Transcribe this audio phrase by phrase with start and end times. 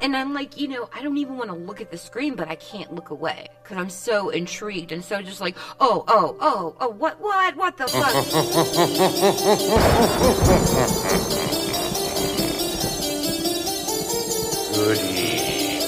[0.00, 2.48] and I'm like, you know, I don't even want to look at the screen, but
[2.48, 6.76] I can't look away because I'm so intrigued and so just like, oh, oh, oh,
[6.80, 8.14] oh, what, what, what the fuck?
[14.74, 15.82] Good evening.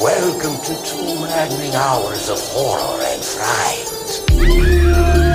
[0.00, 5.27] Welcome to two maddening hours of horror and fright.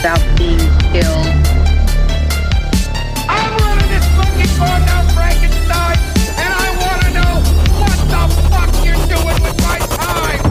[0.00, 0.58] About being
[0.90, 1.26] killed.
[3.28, 5.98] I'm running this fucking now, Frankenstein,
[6.40, 7.32] and I want to know
[7.78, 10.42] what the fuck you're doing with my time.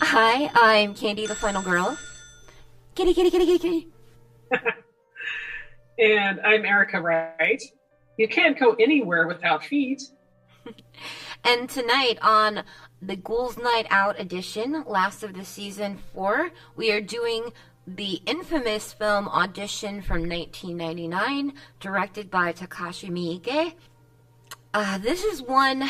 [0.00, 1.98] Hi, I'm Candy, the final girl.
[2.94, 3.88] Kitty, kitty, kitty, kitty, kitty.
[5.98, 7.62] And I'm Erica Wright.
[8.16, 10.02] You can't go anywhere without feet.
[11.42, 12.64] And tonight on
[13.00, 17.54] the Ghouls Night Out edition, last of the season four, we are doing
[17.86, 23.72] the infamous film Audition from 1999, directed by Takashi Miike.
[24.74, 25.88] Uh, this is one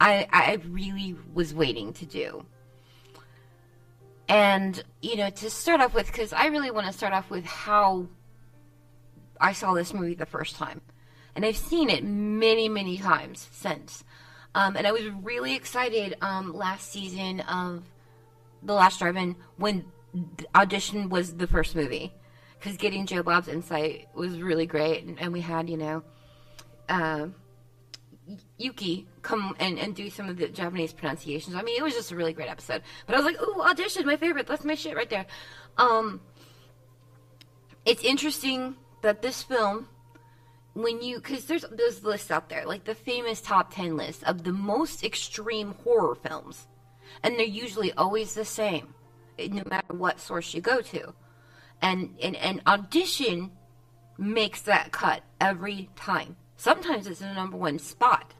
[0.00, 2.46] I, I really was waiting to do.
[4.28, 7.44] And, you know, to start off with, because I really want to start off with
[7.44, 8.08] how
[9.40, 10.80] I saw this movie the first time.
[11.34, 14.04] And I've seen it many, many times since.
[14.54, 17.82] Um, and I was really excited um, last season of
[18.62, 19.84] The Last Drive-In when
[20.54, 22.14] Audition was the first movie.
[22.58, 25.04] Because getting Joe Bob's insight was really great.
[25.04, 26.02] And, and we had, you know,
[26.88, 27.26] uh,
[28.56, 31.54] Yuki come and, and do some of the Japanese pronunciations.
[31.54, 32.82] I mean, it was just a really great episode.
[33.06, 34.46] But I was like, ooh, Audition, my favorite.
[34.46, 35.26] That's my shit right there.
[35.76, 36.20] Um,
[37.84, 39.88] it's interesting that this film
[40.74, 44.42] when you because there's those lists out there like the famous top 10 list of
[44.42, 46.66] the most extreme horror films
[47.22, 48.92] and they're usually always the same
[49.38, 51.14] no matter what source you go to
[51.80, 53.52] and and, and audition
[54.18, 56.34] makes that cut every time
[56.64, 58.32] sometimes it's in the number one spot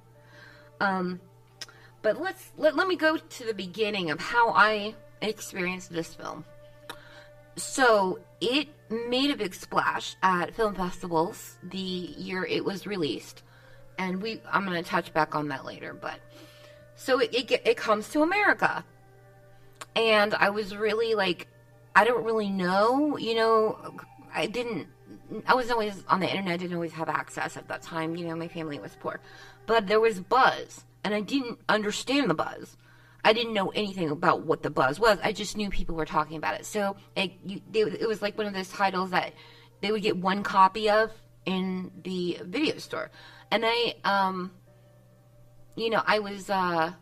[0.81, 1.21] um
[2.03, 6.45] but let's let, let me go to the beginning of how i experienced this film
[7.57, 13.43] so it made a big splash at film festivals the year it was released,
[13.99, 15.95] and we I'm gonna touch back on that later.
[15.95, 16.19] But
[16.97, 18.85] so it it, it comes to America,
[19.95, 21.47] and I was really like,
[21.95, 23.95] I don't really know, you know,
[24.35, 24.89] I didn't.
[25.47, 26.61] I was always on the internet.
[26.61, 28.17] Didn't always have access at that time.
[28.17, 29.21] You know, my family was poor,
[29.67, 32.77] but there was buzz, and I didn't understand the buzz.
[33.25, 35.19] I didn't know anything about what the buzz was.
[35.23, 36.67] I just knew people were talking about it.
[36.67, 39.33] So it, you, it was like one of those titles that
[39.81, 41.11] they would get one copy of
[41.47, 43.11] in the video store.
[43.51, 44.53] And I, um,
[45.75, 46.93] you know, I was, uh,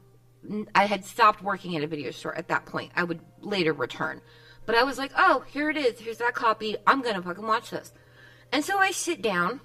[0.74, 2.92] I had stopped working at a video store at that point.
[2.94, 4.20] I would later return.
[4.64, 5.98] But I was like, oh, here it is.
[5.98, 6.76] Here's that copy.
[6.86, 7.92] I'm going to fucking watch this.
[8.52, 9.60] And so I sit down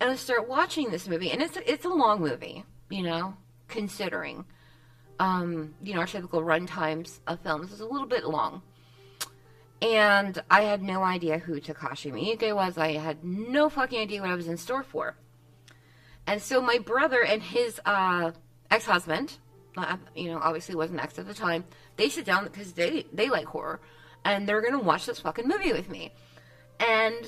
[0.00, 1.30] and I start watching this movie.
[1.30, 3.34] And it's, it's a long movie, you know,
[3.68, 4.44] considering
[5.20, 8.62] um, you know, our typical run times of films is a little bit long.
[9.82, 12.78] And I had no idea who Takashi Miike was.
[12.78, 15.16] I had no fucking idea what I was in store for.
[16.26, 18.32] And so my brother and his uh,
[18.70, 19.38] ex-husband,
[19.76, 21.64] uh, you know, obviously wasn't ex at the time,
[21.96, 23.80] they sit down because they they like horror,
[24.24, 26.12] and they're gonna watch this fucking movie with me.
[26.78, 27.26] And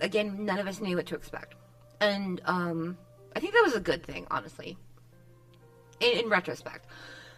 [0.00, 1.54] again, none of us knew what to expect.
[2.00, 2.96] And um,
[3.36, 4.76] I think that was a good thing, honestly,
[6.00, 6.86] in, in retrospect.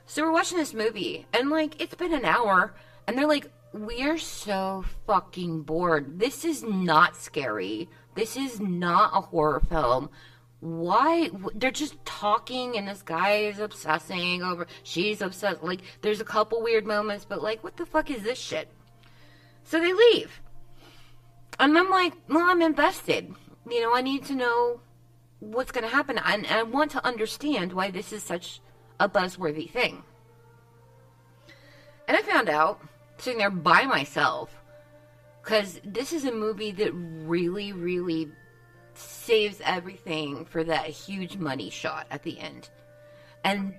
[0.07, 2.75] So we're watching this movie, and like it's been an hour,
[3.07, 6.19] and they're like, "We're so fucking bored.
[6.19, 7.89] This is not scary.
[8.15, 10.11] This is not a horror film.
[10.61, 11.31] Why?
[11.55, 14.67] They're just talking, and this guy is obsessing over.
[14.83, 15.63] She's obsessed.
[15.63, 18.69] Like, there's a couple weird moments, but like, what the fuck is this shit?
[19.65, 20.42] So they leave,
[21.59, 23.35] and I'm like, well, I'm invested.
[23.69, 24.81] You know, I need to know
[25.41, 28.61] what's going to happen, and I want to understand why this is such
[29.01, 30.03] a buzzworthy thing.
[32.07, 32.81] And I found out
[33.19, 34.55] sitting there by myself
[35.43, 38.31] because this is a movie that really, really
[38.95, 42.71] saves everything for that huge money shot at the end.
[43.45, 43.75] And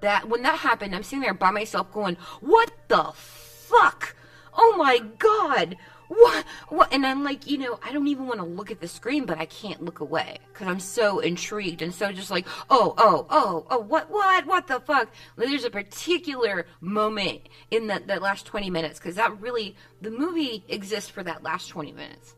[0.00, 4.14] that when that happened, I'm sitting there by myself going, "What the fuck?
[4.52, 5.76] Oh my god!"
[6.08, 6.44] What?
[6.68, 6.92] What?
[6.92, 9.38] And I'm like, you know, I don't even want to look at the screen, but
[9.38, 13.66] I can't look away because I'm so intrigued and so just like, oh, oh, oh,
[13.70, 15.10] oh, what, what, what the fuck?
[15.36, 20.64] There's a particular moment in that that last 20 minutes because that really the movie
[20.68, 22.34] exists for that last 20 minutes.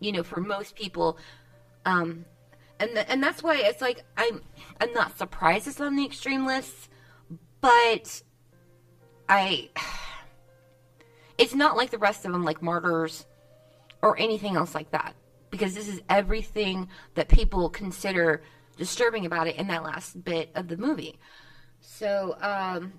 [0.00, 1.18] You know, for most people,
[1.84, 2.24] um,
[2.78, 4.40] and and that's why it's like I'm
[4.80, 6.88] I'm not surprised it's on the extreme list,
[7.60, 8.22] but
[9.28, 9.68] I
[11.40, 13.26] it's not like the rest of them, like Martyrs
[14.02, 15.14] or anything else like that,
[15.50, 18.42] because this is everything that people consider
[18.76, 21.18] disturbing about it in that last bit of the movie.
[21.80, 22.92] So, um,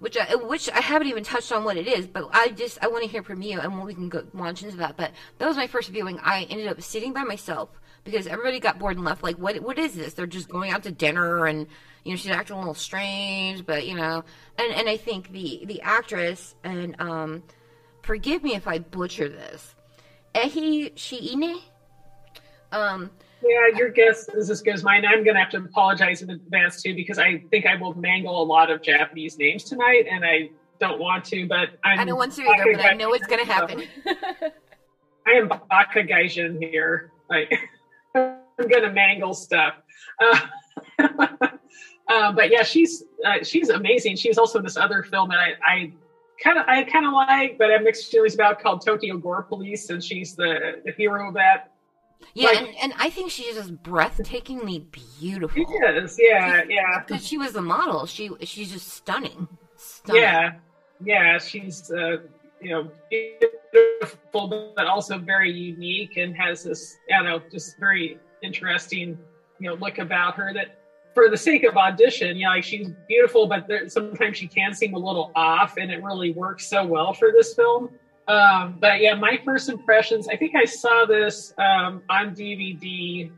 [0.00, 2.88] which I, which I haven't even touched on what it is, but I just I
[2.88, 4.96] want to hear from you, and we can go launch into that.
[4.96, 6.18] But that was my first viewing.
[6.20, 7.70] I ended up sitting by myself
[8.02, 9.22] because everybody got bored and left.
[9.22, 10.14] Like, what what is this?
[10.14, 11.66] They're just going out to dinner, and
[12.02, 14.24] you know she's acting a little strange, but you know,
[14.58, 17.42] and and I think the the actress and um,
[18.04, 19.74] forgive me if I butcher this,
[20.34, 21.58] Eihi Shiina,
[22.72, 23.10] um,
[23.42, 25.04] Yeah, your guess is as good as mine.
[25.06, 28.42] I'm going to have to apologize in advance too because I think I will mangle
[28.42, 31.46] a lot of Japanese names tonight, and I don't want to.
[31.46, 33.84] But I'm I don't want to either, but I know it's gonna happen.
[35.26, 37.10] I am Baka Gaijin here.
[37.30, 37.52] Like,
[38.14, 39.74] I'm going to mangle stuff.
[40.20, 40.40] Uh,
[42.08, 44.16] uh, but yeah, she's uh, she's amazing.
[44.16, 45.92] She's also in this other film that I, I
[46.42, 49.42] kind of I kind of like, but I have mixed feelings about called Tokyo Gore
[49.42, 51.70] Police, and she's the the hero of that.
[52.32, 54.86] Yeah, Like- and, and I think she's just breathtakingly
[55.20, 55.54] beautiful.
[55.56, 58.06] She is, yeah, yeah, Because she was the model.
[58.06, 59.46] She she's just stunning.
[59.76, 60.22] Stunning.
[60.22, 60.52] yeah,
[61.04, 61.38] yeah.
[61.38, 62.18] She's uh,
[62.60, 68.18] you know beautiful, but also very unique, and has this I don't know just very
[68.42, 69.18] interesting
[69.60, 70.78] you know look about her that.
[71.14, 74.94] For the sake of audition, know, like she's beautiful, but there, sometimes she can seem
[74.94, 77.88] a little off, and it really works so well for this film.
[78.26, 80.28] Um, but yeah, my first impressions.
[80.28, 83.30] I think I saw this um, on DVD.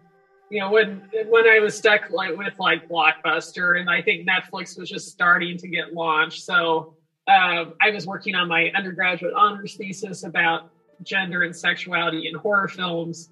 [0.48, 4.78] You know, when when I was stuck like with like Blockbuster, and I think Netflix
[4.78, 6.42] was just starting to get launched.
[6.44, 6.94] So
[7.28, 10.70] um, I was working on my undergraduate honors thesis about
[11.02, 13.30] gender and sexuality in horror films.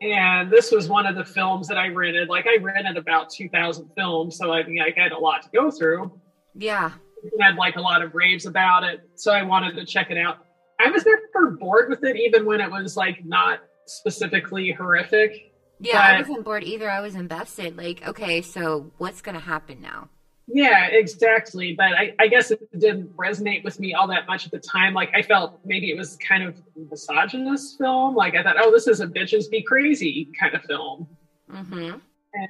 [0.00, 2.28] And this was one of the films that I rented.
[2.28, 5.48] Like I rented about two thousand films, so I mean, I had a lot to
[5.50, 6.12] go through
[6.54, 6.92] Yeah.
[7.40, 9.00] I had like a lot of raves about it.
[9.16, 10.38] So I wanted to check it out.
[10.78, 15.52] I was never bored with it, even when it was like not specifically horrific.
[15.80, 16.90] Yeah, I wasn't bored either.
[16.90, 17.76] I was invested.
[17.76, 20.10] Like, okay, so what's gonna happen now?
[20.50, 21.74] Yeah, exactly.
[21.74, 24.94] But I, I guess it didn't resonate with me all that much at the time.
[24.94, 26.60] Like I felt maybe it was kind of
[26.90, 28.14] misogynist film.
[28.14, 31.06] Like I thought, oh, this is a bitches be crazy kind of film.
[31.52, 31.98] Mm-hmm.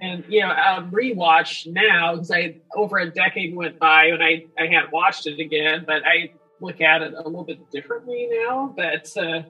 [0.00, 4.46] And you know, um, rewatch now because I over a decade went by and I
[4.58, 8.72] I hadn't watched it again, but I look at it a little bit differently now.
[8.76, 9.42] But uh,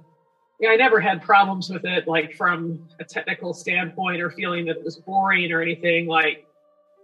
[0.58, 4.76] yeah, I never had problems with it, like from a technical standpoint or feeling that
[4.78, 6.06] it was boring or anything.
[6.06, 6.47] Like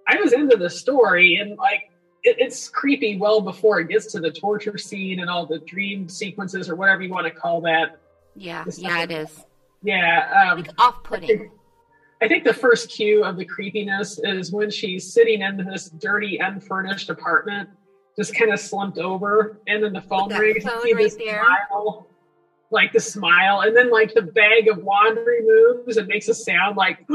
[0.08, 1.90] I was into the story and like
[2.22, 6.08] it, it's creepy well before it gets to the torture scene and all the dream
[6.08, 7.98] sequences or whatever you want to call that.
[8.34, 9.44] Yeah, yeah, it is.
[9.82, 11.50] Yeah, um, Like off-putting.
[12.22, 16.38] I think the first cue of the creepiness is when she's sitting in this dirty,
[16.38, 17.68] unfurnished apartment,
[18.16, 20.64] just kind of slumped over, and then the phone that rings.
[20.64, 21.44] phone right this there.
[21.68, 22.06] Smile,
[22.70, 26.76] like the smile, and then like the bag of laundry moves and makes a sound
[26.76, 26.98] like,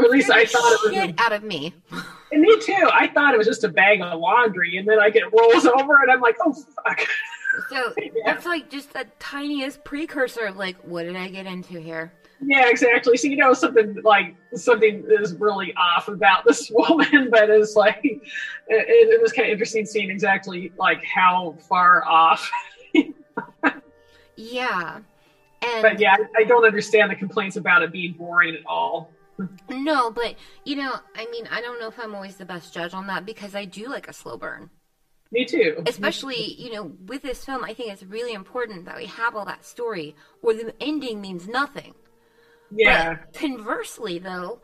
[0.00, 0.94] or at least I thought it was.
[0.94, 1.74] shit out of me.
[2.32, 2.88] And me too.
[2.92, 6.00] I thought it was just a bag of laundry, and then like it rolls over,
[6.00, 7.00] and I'm like, oh fuck.
[7.68, 8.10] So Yeah.
[8.24, 12.12] that's like just the tiniest precursor of like, what did I get into here?
[12.40, 13.16] Yeah, exactly.
[13.16, 17.98] So you know something like something is really off about this woman, but it's like
[18.04, 18.20] it,
[18.68, 22.48] it was kind of interesting seeing exactly like how far off.
[24.36, 25.00] Yeah.
[25.62, 29.10] And But yeah, I, I don't understand the complaints about it being boring at all.
[29.68, 32.94] No, but you know, I mean, I don't know if I'm always the best judge
[32.94, 34.70] on that because I do like a slow burn.
[35.32, 35.82] Me too.
[35.86, 39.44] Especially, you know, with this film, I think it's really important that we have all
[39.44, 41.94] that story, or the ending means nothing.
[42.72, 44.60] Yeah, But conversely, though,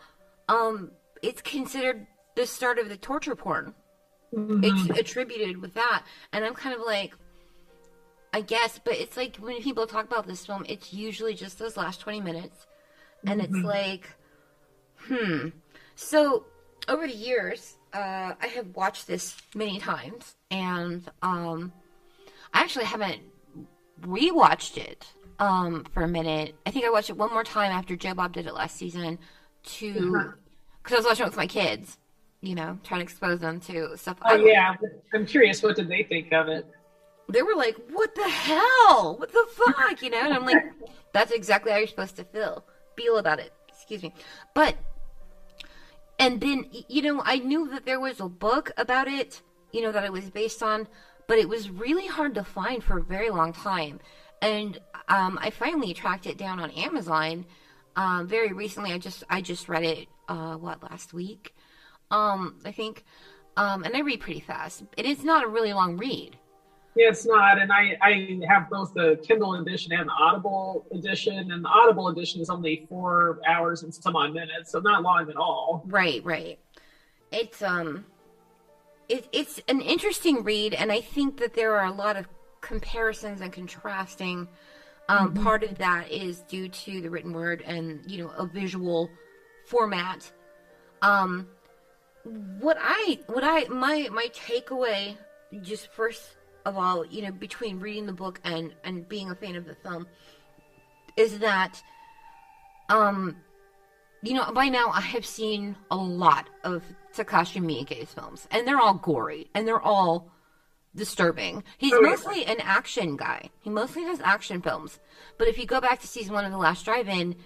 [0.48, 0.90] um,
[1.22, 3.74] it's considered the start of the torture porn.
[4.34, 4.64] Mm-hmm.
[4.64, 7.14] It's attributed with that, and I'm kind of like,
[8.32, 11.76] I guess, but it's like when people talk about this film, it's usually just those
[11.76, 12.66] last 20 minutes,
[13.24, 14.10] and it's like,
[15.08, 15.48] hmm.
[15.94, 16.44] So
[16.88, 21.72] over the years, uh, I have watched this many times, and um,
[22.52, 23.22] I actually haven't
[24.02, 25.06] rewatched it
[25.38, 26.54] um, for a minute.
[26.66, 29.18] I think I watched it one more time after Joe Bob did it last season,
[29.64, 30.32] to
[30.82, 31.98] because I was watching it with my kids.
[32.42, 34.18] you know, trying to expose them to stuff.
[34.24, 34.74] Oh yeah,
[35.14, 35.62] I'm curious.
[35.62, 36.66] What did they think of it?
[37.28, 39.16] They were like, "What the hell?
[39.18, 40.62] What the fuck?" You know, and I'm like,
[41.12, 42.64] "That's exactly how you're supposed to feel,
[42.96, 44.12] feel about it." Excuse me,
[44.54, 44.76] but
[46.18, 49.42] and then you know, I knew that there was a book about it,
[49.72, 50.88] you know, that it was based on,
[51.26, 54.00] but it was really hard to find for a very long time,
[54.42, 57.46] and um, I finally tracked it down on Amazon.
[57.96, 60.08] Um, very recently, I just I just read it.
[60.28, 61.54] Uh, what last week?
[62.10, 63.04] Um, I think.
[63.56, 64.82] Um, and I read pretty fast.
[64.98, 66.36] It is not a really long read.
[66.96, 71.52] Yeah, it's not, and I I have both the Kindle edition and the Audible edition,
[71.52, 75.28] and the Audible edition is only four hours and some odd minutes, so not long
[75.28, 75.82] at all.
[75.86, 76.58] Right, right.
[77.30, 78.06] It's um
[79.10, 82.26] it, it's an interesting read and I think that there are a lot of
[82.62, 84.48] comparisons and contrasting.
[85.10, 89.10] Um part of that is due to the written word and, you know, a visual
[89.66, 90.32] format.
[91.02, 91.46] Um
[92.58, 95.16] what I what I my my takeaway
[95.62, 96.36] just first
[96.66, 99.74] of all, you know, between reading the book and and being a fan of the
[99.76, 100.06] film
[101.16, 101.82] is that
[102.90, 103.36] um
[104.22, 106.82] you know, by now I have seen a lot of
[107.14, 110.28] Takashi Miike's films, and they're all gory and they're all
[110.96, 111.62] disturbing.
[111.78, 112.08] He's Oh, yeah.
[112.10, 113.50] mostly an action guy.
[113.60, 114.98] He mostly does action films.
[115.38, 117.36] But if you go back to season one of The Last Drive-In,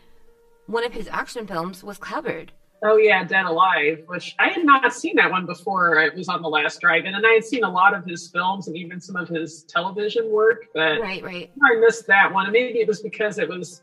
[0.66, 2.52] one of his action films was covered.
[2.82, 5.96] Oh yeah, Dead Alive, which I had not seen that one before.
[6.00, 8.68] It was on the last drive-in, and I had seen a lot of his films
[8.68, 11.50] and even some of his television work, but Right, right.
[11.62, 12.46] I missed that one.
[12.46, 13.82] And maybe it was because it was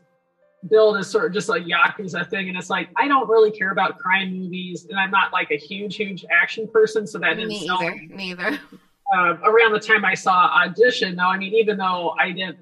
[0.68, 3.70] billed as sort of just a yakuza thing, and it's like I don't really care
[3.70, 7.48] about crime movies, and I'm not like a huge, huge action person, so that didn't
[7.50, 7.94] Me either.
[7.94, 8.08] me.
[8.08, 8.58] Me either.
[9.14, 10.32] uh, around the time I saw
[10.64, 12.58] Audition, though, I mean, even though I didn't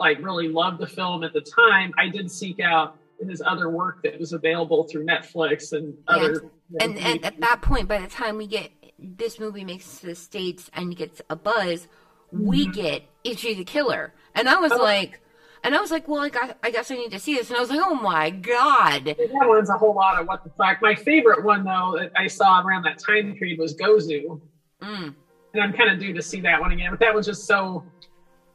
[0.00, 4.02] like really love the film at the time, I did seek out his other work
[4.02, 6.44] that was available through Netflix and other.
[6.80, 10.70] And and at that point, by the time we get this movie makes the states
[10.74, 11.86] and gets a buzz,
[12.32, 14.82] we get Ichi the Killer, and I was Oh.
[14.82, 15.20] like,
[15.62, 17.56] and I was like, well, I got, I guess I need to see this, and
[17.56, 19.18] I was like, oh my god, that
[19.48, 20.80] one's a whole lot of what the fuck.
[20.82, 24.40] My favorite one, though, that I saw around that time period was Gozu,
[24.82, 25.14] mm.
[25.54, 26.90] and I'm kind of due to see that one again.
[26.90, 27.84] But that was just so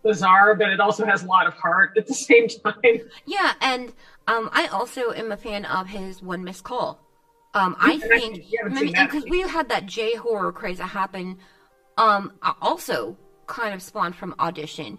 [0.04, 3.02] bizarre, but it also has a lot of heart at the same time.
[3.26, 3.94] yeah, and
[4.28, 7.00] um, I also am a fan of his One Missed Call.
[7.54, 9.10] Um, I think you haven't seen that.
[9.12, 11.38] because we had that J horror craze that happened,
[11.98, 12.32] um,
[12.62, 13.18] also
[13.48, 14.98] kind of spawned from audition.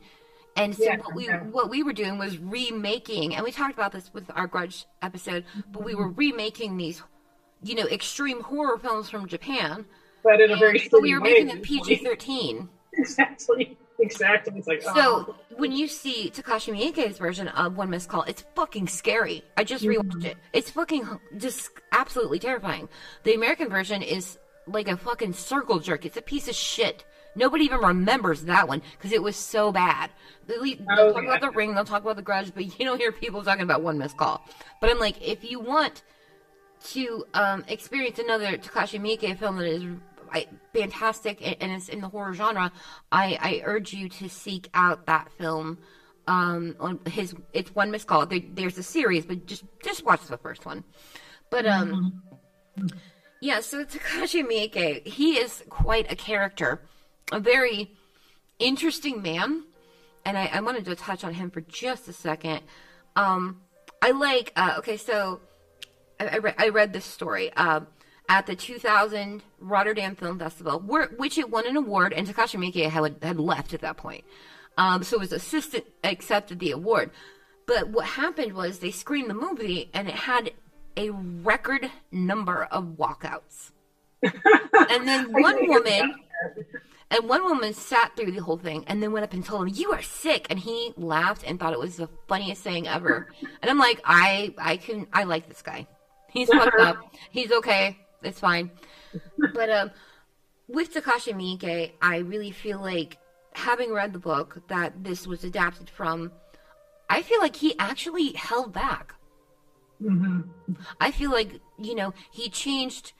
[0.55, 1.43] And so Yeah, what we yeah.
[1.45, 5.45] what we were doing was remaking, and we talked about this with our Grudge episode,
[5.73, 6.19] but we were Mm-hmm.
[6.19, 7.03] remaking these,
[7.63, 9.87] you know, extreme horror films from Japan.
[10.23, 11.61] But in a very But we were making them.
[11.61, 12.69] PG thirteen.
[12.95, 13.79] Exactly.
[14.03, 14.53] Exactly.
[14.59, 15.37] It's like So oh.
[15.57, 19.45] when you see Takashi Miike's version of One Missed Call, it's fucking scary.
[19.57, 20.37] I just rewatched it.
[20.53, 21.07] It's fucking
[21.39, 22.89] just absolutely terrifying.
[23.23, 26.05] The American version is like a fucking circle jerk.
[26.05, 27.05] It's a piece of shit.
[27.35, 30.11] Nobody even remembers that one because it was so bad.
[30.47, 31.29] They'll, they'll Oh, talk yeah.
[31.31, 33.83] about the ring, they'll talk about the grudge, but you don't hear people talking about
[33.83, 34.47] One Missed Call.
[34.81, 36.03] But I'm like, if you want
[36.91, 39.85] to um, experience another Takashi Miike film that is
[40.33, 42.73] I, fantastic and, it's in the horror genre,
[43.11, 45.79] I, I urge you to seek out that film.
[46.29, 48.27] Um, on his it's one missed call.
[48.27, 50.85] There, there's a series, but just just watch the first one.
[51.51, 52.23] But um,
[53.41, 53.59] yeah.
[53.59, 56.81] So Takashi Miike, he is quite a character,
[57.33, 57.91] a very
[58.61, 59.65] interesting man,
[60.25, 62.61] and I, I wanted to touch on him for just a second.
[63.17, 63.61] Um,
[64.01, 65.41] I like uh, okay, so
[66.21, 67.89] I, I, re- I read this story um,
[68.29, 72.89] at the 2000 Rotterdam Film Festival, where, which it won an award, and Takashi Miike
[72.89, 74.25] had, had left at that point.
[74.79, 77.11] Um, so his assistant accepted the award.
[77.67, 80.53] But what happened was they screened the movie, and it had
[80.97, 83.71] a record number of walkouts.
[84.23, 86.15] and then one woman
[87.11, 89.75] and one woman sat through the whole thing and then went up and told him,
[89.75, 93.29] "You are sick," and he laughed and thought it was the funniest thing ever.
[93.61, 95.87] And I'm like, I, I can, I like this guy.
[96.31, 96.97] He's fucked up.
[97.31, 97.99] He's okay.
[98.23, 98.71] It's fine.
[99.55, 99.91] But um,
[100.69, 103.19] with Takashi Miike, I really feel like
[103.55, 106.33] having read the book that this was adapted from,
[107.11, 109.15] I feel like he actually held back.
[110.03, 110.49] Mhm.
[111.01, 113.13] I feel like you know he changed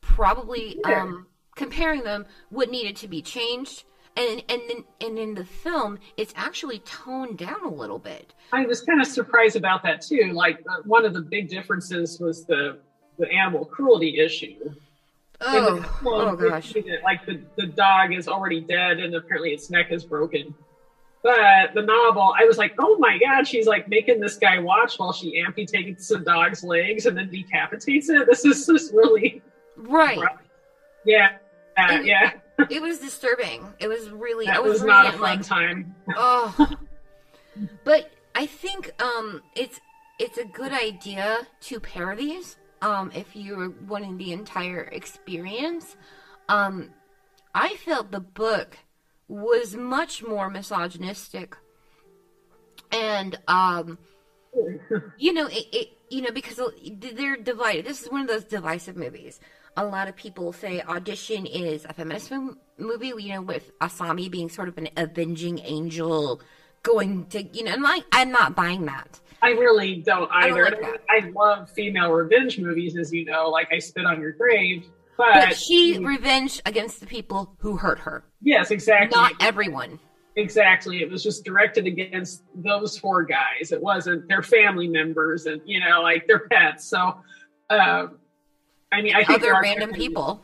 [0.00, 1.02] probably Yeah.
[1.02, 1.26] um
[1.56, 3.84] comparing them what needed to be changed
[4.16, 8.32] and and in, and in the film it's actually toned down a little bit.
[8.52, 10.30] I was kind of surprised about that too.
[10.32, 12.78] Like uh, one of the big differences was the
[13.20, 14.72] the animal cruelty issue.
[15.42, 16.74] Oh, the film, oh gosh.
[16.74, 20.54] it Like the, the dog is already dead and apparently its neck is broken.
[21.22, 24.98] But the novel, I was like, oh my god, she's like making this guy watch
[24.98, 28.26] while she amputates the dog's legs and then decapitates it.
[28.26, 29.42] This is just really
[29.76, 30.18] Right.
[30.18, 30.40] rough.
[31.04, 31.36] Yeah,
[31.76, 32.32] uh, yeah.
[32.70, 33.66] it was disturbing.
[33.78, 34.46] It was really.
[34.46, 35.94] I That was, was not a fun like, time.
[36.16, 36.70] oh.
[37.84, 39.80] But I think um, it's
[40.18, 42.56] it's a good idea to pair these.
[42.82, 45.96] Um, if you're wanting the entire experience,
[46.48, 46.90] um,
[47.54, 48.78] I felt the book
[49.28, 51.56] was much more misogynistic,
[52.90, 53.98] and um,
[55.18, 56.60] you know, it, it you know because
[56.92, 57.84] they're divided.
[57.84, 59.40] This is one of those divisive movies.
[59.76, 63.12] A lot of people say Audition is a feminist mo- movie.
[63.18, 66.40] You know, with Asami being sort of an avenging angel,
[66.82, 69.20] going to you know, and I, I'm not buying that.
[69.42, 70.78] I really don't I don't either.
[70.82, 71.02] like.
[71.08, 74.84] I love female revenge movies, as you know, like I Spit on Your Grave.
[75.16, 79.20] But, But she revenge against the people who hurt her, yes, exactly.
[79.20, 79.98] not everyone.
[80.36, 81.02] Exactly.
[81.02, 83.72] It was just directed against those four guys.
[83.72, 86.86] It wasn't their family members and, you know, like their pets.
[86.86, 87.20] So,
[87.68, 88.06] uh,
[88.92, 90.42] I mean, I think Other random people.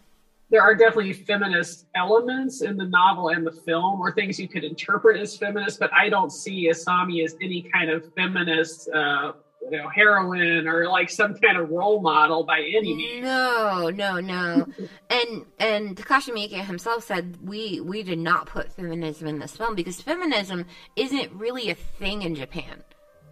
[0.50, 4.62] There are definitely feminist elements in the novel and the film, or things you could
[4.62, 9.32] interpret as feminist, but I don't see Asami as any kind of feminist, uh,
[9.68, 13.24] you know, heroine or like some kind of role model by any means.
[13.24, 14.66] No, no, no.
[15.10, 19.74] and and Takashi Miike himself said we we did not put feminism in this film
[19.74, 22.84] because feminism isn't really a thing in Japan.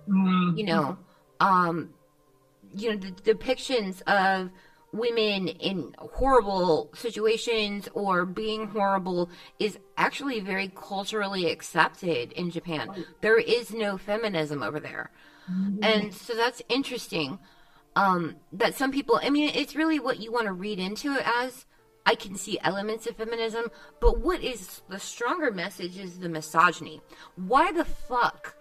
[0.09, 0.99] Mm, You know,
[1.39, 1.91] um,
[2.75, 4.51] you know the depictions of
[4.95, 13.05] women in horrible situations or being horrible is actually very culturally accepted in Japan.
[13.21, 15.11] There is no feminism over there.
[15.83, 17.39] And so that's interesting.
[17.97, 21.27] Um, that some people, I mean, it's really what you want to read into it
[21.27, 21.67] as.
[22.07, 27.01] I can see elements of feminism, but what is the stronger message is the misogyny.
[27.37, 28.57] Why the fuck?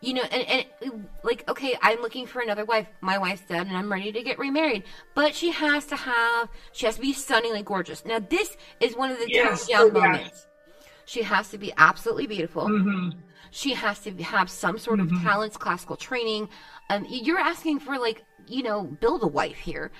[0.00, 2.86] You know, and, and like, okay, I'm looking for another wife.
[3.00, 4.84] My wife's dead and I'm ready to get remarried.
[5.14, 8.04] But she has to have, she has to be stunningly gorgeous.
[8.04, 10.46] Now, this is one of the Yes, down oh, moments.
[11.04, 12.66] She has to be absolutely beautiful.
[12.66, 13.14] mhm.
[13.50, 16.48] She has to have some sort of talents, classical training.
[16.90, 19.90] Um, you're asking for like, you know, build a wife here.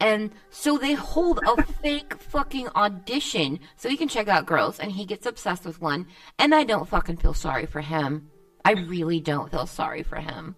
[0.00, 4.92] And so they hold a fake fucking audition so he can check out girls and
[4.92, 6.06] he gets obsessed with one.
[6.38, 8.30] And I don't fucking feel sorry for him.
[8.68, 10.54] I really don't feel sorry for him.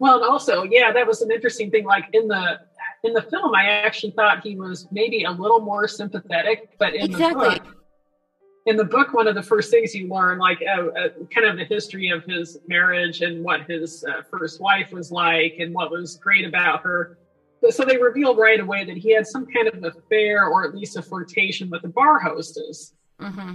[0.00, 1.84] Well, and also, yeah, that was an interesting thing.
[1.84, 2.58] Like in the
[3.04, 7.12] in the film, I actually thought he was maybe a little more sympathetic, but in
[7.12, 7.50] Exactly.
[7.50, 7.76] the book,
[8.66, 11.56] in the book, one of the first things you learn, like uh, uh, kind of
[11.56, 15.92] the history of his marriage and what his uh, first wife was like, and what
[15.92, 17.12] was great about her.
[17.70, 20.96] So they revealed right away that he had some kind of affair, or at least
[20.96, 22.92] a flirtation with the bar hostess.
[23.20, 23.52] hmm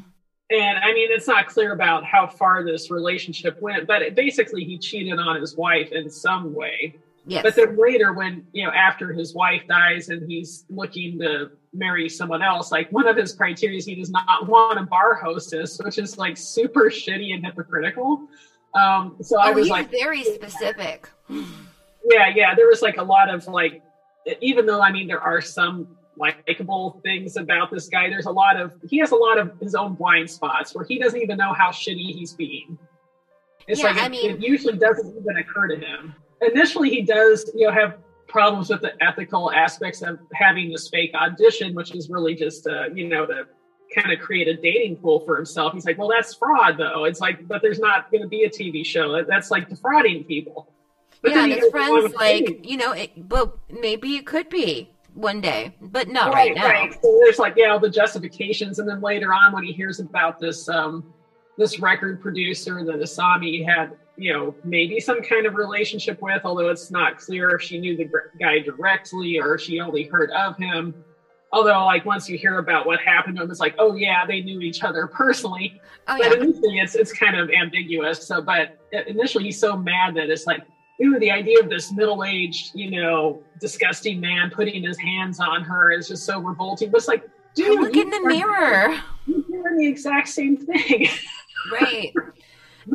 [0.50, 4.64] And I mean, it's not clear about how far this relationship went, but it, basically,
[4.64, 6.96] he cheated on his wife in some way.
[7.26, 7.44] Yes.
[7.44, 12.08] But then later, when you know, after his wife dies and he's looking to marry
[12.08, 15.78] someone else, like one of his criteria is he does not want a bar hostess,
[15.84, 18.30] which is like super shitty and hypocritical.
[18.74, 21.10] Um, so I oh, was like, very specific.
[21.30, 23.82] yeah, yeah, there was like a lot of like,
[24.40, 28.60] even though I mean there are some likable things about this guy, there's a lot
[28.60, 31.54] of he has a lot of his own blind spots where he doesn't even know
[31.54, 32.78] how shitty he's being.
[33.68, 36.16] It's Yeah, like I mean- it usually doesn't even occur to him.
[36.42, 41.12] Initially, he does, you know, have problems with the ethical aspects of having this fake
[41.16, 43.48] audition, which is really just, uh, you know, to
[43.96, 45.74] kind of create a dating pool for himself.
[45.74, 47.06] He's like, well, that's fraud, though.
[47.06, 49.24] It's like, but there's not going to be a TV show.
[49.24, 50.72] That's like defrauding people.
[51.22, 52.64] But yeah, his friends like, dating.
[52.66, 56.68] you know, it, but maybe it could be one day, but not right, right, now.
[56.68, 56.94] right.
[56.94, 60.40] So there's like yeah, all the justifications, and then later on when he hears about
[60.40, 61.04] this um
[61.58, 66.70] this record producer that Asami had, you know, maybe some kind of relationship with, although
[66.70, 68.08] it's not clear if she knew the
[68.40, 70.94] guy directly or if she only heard of him.
[71.52, 74.42] Although, like once you hear about what happened to him, it's like, oh yeah, they
[74.42, 75.82] knew each other personally.
[76.08, 76.30] Oh yeah.
[76.30, 78.28] But initially, it's it's kind of ambiguous.
[78.28, 78.78] So, but
[79.08, 80.62] initially, he's so mad that it's like,
[81.04, 85.92] ooh, the idea of this middle-aged, you know, disgusting man putting his hands on her
[85.92, 86.90] is just so revolting.
[86.92, 89.00] But it's like, dude, Look in the are- mirror.
[89.26, 91.08] You're doing the exact same thing.
[91.72, 92.14] right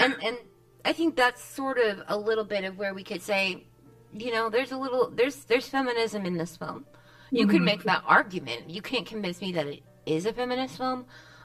[0.00, 0.36] and and
[0.84, 3.64] i think that's sort of a little bit of where we could say
[4.12, 6.84] you know there's a little there's there's feminism in this film
[7.30, 7.66] you could mm-hmm.
[7.66, 11.04] make that argument you can't convince me that it is a feminist film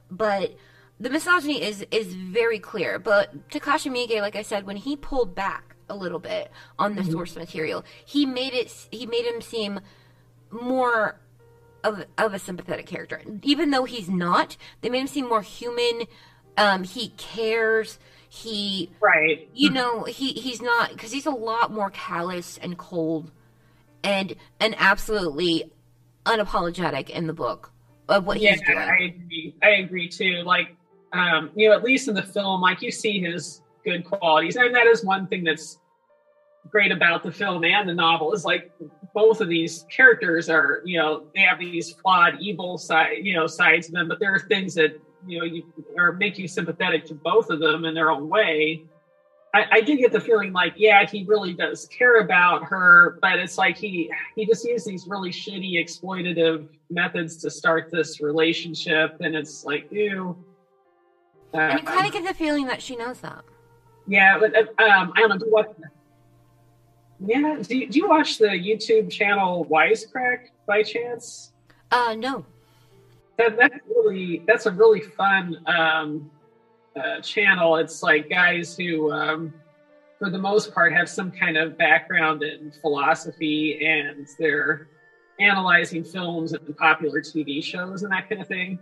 [0.10, 0.56] but
[1.00, 5.36] the misogyny is is very clear but takashi miike like i said when he pulled
[5.36, 9.80] back a little bit on the source material he made it he made him seem
[10.52, 11.19] more
[11.84, 13.21] of of a sympathetic character.
[13.43, 16.08] Even though he's not, they made him seem more human.
[16.58, 18.00] Um, he cares.
[18.30, 19.47] He, right.
[19.54, 23.32] you know, he he's not because he's a lot more callous and cold,
[24.04, 25.71] and and absolutely
[26.26, 27.71] unapologetic in the book
[28.10, 28.80] of what yeah, he's doing.
[28.80, 29.56] I agree.
[29.63, 30.43] I agree too.
[30.45, 30.76] Like,
[31.13, 34.76] um, you know, at least in the film, like you see his good qualities, and
[34.76, 35.80] that is one thing that's
[36.69, 38.71] great about the film and the novel is like
[39.13, 43.47] both of these characters are, you know, they have these flawed, evil side, you know,
[43.47, 45.63] sides of them, but there are things that you know you
[45.95, 48.84] or make you sympathetic to both of them in their own way.
[49.54, 53.39] I, I did get the feeling like, yeah, he really does care about her, but
[53.39, 59.17] it's like he he just used these really shitty exploitative methods to start this relationship,
[59.21, 60.38] and it's like, ew.
[61.54, 63.43] Uh, and you kind of get the feeling that she knows that.
[64.08, 65.48] Yeah, but uh, um, I don't know.
[65.48, 65.67] Watch,
[67.20, 71.52] yeah, do you, do you watch the YouTube channel Wisecrack by chance?
[71.91, 72.46] Uh, no.
[73.38, 76.32] That, that's really that's a really fun um,
[76.96, 77.76] uh, channel.
[77.76, 79.54] It's like guys who, um,
[80.17, 84.88] for the most part, have some kind of background in philosophy, and they're
[85.39, 88.80] analyzing films and popular TV shows and that kind of thing.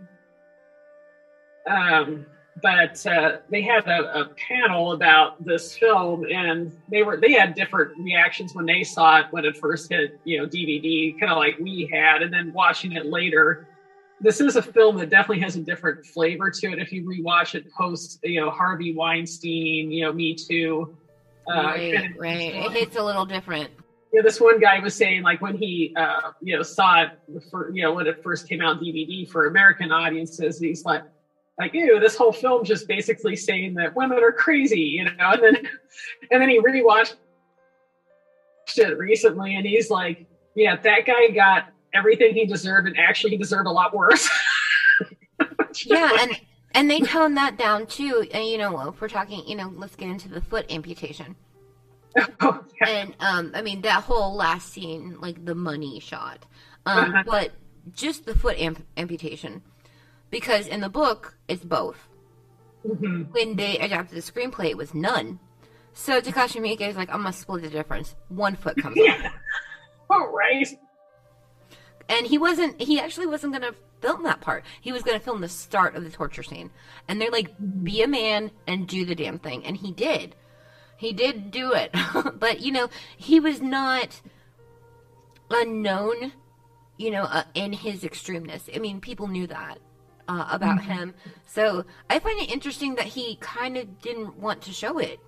[1.68, 2.26] Um,
[2.62, 7.54] but uh, they had a, a panel about this film, and they were they had
[7.54, 11.38] different reactions when they saw it when it first hit, you know, DVD, kind of
[11.38, 13.68] like we had, and then watching it later
[14.20, 17.54] this is a film that definitely has a different flavor to it if you rewatch
[17.54, 20.96] it post you know harvey weinstein you know me too
[21.48, 22.54] uh, right, kind of- right.
[22.54, 23.70] It hits a little different.
[24.12, 27.10] yeah, this one guy was saying like when he uh, you know saw it
[27.50, 31.02] for you know when it first came out on dvd for american audiences he's like
[31.58, 35.42] like ew this whole film just basically saying that women are crazy you know and
[35.42, 35.56] then
[36.30, 37.14] and then he rewatched
[38.76, 43.36] it recently and he's like yeah that guy got everything he deserved and actually he
[43.36, 44.28] deserved a lot worse
[45.84, 46.32] Yeah, and
[46.72, 48.26] and they tone that down too.
[48.32, 51.36] And you know, if we're talking, you know, let's get into the foot amputation.
[52.40, 52.88] Oh, yeah.
[52.88, 56.46] And um, I mean that whole last scene, like the money shot,
[56.86, 57.22] um, Uh-huh.
[57.26, 57.52] but
[57.92, 59.60] just the foot amp- amputation,
[60.30, 62.08] because in the book it's both.
[62.86, 63.32] Mhm.
[63.32, 65.40] When they adapted the screenplay, it was none.
[65.92, 68.14] So Takashi Miike is like, I'm gonna split the difference.
[68.28, 69.30] One foot comes yeah.
[70.10, 70.68] Oh, right.
[72.08, 75.48] and he wasn't he actually wasn't gonna film that part he was gonna film the
[75.48, 76.70] start of the torture scene
[77.08, 77.50] and they're like
[77.82, 80.36] be a man and do the damn thing and he did
[80.98, 81.90] he did do it
[82.38, 84.20] but you know he was not
[85.50, 86.32] unknown
[86.98, 89.78] you know uh, in his extremeness i mean people knew that
[90.28, 91.14] uh, about him
[91.46, 95.18] so i find it interesting that he kind of didn't want to show it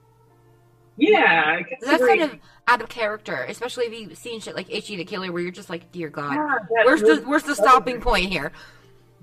[0.96, 1.60] Yeah.
[1.80, 5.30] that's kind of out of character especially if you've seen shit like ichi the killer
[5.32, 8.52] where you're just like dear god Yeah, where's the where's the stopping point here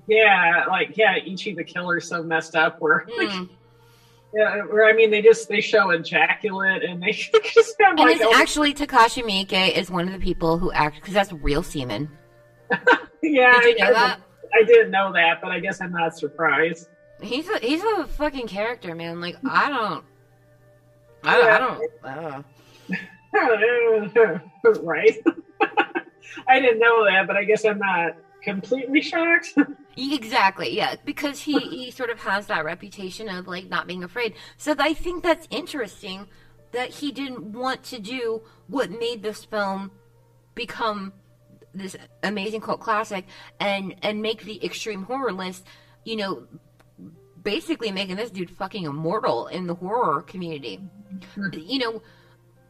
[0.08, 2.80] Yeah, like yeah, Ichi the killer's so messed up.
[2.80, 3.48] Where like, Mm.
[4.34, 7.10] yeah, where I mean they just they show ejaculate and they
[7.54, 10.96] just have And like it's actually Takashi Miike is one of the people who act
[10.96, 12.08] because that's real semen.
[13.22, 13.60] yeah.
[13.60, 14.20] Did you I, know that?
[14.56, 16.88] I didn't know that, but I guess I'm not surprised.
[17.20, 19.20] He's a he's a fucking character, man.
[19.20, 20.04] Like I don't,
[21.24, 21.82] I, I don't.
[22.04, 22.42] Uh.
[24.82, 25.16] right?
[26.48, 29.54] I didn't know that, but I guess I'm not completely shocked.
[29.98, 34.34] Exactly, yeah, because he he sort of has that reputation of like not being afraid.
[34.58, 36.26] So I think that's interesting
[36.72, 39.90] that he didn't want to do what made this film
[40.54, 41.14] become
[41.76, 43.26] this amazing cult classic
[43.60, 45.66] and and make the extreme horror list,
[46.04, 46.46] you know,
[47.42, 50.80] basically making this dude fucking immortal in the horror community.
[51.52, 52.02] You know,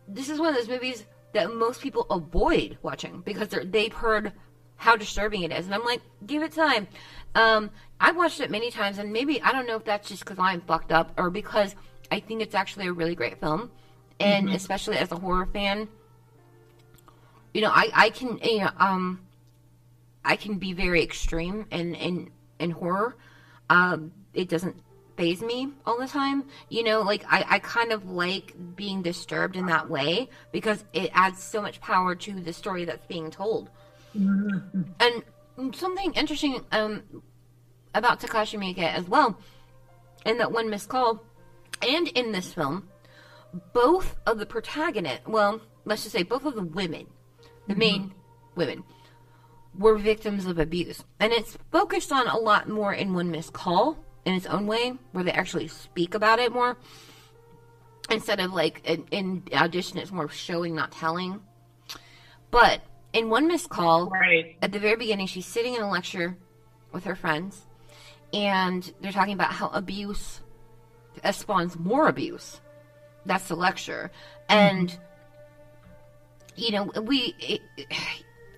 [0.06, 4.32] this is one of those movies that most people avoid watching because they're, they've heard
[4.76, 6.86] how disturbing it is, and I'm like, give it time.
[7.34, 10.38] Um, I watched it many times, and maybe I don't know if that's just because
[10.38, 11.74] I'm fucked up or because
[12.10, 13.70] I think it's actually a really great film,
[14.20, 15.88] and especially as a horror fan,
[17.56, 19.20] you know, I I can you know um,
[20.22, 23.16] I can be very extreme in in in horror.
[23.70, 24.76] Um, it doesn't
[25.16, 26.44] phase me all the time.
[26.68, 31.10] You know, like I, I kind of like being disturbed in that way because it
[31.14, 33.70] adds so much power to the story that's being told.
[34.12, 35.22] And
[35.72, 37.04] something interesting um,
[37.94, 39.38] about Takashi Miike as well,
[40.26, 41.24] in that one missed call,
[41.80, 42.86] and in this film,
[43.72, 47.06] both of the protagonist, well, let's just say both of the women,
[47.68, 48.12] the main
[48.54, 48.84] women,
[49.78, 51.04] were victims of abuse.
[51.20, 54.94] And it's focused on a lot more in One Missed Call in its own way,
[55.12, 56.76] where they actually speak about it more.
[58.10, 61.40] Instead of like in, in audition, it's more showing, not telling.
[62.50, 64.56] But in One Missed Call, right.
[64.62, 66.36] at the very beginning, she's sitting in a lecture
[66.92, 67.66] with her friends,
[68.32, 70.40] and they're talking about how abuse
[71.32, 72.60] spawns more abuse.
[73.24, 74.10] That's the lecture,
[74.48, 75.02] and mm-hmm.
[76.56, 77.34] You know we.
[77.38, 77.60] It,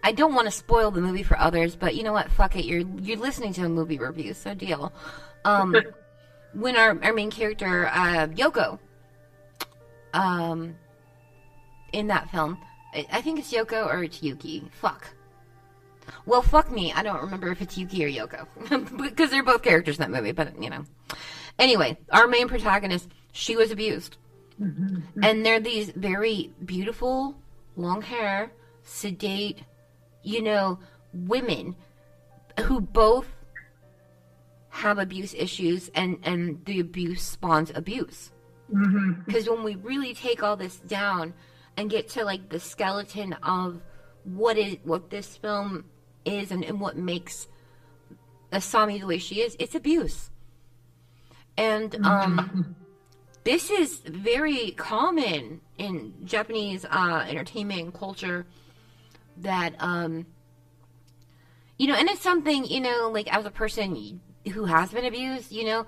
[0.02, 2.30] I don't want to spoil the movie for others, but you know what?
[2.30, 2.64] Fuck it.
[2.64, 4.92] You're you're listening to a movie review, so deal.
[5.44, 5.76] Um,
[6.54, 8.78] when our our main character uh, Yoko,
[10.14, 10.76] um,
[11.92, 12.58] in that film,
[12.94, 14.68] I, I think it's Yoko or it's Yuki.
[14.80, 15.08] Fuck.
[16.24, 16.92] Well, fuck me.
[16.92, 18.46] I don't remember if it's Yuki or Yoko
[19.02, 20.32] because they're both characters in that movie.
[20.32, 20.84] But you know,
[21.58, 24.16] anyway, our main protagonist, she was abused,
[25.22, 27.36] and they're these very beautiful,
[27.78, 29.62] long hair, sedate,
[30.22, 30.78] you know,
[31.12, 31.76] women
[32.60, 33.26] who both
[34.70, 38.30] have abuse issues and and the abuse spawns abuse.
[39.24, 41.32] Because when we really take all this down
[41.76, 43.80] and get to like the skeleton of
[44.24, 45.84] what is what this film
[46.24, 47.48] is and, and what makes
[48.52, 50.30] Asami the way she is, it's abuse.
[51.56, 52.76] And um,
[53.44, 58.46] this is very common in Japanese uh, entertainment and culture
[59.38, 60.26] that um,
[61.78, 64.20] you know, and it's something you know, like as a person
[64.52, 65.86] who has been abused, you know,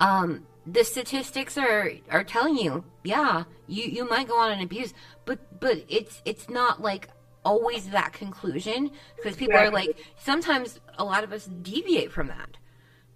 [0.00, 4.92] um, the statistics are are telling you, yeah, you you might go on an abuse,
[5.24, 7.08] but but it's it's not like
[7.44, 12.58] always that conclusion because people are like sometimes a lot of us deviate from that.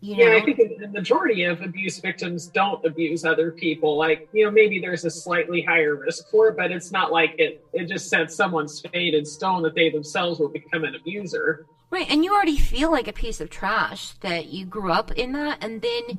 [0.05, 3.97] You know, Yeah, I think the majority of abuse victims don't abuse other people.
[3.97, 7.35] Like, you know, maybe there's a slightly higher risk for it, but it's not like
[7.39, 11.65] it, it just sets someone's fate in stone that they themselves will become an abuser.
[11.89, 15.33] Right, and you already feel like a piece of trash that you grew up in
[15.33, 16.19] that, and then,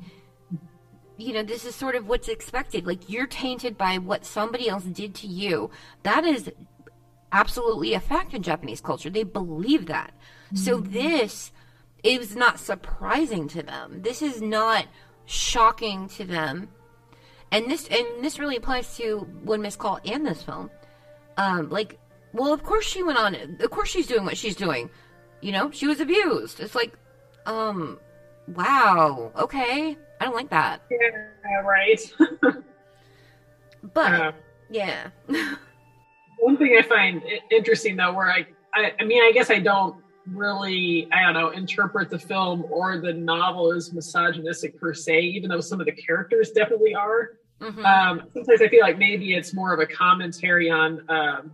[1.16, 2.88] you know, this is sort of what's expected.
[2.88, 5.70] Like, you're tainted by what somebody else did to you.
[6.02, 6.50] That is
[7.30, 9.10] absolutely a fact in Japanese culture.
[9.10, 10.12] They believe that.
[10.54, 10.92] So, mm-hmm.
[10.92, 11.52] this
[12.06, 14.02] is not surprising to them.
[14.02, 14.86] This is not
[15.26, 16.68] shocking to them.
[17.52, 20.70] And this and this really applies to One Missed Call and this film.
[21.36, 21.98] Um, like,
[22.32, 23.34] well, of course she went on.
[23.60, 24.90] Of course she's doing what she's doing.
[25.40, 26.60] You know, she was abused.
[26.60, 26.92] It's like,
[27.44, 27.98] um,
[28.48, 30.82] wow, okay, I don't like that.
[30.90, 32.00] Yeah, right.
[33.94, 34.32] But Uh,
[34.68, 35.10] yeah,
[36.38, 39.96] one thing I find interesting though, where I, I, I mean, I guess I don't
[40.32, 45.50] really, I don't know, interpret the film or the novel as misogynistic per se, even
[45.50, 47.38] though some of the characters definitely are.
[47.60, 47.84] Mhm.
[47.84, 51.52] Um, sometimes I feel like maybe it's more of a commentary on um,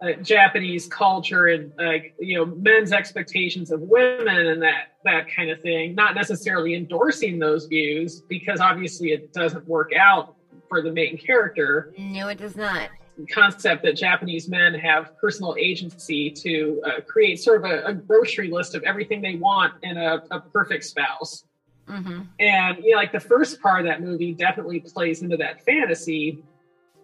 [0.00, 5.50] uh, Japanese culture and like you know men's expectations of women and that that kind
[5.50, 5.94] of thing.
[5.94, 10.34] Not necessarily endorsing those views because obviously it doesn't work out
[10.68, 12.90] for the main character no, it does not.
[13.26, 18.50] Concept that Japanese men have personal agency to uh, create sort of a, a grocery
[18.50, 21.44] list of everything they want in a, a perfect spouse.
[21.86, 25.64] hmm And you know, like the first part of that movie definitely plays into that
[25.64, 26.38] fantasy.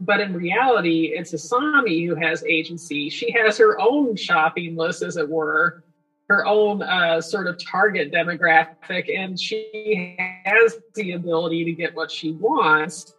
[0.00, 3.08] But in reality, it's Asami who has agency.
[3.08, 5.82] She has her own shopping list, as it were,
[6.28, 12.10] her own uh, sort of target demographic, and she has the ability to get what
[12.10, 13.13] she wants.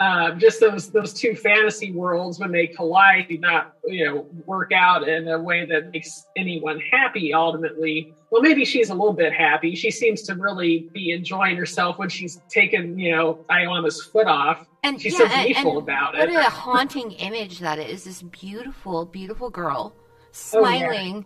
[0.00, 4.72] Uh, just those those two fantasy worlds when they collide do not you know work
[4.72, 9.32] out in a way that makes anyone happy ultimately well maybe she's a little bit
[9.32, 14.26] happy she seems to really be enjoying herself when she's taken you know Aoyama's foot
[14.26, 17.78] off And she's yeah, so gleeful and about what it what a haunting image that
[17.78, 18.02] is!
[18.02, 20.32] This beautiful, beautiful girl Oh, yeah.
[20.32, 21.24] smiling,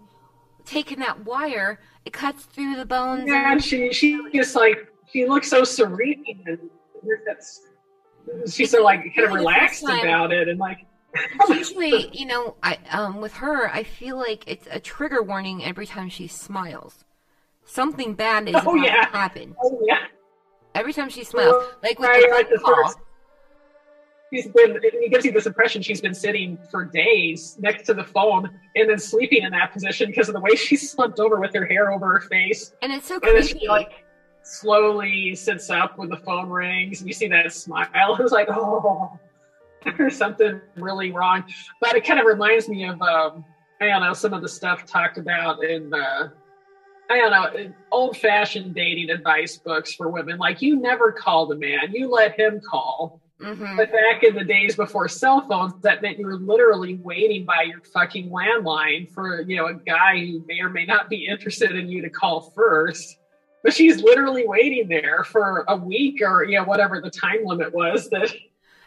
[0.67, 1.81] taking that wire.
[2.05, 3.25] It cuts through the bones.
[3.27, 4.77] yeah and she she just like
[5.11, 6.59] she looks so serene and
[7.27, 7.63] that's
[8.51, 10.79] she's so like kind of Really the first relaxed about it and like
[11.49, 15.87] Usually, you know, I um with her, I feel like it's a trigger warning every
[15.87, 17.05] time she smiles.
[17.65, 19.05] Something bad is Oh, about yeah.
[19.07, 19.99] to happen oh yeah
[20.75, 21.65] every time she smiles.
[21.83, 22.85] Like with Right, the phone the call.
[22.85, 22.99] first-
[24.31, 28.05] She's been, it gives you this impression she's been sitting for days next to the
[28.05, 31.55] phone and then sleeping in that position because of the way she slumped over with
[31.55, 32.75] her hair over her face.
[32.83, 33.67] and it's so And creepy.
[33.69, 34.05] like
[34.49, 37.87] slowly sits up when the phone rings and you see that smile.
[38.19, 39.19] It was like, oh,
[39.97, 41.45] there's something really wrong.
[41.81, 43.45] But it kind of reminds me of, um,
[43.81, 46.31] I don't know, some of the stuff talked about in, uh,
[47.11, 50.39] I don't know, old fashioned dating advice books for women.
[50.39, 53.21] Like, you never call the man, you let him call.
[53.41, 57.45] hmm But back in the days before cell phones, that meant you were literally waiting
[57.45, 61.27] by your fucking landline for, you know, a guy who may or may not be
[61.27, 63.19] interested in you to call first.
[63.63, 67.75] But she's literally waiting there for a week or, you know, whatever the time limit
[67.75, 68.33] was that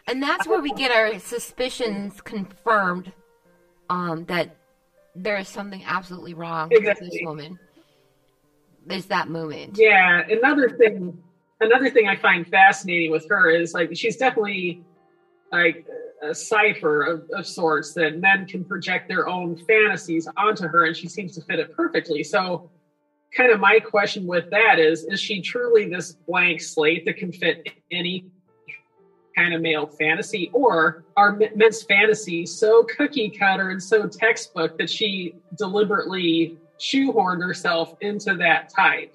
[0.08, 3.12] And that's where we get our suspicions confirmed
[3.90, 4.56] um, that
[5.14, 7.58] there is something absolutely wrong with this woman.
[8.90, 9.76] Is that moment.
[9.78, 11.16] Yeah, another thing,
[11.60, 14.82] another thing I find fascinating with her is like she's definitely
[15.52, 15.86] like
[16.22, 20.96] a cipher of, of sorts that men can project their own fantasies onto her, and
[20.96, 22.24] she seems to fit it perfectly.
[22.24, 22.70] So,
[23.36, 27.32] kind of my question with that is: Is she truly this blank slate that can
[27.32, 28.26] fit any
[29.36, 34.90] kind of male fantasy, or are men's fantasies so cookie cutter and so textbook that
[34.90, 39.14] she deliberately shoehorned herself into that type?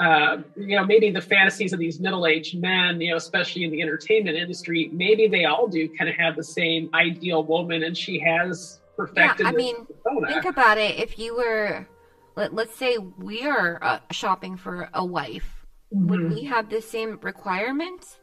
[0.00, 3.82] uh, you know, maybe the fantasies of these middle-aged men, you know, especially in the
[3.82, 8.18] entertainment industry, maybe they all do kind of have the same ideal woman, and she
[8.18, 9.44] has perfected.
[9.44, 10.26] Yeah, I mean, persona.
[10.26, 10.98] think about it.
[10.98, 11.86] If you were,
[12.40, 17.18] let, let's say we are uh, shopping for a wife, would we have the same
[17.20, 18.18] requirements?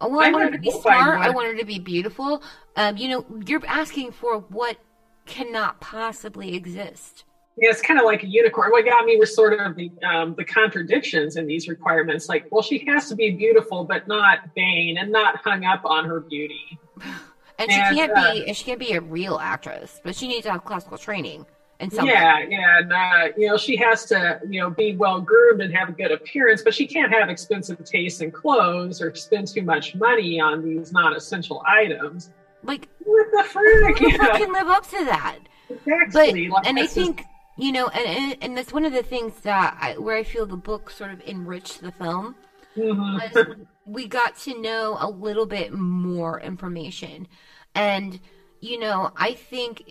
[0.00, 1.20] Oh, well, I, I want her to be smart.
[1.20, 2.42] I want her to be beautiful.
[2.74, 4.76] Um, you know, you're asking for what
[5.24, 7.24] cannot possibly exist.
[7.56, 8.72] Yeah, it's kind of like a unicorn.
[8.72, 12.28] What got me was sort of the um, the contradictions in these requirements.
[12.28, 16.04] Like, well, she has to be beautiful, but not vain and not hung up on
[16.06, 16.78] her beauty.
[17.56, 20.50] And she can't uh, be she can't be a real actress, but she needs to
[20.50, 21.46] have classical training
[21.80, 22.14] and something.
[22.14, 25.74] Yeah, yeah, and uh, you know, she has to, you know, be well groomed and
[25.74, 29.62] have a good appearance, but she can't have expensive tastes in clothes or spend too
[29.62, 32.30] much money on these non-essential items.
[32.62, 33.98] Like What the frick?
[33.98, 35.38] who can live up to that?
[35.68, 36.48] But exactly.
[36.48, 37.24] Like, and I think
[37.56, 40.46] you know, and, and and that's one of the things that I, where I feel
[40.46, 42.36] the book sort of enriched the film.
[42.76, 43.66] Mhm.
[43.86, 47.28] we got to know a little bit more information,
[47.74, 48.18] and
[48.64, 49.84] you know, I think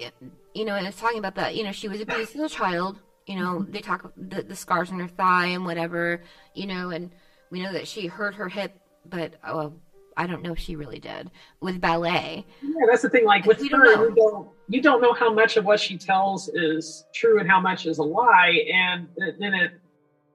[0.56, 1.56] you know, and it's talking about that.
[1.56, 3.00] You know, she was abused as a child.
[3.28, 6.24] You know, they talk the the scars on her thigh and whatever.
[6.56, 7.12] You know, and
[7.52, 9.70] we know that she hurt her hip, but uh,
[10.18, 11.30] I don't know if she really did
[11.62, 12.46] with ballet.
[12.64, 13.26] Yeah, that's the thing.
[13.26, 16.50] Like with We don't you don't you don't know how much of what she tells
[16.50, 18.66] is true and how much is a lie.
[18.74, 19.08] And
[19.40, 19.72] then it,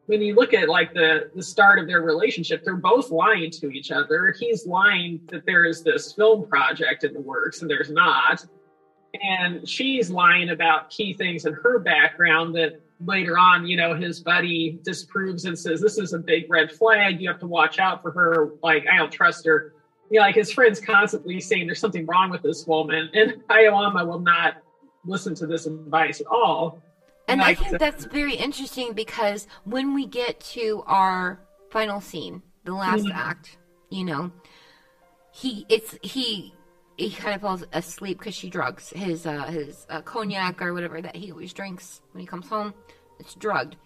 [0.08, 3.70] when you look at like the the start of their relationship, they're both lying to
[3.70, 4.34] each other.
[4.38, 8.44] He's lying that there is this film project in the works, and there's not.
[9.22, 14.20] And she's lying about key things in her background that later on, you know, his
[14.20, 17.20] buddy disproves and says, This is a big red flag.
[17.20, 18.50] You have to watch out for her.
[18.62, 19.72] Like, I don't trust her
[20.10, 24.04] you know, like his friends constantly saying there's something wrong with this woman, and Aoyama
[24.04, 24.62] will not
[25.04, 26.82] listen to this advice at all.
[27.28, 32.72] And I think that's very interesting because when we get to our final scene, the
[32.74, 33.14] last Mhm.
[33.14, 33.58] act,
[33.90, 34.32] you know,
[35.30, 36.54] he it's he
[36.96, 41.00] he kind of falls asleep because she drugs his uh, his uh, cognac or whatever
[41.00, 42.74] that he always drinks when he comes home.
[43.20, 43.76] It's drugged,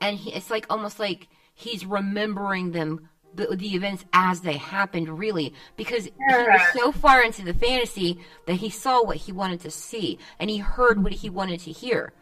[0.00, 5.18] and he, it's like almost like he's remembering them the, the events as they happened,
[5.18, 9.60] really, because he was so far into the fantasy that he saw what he wanted
[9.60, 12.12] to see and he heard what he wanted to hear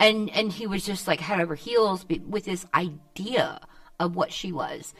[0.00, 3.60] and and he was just like head over heels with this idea
[4.00, 4.94] of what she was.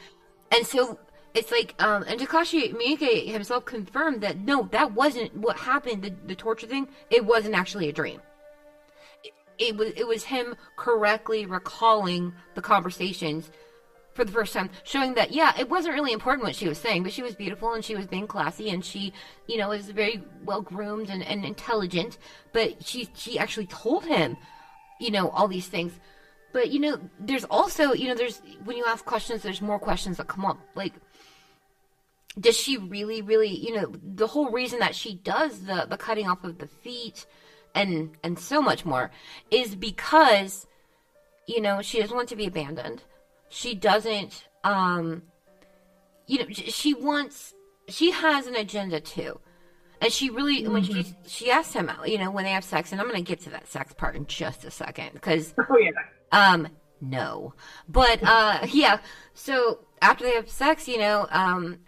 [0.51, 0.99] And so
[1.33, 6.13] it's like um and takashi miike himself confirmed that no that wasn't what happened the,
[6.27, 6.87] the torture thing.
[7.09, 8.21] It wasn't actually a dream.
[9.23, 13.51] It, it was it was him correctly recalling the conversations
[14.13, 17.03] for the first time, showing that yeah, it wasn't really important what she was saying,
[17.03, 19.13] but she was beautiful and she was being classy and she,
[19.47, 22.17] you know, is very well groomed and, and intelligent.
[22.51, 24.37] But she she actually told him,
[25.01, 25.93] you know, all these things.
[26.53, 30.17] But you know, there's also you know, there's when you ask questions, there's more questions
[30.17, 30.59] that come up.
[30.75, 30.93] Like,
[32.39, 36.27] does she really, really, you know, the whole reason that she does the the cutting
[36.27, 37.25] off of the feet
[37.75, 39.11] and and so much more
[39.49, 40.67] is because
[41.47, 43.03] you know she doesn't want to be abandoned
[43.49, 45.21] she doesn't um
[46.27, 47.53] you know she wants
[47.87, 49.39] she has an agenda too
[50.01, 52.99] and she really when she she asked him you know when they have sex and
[52.99, 55.91] i'm gonna get to that sex part in just a second because Oh yeah,
[56.31, 56.67] um
[56.99, 57.53] no.
[57.87, 58.99] But uh yeah
[59.33, 61.79] so after they have sex you know um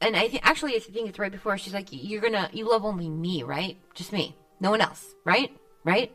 [0.00, 2.84] and i think actually i think it's right before she's like you're gonna you love
[2.84, 3.78] only me right?
[3.94, 4.36] Just me.
[4.60, 5.56] No one else right?
[5.84, 6.12] Right?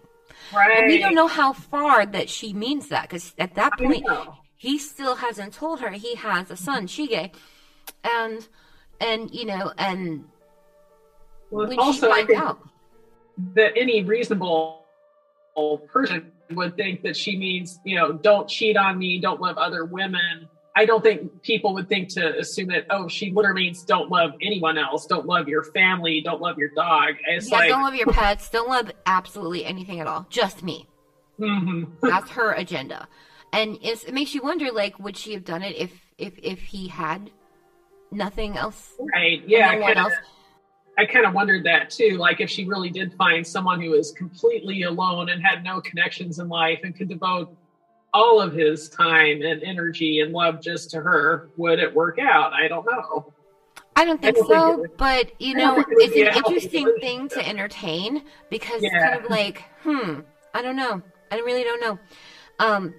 [0.54, 0.78] Right.
[0.78, 4.06] and we don't know how far that she means that because at that point
[4.56, 7.32] he still hasn't told her he has a son shige.
[8.04, 8.48] And
[9.00, 10.26] and you know and
[11.52, 12.60] Well, when also, I think out
[13.54, 14.86] that any reasonable
[15.88, 19.86] person would think that she means, you know, don't cheat on me, don't love other
[19.86, 20.48] women.
[20.76, 24.34] I don't think people would think to assume that, oh, she literally means don't love
[24.42, 27.16] anyone else, don't love your family, don't love your dog.
[27.28, 30.88] It's yeah like, don't love your pets don't love absolutely anything at all just me
[31.40, 31.88] mhm.
[32.02, 33.08] That's her agenda,
[33.52, 36.88] and it makes you wonder, like, would she have done it if if if he
[36.88, 37.32] had
[38.12, 38.94] nothing else?
[39.14, 39.44] right?
[39.48, 40.14] Yeah, no one else.
[40.98, 42.18] I kind of wondered that too.
[42.18, 46.40] Like if she really did find someone who was completely alone and had no connections
[46.40, 47.56] in life and could devote
[48.14, 52.52] all of his time and energy and love just to her, would it work out?
[52.54, 53.32] I don't know.
[53.96, 57.30] I don't think I don't so, would- but you know, think it's an interesting thing
[57.30, 60.22] to entertain because it's kind of like, hmm,
[60.54, 61.02] I don't know.
[61.32, 62.00] I really don't know.
[62.60, 62.94] Um,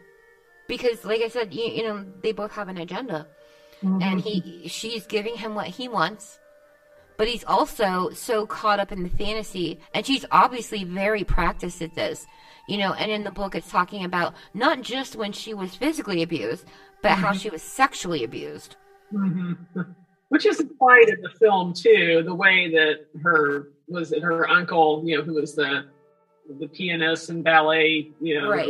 [0.69, 3.27] because like I said, you, you know, they both have an agenda,
[3.83, 4.03] Mm-hmm.
[4.03, 6.38] and he, she's giving him what he wants,
[7.19, 11.95] but he's also so caught up in the fantasy, and she's obviously very practiced at
[11.95, 12.27] this,
[12.69, 12.95] you know.
[12.95, 16.65] And in the book, it's talking about not just when she was physically abused,
[17.03, 17.39] but how Mm-hmm.
[17.39, 18.77] she was sexually abused.
[20.29, 22.23] which is implied in the film too.
[22.25, 25.87] The way that her was it her uncle, you know, who was the
[26.61, 28.69] the pianist and ballet, you know, Right.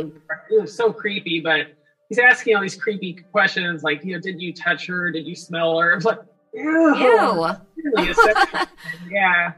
[0.51, 1.39] it was so creepy.
[1.39, 1.67] But
[2.09, 5.11] he's asking all these creepy questions, like, you know, did you touch her?
[5.11, 5.99] Did you smell her?
[6.03, 6.19] Like,
[6.53, 7.47] ew, Ew.
[7.77, 8.67] really a sexual thing.
[9.11, 9.51] yeah,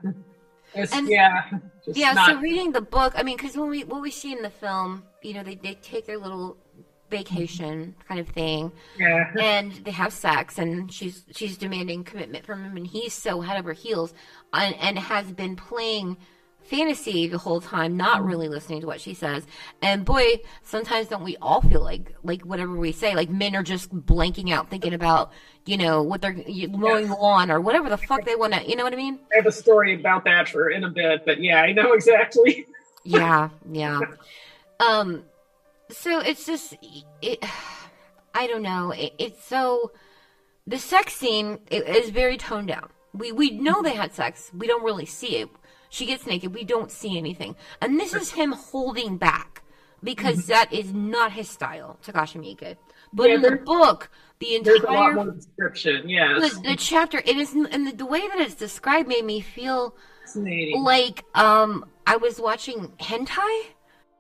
[0.73, 1.49] it's, And- yeah,
[1.87, 4.41] yeah not- so reading the book i mean because when we what we see in
[4.41, 6.57] the film you know they, they take their little
[7.09, 9.25] vacation kind of thing yeah.
[9.39, 13.59] and they have sex and she's she's demanding commitment from him and he's so head
[13.59, 14.13] over heels
[14.53, 16.15] and, and has been playing
[16.63, 19.45] fantasy the whole time not really listening to what she says.
[19.81, 23.63] And boy sometimes don't we all feel like like whatever we say like men are
[23.63, 25.31] just blanking out thinking about
[25.65, 26.35] you know what they're
[26.69, 29.19] mowing the lawn or whatever the fuck they want to you know what i mean?
[29.33, 32.67] I have a story about that for in a bit, but yeah, I know exactly.
[33.03, 33.99] yeah yeah.
[34.79, 35.23] Um
[35.89, 36.77] so it's just
[37.21, 37.43] it
[38.33, 39.91] i don't know it, it's so
[40.67, 42.89] the sex scene is very toned down.
[43.13, 44.51] We we know they had sex.
[44.55, 45.49] We don't really see it
[45.91, 46.55] she gets naked.
[46.55, 47.55] We don't see anything.
[47.81, 49.61] And this is him holding back
[50.01, 52.77] because that is not his style takashi miike.
[53.13, 56.09] But Yeah, in the book the There's a lot entire more description.
[56.09, 59.39] Yes, the, the chapter it is and the, the way that it's described made me
[59.41, 59.95] feel
[60.79, 63.65] like um i was watching hentai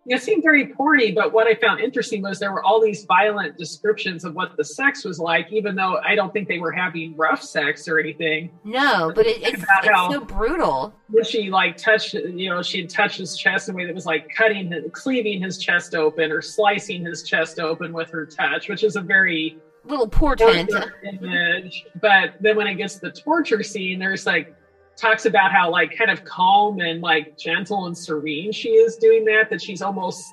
[0.07, 3.57] It seemed very porny, but what I found interesting was there were all these violent
[3.57, 7.15] descriptions of what the sex was like, even though I don't think they were having
[7.15, 8.49] rough sex or anything.
[8.63, 10.95] No, but it, it's, it's so brutal.
[11.09, 13.93] When she like touched, you know, she had touched his chest in a way that
[13.93, 18.25] was like cutting, his, cleaving his chest open or slicing his chest open with her
[18.25, 20.71] touch, which is a very Little portent.
[21.03, 21.85] image.
[22.01, 24.55] But then when it gets to the torture scene, there's like
[24.97, 29.25] talks about how like kind of calm and like gentle and serene she is doing
[29.25, 29.49] that.
[29.49, 30.23] That she's almost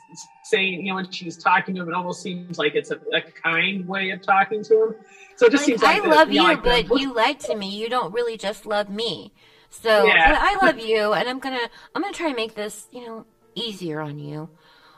[0.45, 3.21] saying, you know, when she's talking to him, it almost seems like it's a, a
[3.43, 4.95] kind way of talking to him.
[5.37, 7.01] So it just Like, seems like I the- love you know, you, like the- but
[7.01, 7.69] you lied to me.
[7.71, 9.33] You don't really just love me.
[9.71, 10.33] So, Yeah.
[10.33, 13.27] but I love you, and I'm gonna I'm gonna try and make this you know
[13.55, 14.49] easier on you.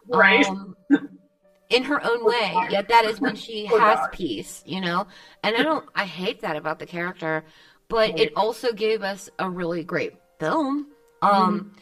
[0.08, 0.46] right.
[0.46, 0.76] Um,
[1.70, 2.52] in her own way.
[2.70, 5.06] Yet that is when she has peace, you know?
[5.44, 7.44] And I don't, I hate that about the character,
[7.90, 10.86] but it also gave us a really great film.
[11.20, 11.72] Um,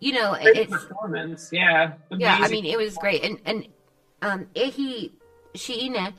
[0.00, 1.92] you know, Great it's, performance, yeah.
[2.10, 3.22] yeah, I mean, it was great.
[3.22, 3.68] And, and,
[4.22, 4.46] um,
[5.54, 6.12] Shiina,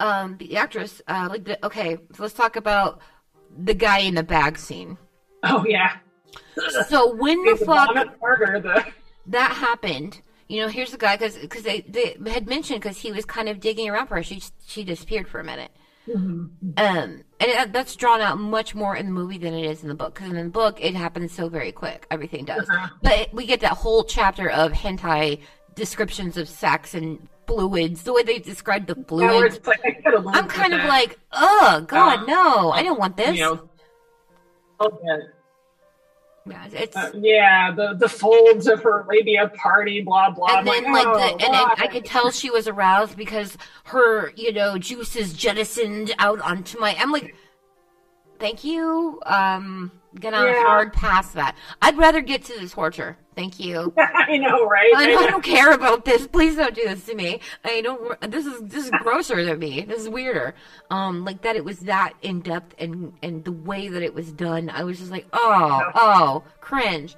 [0.00, 3.00] um, the actress, uh, like the, okay, so let's talk about
[3.58, 4.96] the guy in the bag scene.
[5.42, 5.96] oh yeah.
[6.88, 8.84] So when the fuck Carter, the
[9.26, 13.12] that happened, you know, here's the guy because because they, they had mentioned because he
[13.12, 14.22] was kind of digging around for her.
[14.22, 15.70] She she disappeared for a minute.
[16.76, 19.94] Um, and that's drawn out much more in the movie than it is in the
[19.94, 20.14] book.
[20.14, 22.06] Because in the book, it happens so very quick.
[22.10, 22.66] Everything does,
[23.02, 25.40] but we get that whole chapter of hentai
[25.74, 28.02] descriptions of sex and fluids.
[28.02, 30.88] The way they describe the fluids, it's like, I could've lived I'm kind of that.
[30.88, 33.36] like, oh God, Uh, no, I don't want this.
[33.36, 33.68] you know.
[34.80, 35.18] Oh, yeah.
[36.46, 40.58] Yeah, it's Uh, yeah, the the folds of her labia party, blah blah.
[40.58, 41.68] and then like, like oh, the and then?
[41.78, 46.96] I could tell she was aroused because her you know juices jettisoned out onto my.
[46.98, 47.34] I'm like,
[48.38, 49.20] thank you.
[49.26, 50.64] Um, gonna Yeah.
[50.64, 51.54] hard pass that.
[51.82, 53.18] I'd rather get to the torture.
[53.38, 53.94] Thank you.
[53.98, 54.90] I know, right?
[54.96, 56.26] I, I don't- care about this.
[56.26, 57.38] Please don't do this to me.
[57.64, 58.20] I don't.
[58.32, 59.82] This is this is grosser than me.
[59.82, 60.56] This is weirder.
[60.90, 61.54] Um, like that.
[61.54, 64.68] It was that in depth and and the way that it was done.
[64.70, 67.14] I was just like, oh, oh, cringe.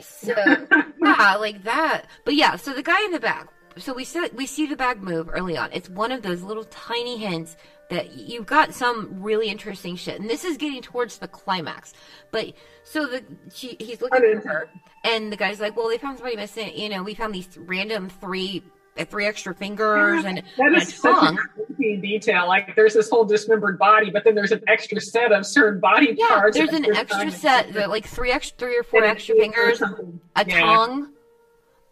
[0.00, 0.34] So
[1.02, 2.02] yeah, like that.
[2.26, 3.48] But yeah, so the guy in the bag.
[3.78, 5.70] So we see we see the bag move early on.
[5.72, 7.56] It's one of those little tiny hints
[7.90, 11.92] that you've got some really interesting shit, and this is getting towards the climax.
[12.30, 12.52] But
[12.84, 13.24] so the
[13.54, 14.68] she, he's looking for her,
[15.04, 16.76] and the guy's like, "Well, they found somebody missing.
[16.76, 18.62] You know, we found these random three
[18.98, 22.46] uh, three extra fingers and, That and a is such a tongue." creepy detail.
[22.46, 26.14] Like, there's this whole dismembered body, but then there's an extra set of certain body
[26.18, 26.56] Yeah, parts.
[26.56, 29.80] there's that an extra set, the, like three extra, three or four and extra fingers,
[29.80, 30.60] a Yeah.
[30.60, 31.12] tongue,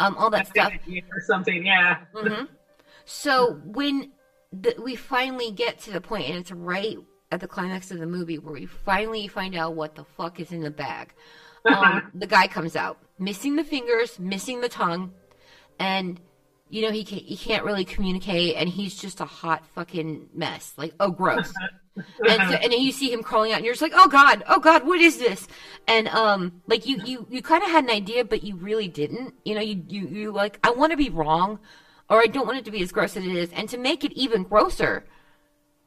[0.00, 0.72] um, all that stuff.
[1.14, 1.64] or something.
[1.64, 1.98] Yeah.
[2.12, 2.44] hmm
[3.06, 4.10] So when
[4.62, 6.98] the, we finally get to the point, and it's right
[7.32, 10.52] at the climax of the movie where we finally find out what the fuck is
[10.52, 11.12] in the bag.
[11.66, 15.12] Um, the guy comes out, missing the fingers, missing the tongue,
[15.80, 16.20] and
[16.70, 20.74] you know he can't, he can't really communicate, and he's just a hot fucking mess.
[20.76, 21.52] Like, oh, gross.
[21.96, 24.44] and, so, and then you see him crawling out and you're just like oh god
[24.48, 25.48] oh god what is this
[25.88, 29.34] and um like you you you kind of had an idea but you really didn't
[29.44, 31.58] you know you you, you like i want to be wrong
[32.10, 34.04] or i don't want it to be as gross as it is and to make
[34.04, 35.04] it even grosser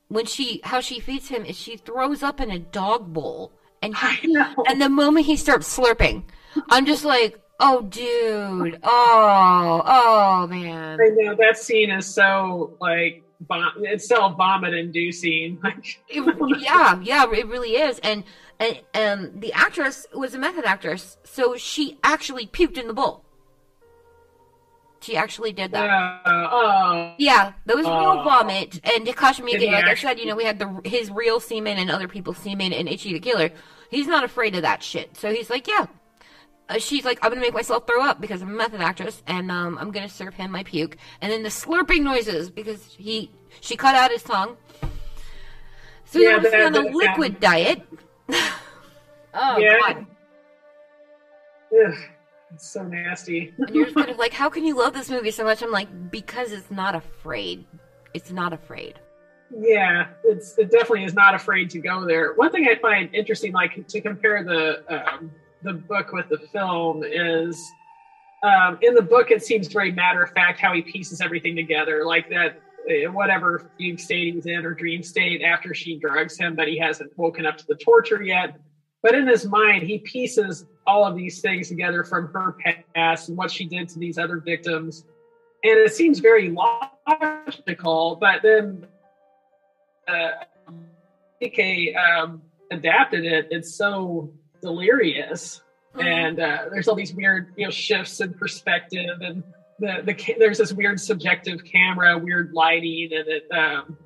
[0.07, 3.51] when she how she feeds him is she throws up in a dog bowl
[3.81, 4.35] and he,
[4.67, 6.23] and the moment he starts slurping
[6.69, 13.23] i'm just like oh dude oh oh man I know that scene is so like
[13.47, 15.59] vom- it's so vomit inducing.
[15.63, 17.99] Like, It- yeah, yeah, it really is.
[17.99, 18.23] And
[18.59, 23.23] and um, the actress was a method actress, so she actually puked in the bowl.
[25.01, 25.89] She actually did that.
[26.25, 28.23] uh, Yeah, that was real Oh.
[28.23, 28.81] vomit.
[28.83, 31.77] And Takashi Miike, like I actually- said, you know, we had the his real semen
[31.77, 33.49] and other people's semen and Ichi the Killer.
[33.89, 35.15] He's not afraid of that shit.
[35.15, 35.85] So he's like, yeah.
[36.67, 39.49] Uh, she's like, I'm gonna make myself throw up because I'm a method actress, and
[39.49, 40.97] um, I'm gonna serve him my puke.
[41.21, 43.31] And then the slurping noises because he
[43.61, 44.55] she cut out his tongue.
[46.05, 47.81] So Yeah, he was on a that- liquid diet.
[49.33, 49.77] oh Yeah.
[49.79, 50.05] god.
[51.87, 51.95] ugh,
[52.53, 53.53] it's so nasty.
[53.59, 55.61] And you're just kind of like, how can you love this movie so much?
[55.61, 57.65] I'm like, because it's not afraid.
[58.13, 58.99] It's not afraid.
[59.55, 62.33] Yeah, it's it definitely is not afraid to go there.
[62.33, 65.31] One thing I find interesting, like to compare the um,
[65.63, 67.59] the book with the film, is
[68.43, 72.05] um, in the book it seems very matter of fact how he pieces everything together,
[72.05, 76.55] like that uh, whatever fugue state he's in or dream state after she drugs him,
[76.55, 78.55] but he hasn't woken up to the torture yet.
[79.01, 82.57] But in his mind, he pieces all of these things together from her
[82.95, 85.05] past and what she did to these other victims,
[85.63, 88.17] and it seems very logical.
[88.19, 88.85] But then
[90.07, 90.31] uh,
[91.41, 92.41] PK um,
[92.71, 95.61] adapted it, it's so delirious,
[95.95, 99.43] and uh, there's all these weird, you know, shifts in perspective, and
[99.79, 103.97] the the there's this weird subjective camera, weird lighting, and it um,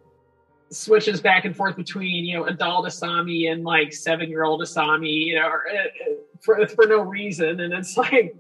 [0.74, 5.26] switches back and forth between you know adult Asami and like seven year old Asami,
[5.26, 8.36] you know, or, uh, uh, for for no reason, and it's like.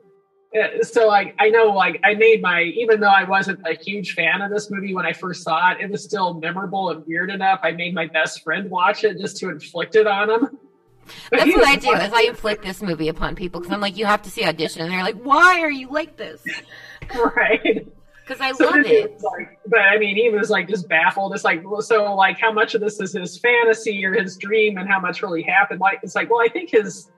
[0.55, 4.13] uh, So like I know like I made my even though I wasn't a huge
[4.13, 7.31] fan of this movie when I first saw it, it was still memorable and weird
[7.31, 7.59] enough.
[7.63, 10.59] I made my best friend watch it just to inflict it on him.
[11.31, 11.91] That's what I do.
[11.91, 14.83] Is I inflict this movie upon people because I'm like, you have to see audition,
[14.83, 16.41] and they're like, why are you like this?
[17.35, 17.87] right.
[18.25, 19.21] Because I So love it.
[19.21, 21.33] like, but I mean, he was like just baffled.
[21.33, 24.87] It's like, so like, how much of this is his fantasy or his dream, and
[24.87, 25.81] how much really happened?
[25.81, 27.11] Like, it's like, well, I think his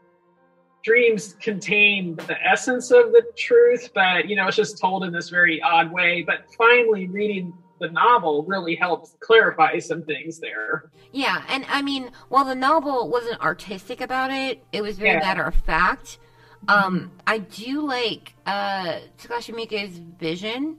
[0.84, 5.30] dreams contain the essence of the truth, but you know, it's just told in this
[5.30, 6.24] very odd way.
[6.26, 10.92] But finally, reading the novel really helped clarify some things there.
[11.12, 15.20] Yeah, and I mean, while the novel wasn't artistic about it, it was very Yeah.
[15.20, 16.20] matter of fact.
[16.68, 20.78] Um, I do like uh, Takashi Miike's vision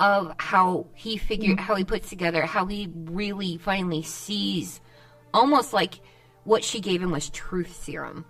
[0.00, 1.66] of how he figured, mm-hmm.
[1.66, 4.80] how he puts together, how he really finally sees,
[5.32, 6.00] almost like
[6.44, 8.24] what she gave him was truth serum.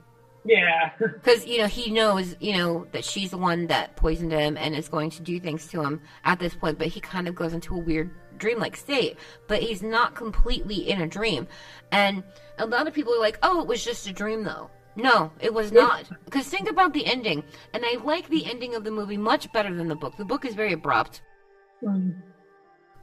[0.45, 4.57] Yeah, Because you know he knows you know that she's the one that poisoned him
[4.57, 7.35] and is going to do things to him at this point, but he kind of
[7.35, 9.17] goes into a weird dreamlike state.
[9.47, 11.47] But he's not completely in a dream,
[11.93, 12.25] and
[12.59, 15.55] a lot of people are like, "Oh, it was just a dream, though." No, it
[15.55, 16.11] was not.
[16.25, 19.73] Because think about the ending, and I like the ending of the movie much better
[19.73, 20.17] than the book.
[20.17, 21.23] The book is very abrupt,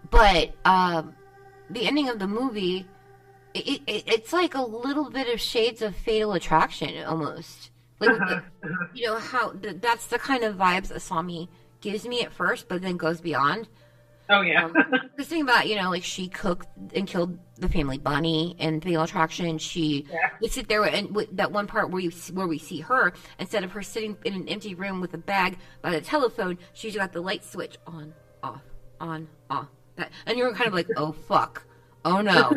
[0.09, 1.15] but um,
[1.69, 2.85] the ending of the movie
[3.53, 7.71] it, it, it's like a little bit of shades of fatal attraction almost.
[7.99, 8.43] Like the-
[8.93, 11.47] you know how th- that's the kind of vibes asami
[11.81, 13.67] gives me at first but then goes beyond.
[14.29, 14.73] Oh yeah, um,
[15.17, 19.03] the thing about you know like she cooked and killed the family bunny and fatal
[19.03, 20.29] attraction she Yeah.
[20.41, 23.63] would sit there and with that one part where you where we see her instead
[23.63, 27.13] of her sitting in an empty room with a bag by the telephone she's got
[27.13, 28.13] the light switch on
[28.43, 28.61] off
[28.99, 29.67] on off.
[29.95, 31.65] That and you're kind of like oh fuck.
[32.05, 32.51] Oh no.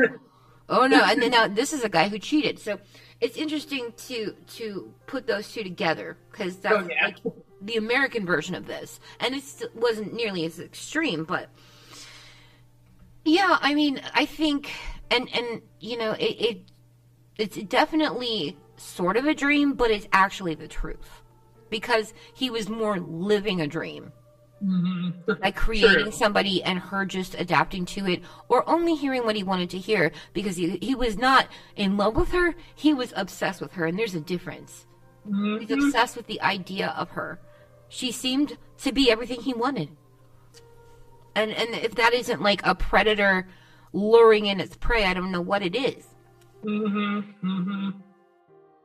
[0.68, 1.03] Oh no.
[1.05, 2.59] And then now this is a guy who cheated.
[2.59, 2.78] So
[3.20, 7.07] it's interesting to to put those two together because that's Oh, yeah.
[7.07, 7.16] like
[7.61, 9.01] the american version of this.
[9.18, 9.43] And it
[9.74, 11.49] wasn't nearly as extreme but
[13.24, 14.70] yeah i mean i think
[15.11, 16.61] and and you know it, it
[17.37, 21.22] it's definitely sort of a dream but it's actually the truth.
[21.68, 24.12] Because he was more living a dream
[24.63, 25.33] Mm-hmm.
[25.41, 26.13] by creating True.
[26.13, 30.13] somebody and her just adapting to it or only hearing what he wanted to hear
[30.35, 33.99] because he, he was not in love with her he was obsessed with her and
[33.99, 34.87] there's a difference.
[35.25, 35.73] He's mm-hmm.
[35.73, 37.41] obsessed with the idea of her.
[37.89, 39.89] She seemed to be everything he wanted.
[41.35, 43.49] And and if that isn't like a predator
[43.95, 46.07] luring in its prey i don't know what it is.
[46.67, 47.49] Mm-hmm.
[47.49, 47.91] mm-hmm.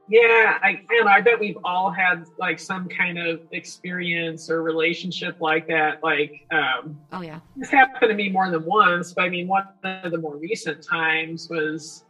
[0.08, 5.42] Yeah, I and I bet we've all had like some kind of experience or relationship
[5.42, 6.04] like that.
[6.04, 9.68] Like um, oh yeah this happened to me more than once, but I mean, one
[9.84, 12.06] of the more recent times was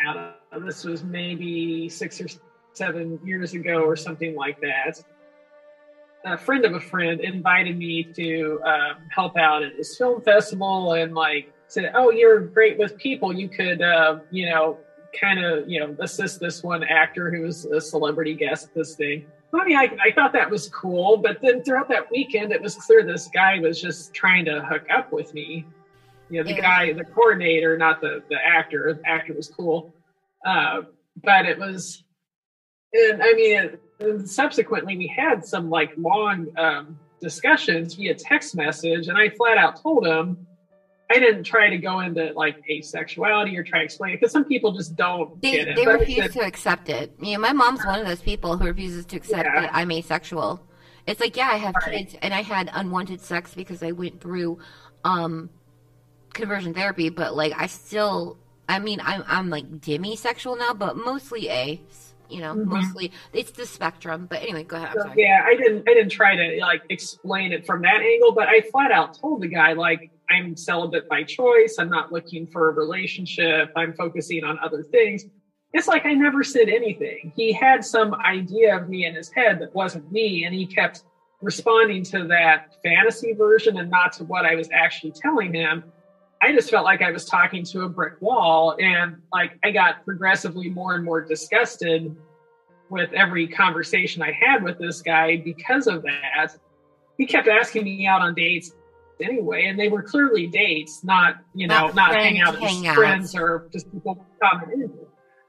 [0.00, 2.26] I don't this was maybe six or
[2.72, 5.00] seven years ago or something like that.
[6.24, 10.94] A friend of a friend invited me to um, help out at this film festival
[10.94, 13.32] and like said, "Oh, you're great with people.
[13.32, 14.78] You could, uh, you know,
[15.20, 18.94] kind of, you know, assist this one actor who was a celebrity guest at this
[18.94, 19.22] thing."
[19.54, 22.74] I mean, I, I thought that was cool, but then throughout that weekend, it was
[22.74, 25.64] clear this guy was just trying to hook up with me.
[26.28, 26.60] You know, the Yeah.
[26.60, 28.92] guy, the coordinator, not the the actor.
[28.92, 29.86] The actor was cool,
[30.44, 30.82] uh,
[31.22, 32.02] but it was,
[32.92, 39.08] and I mean, and subsequently we had some like long um, discussions via text message,
[39.08, 40.36] and I flat out told him
[41.10, 44.44] I didn't try to go into like asexuality or try to explain it because some
[44.44, 45.76] people just don't They, get it.
[45.76, 47.12] they refuse to accept it.
[47.20, 49.60] You know, my mom's one of those people who refuses to accept Yeah.
[49.62, 50.60] that I'm asexual.
[51.06, 51.98] It's like, yeah, I have Right.
[51.98, 54.58] kids and I had unwanted sex because I went through
[55.04, 55.50] um
[56.34, 58.36] conversion therapy, but like I still
[58.68, 61.80] I mean, I'm I'm like demisexual now, but mostly a
[62.28, 62.64] you know, Mhm.
[62.64, 64.26] mostly it's the spectrum.
[64.28, 64.90] But anyway, go ahead.
[64.94, 65.22] So, sorry.
[65.22, 68.62] yeah, I didn't I didn't try to like explain it from that angle, but I
[68.72, 71.76] flat out told the guy like I'm celibate by choice.
[71.78, 73.72] I'm not looking for a relationship.
[73.76, 75.24] I'm focusing on other things.
[75.72, 77.32] It's like I never said anything.
[77.36, 81.04] He had some idea of me in his head that wasn't me, and he kept
[81.42, 85.84] responding to that fantasy version and not to what I was actually telling him.
[86.42, 90.04] I just felt like I was talking to a brick wall, and like I got
[90.04, 92.16] progressively more and more disgusted
[92.88, 96.56] with every conversation I had with this guy because of that.
[97.18, 98.72] He kept asking me out on dates
[99.20, 102.82] anyway, and they were clearly dates, not you know, Not not, hang out friends as
[102.82, 102.94] hangouts.
[102.94, 104.92] friends or just people coming in.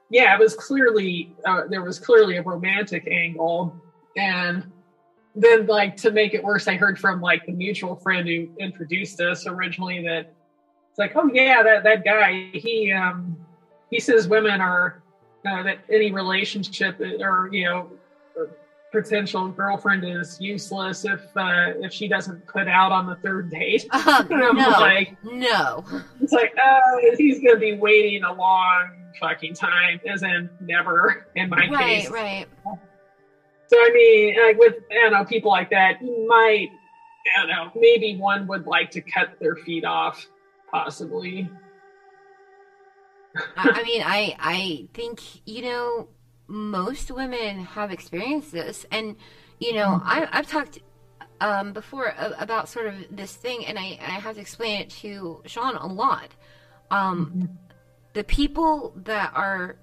[0.09, 3.75] Yeah, it was clearly uh, there was clearly a romantic angle,
[4.15, 4.71] and
[5.35, 9.19] then like to make it worse, I heard from like the mutual friend who introduced
[9.21, 10.33] us originally that
[10.89, 13.37] it's like, oh yeah, that that guy he um
[13.89, 15.01] he says women are
[15.45, 17.89] uh, that any relationship or you know
[18.91, 23.85] potential girlfriend is useless if uh, if she doesn't put out on the third date.
[23.93, 25.83] Uh, I'm no, like- no.
[26.21, 26.79] It's like, uh,
[27.17, 32.09] he's gonna be waiting a long fucking time, as in never in my Right, case.
[32.09, 32.47] right.
[32.65, 32.77] Right.
[33.67, 36.69] So I mean, like with I don't know people like that, you might
[37.35, 40.25] I don't know, maybe one would like to cut their feet off,
[40.71, 41.49] possibly.
[43.57, 46.07] I mean, I I think you know
[46.47, 49.15] most women have experienced this, and
[49.59, 50.79] you know I, I've talked
[51.41, 55.41] um, before about sort of this thing, and I I have to explain it to
[55.45, 56.29] Sean a lot.
[56.89, 57.49] Um,
[58.13, 59.77] the people that are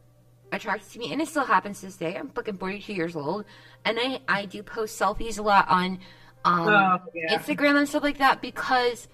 [0.53, 2.17] attracted to me, and it still happens to this day.
[2.17, 3.45] I'm fucking 42 years old,
[3.85, 5.99] and I I do post selfies a lot on
[6.45, 7.37] um, Oh, yeah.
[7.39, 9.09] Instagram and stuff like that because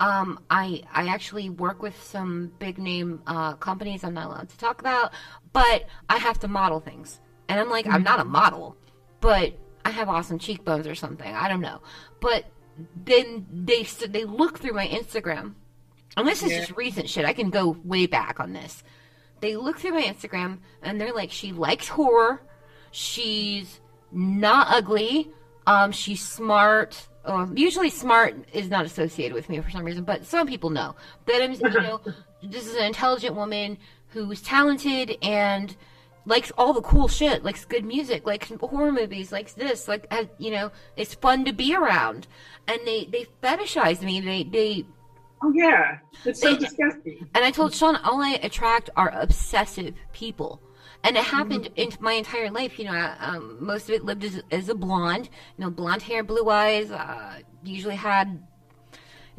[0.00, 4.58] um, I I actually work with some big name uh, companies I'm not allowed to
[4.58, 5.12] talk about,
[5.52, 8.76] but I have to model things, and I'm like I'm not a model,
[9.20, 11.34] but I have awesome cheekbones or something.
[11.34, 11.80] I don't know,
[12.20, 12.44] but
[13.04, 15.54] then they they look through my Instagram,
[16.16, 16.60] and this is Yeah.
[16.60, 17.24] just recent shit.
[17.24, 18.82] I can go way back on this.
[19.40, 22.42] They look through my Instagram and they're like, she likes horror,
[22.90, 23.80] she's
[24.10, 25.30] not ugly,
[25.66, 27.06] um, she's smart.
[27.28, 30.96] Um, usually, smart is not associated with me for some reason, but some people know
[31.26, 31.52] that I'm.
[31.52, 32.00] You know,
[32.42, 35.76] this is an intelligent woman who's talented and
[36.24, 40.26] likes all the cool shit, likes good music, likes horror movies, likes this, like has,
[40.38, 42.26] you know, it's fun to be around.
[42.66, 44.20] And they they fetishize me.
[44.20, 44.86] They they
[45.42, 47.28] Oh yeah, it's so They- disgusting.
[47.34, 50.60] and I told Sean, all I attract are obsessive people.
[51.04, 52.78] And it happened in my entire life.
[52.78, 55.28] You know, I, um, most of it lived as, as a blonde.
[55.56, 56.90] You know, blonde hair, blue eyes.
[56.90, 58.42] Uh, usually had.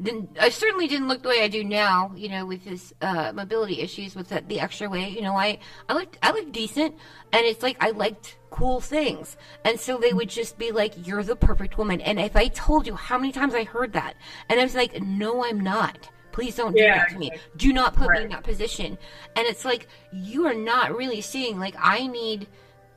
[0.02, 2.14] Didn't, I certainly didn't look the way I do now.
[2.16, 5.12] You know, with his uh, mobility issues, with the, the extra weight.
[5.12, 6.96] You know, I I looked I looked decent,
[7.34, 9.36] and it's like I liked cool things.
[9.66, 12.88] And so they would just be like, "You're the perfect woman." And if I told
[12.88, 14.16] you how many times I heard that,
[14.48, 17.32] and I was like, "No, I'm not." Please don't do Yeah, that to me.
[17.58, 18.98] Do not put me in that position.
[19.36, 22.48] And it's like you are not really seeing like I need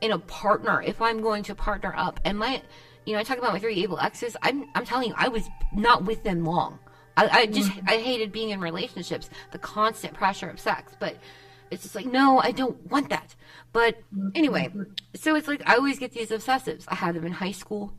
[0.01, 2.19] in a partner if I'm going to partner up.
[2.25, 2.61] And my
[3.05, 4.37] you know, I talk about my three evil exes.
[4.41, 6.79] I'm I'm telling you, I was not with them long.
[7.17, 7.89] I, I just mm-hmm.
[7.89, 10.93] I hated being in relationships, the constant pressure of sex.
[10.99, 11.17] But
[11.71, 13.35] it's just like, no, I don't want that.
[13.71, 14.29] But mm-hmm.
[14.35, 14.71] anyway,
[15.15, 16.85] so it's like I always get these obsessives.
[16.87, 17.93] I had them in high school.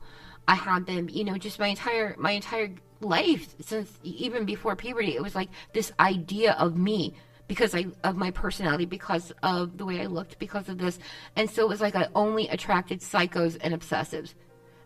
[0.47, 2.71] I had them, you know, just my entire my entire
[3.05, 5.15] life since even before puberty.
[5.15, 7.15] It was like this idea of me
[7.47, 10.99] because I of my personality, because of the way I looked, because of this,
[11.37, 14.35] and so it was like I only attracted psychos and obsessives.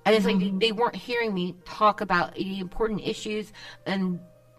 [0.04, 0.58] And it's like mm-hmm.
[0.58, 3.52] they weren't hearing me talk about the important issues
[3.84, 4.18] and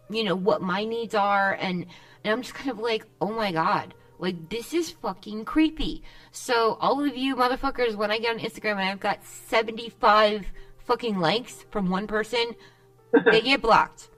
[0.10, 1.86] you know what my needs are and
[2.24, 6.04] and I'm just kind of like, "Oh my god, Like this is fucking creepy.
[6.32, 10.46] So all of you motherfuckers, when I get on Instagram and I've got seventy five
[10.86, 12.56] fucking likes from one person,
[13.26, 14.10] they get blocked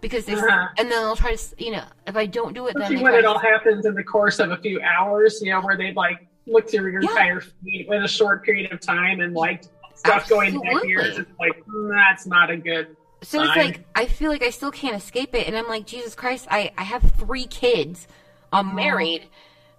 [0.00, 0.68] because they Uh-huh.
[0.78, 3.14] and then they'll try to you know if I don't do it, then Especially when
[3.14, 5.92] it to- all happens in the course of a few hours, you know, where they
[5.94, 7.10] like look through your Yeah.
[7.10, 10.88] entire feed in a short period of time and like stuff going back Absolutely.
[10.90, 11.18] years.
[11.18, 12.96] It's like mm, that's not a good.
[13.22, 16.14] So it's like I feel like I still can't escape it, and I'm like, Jesus
[16.14, 18.06] Christ, I I have three kids,
[18.52, 19.28] I'm married,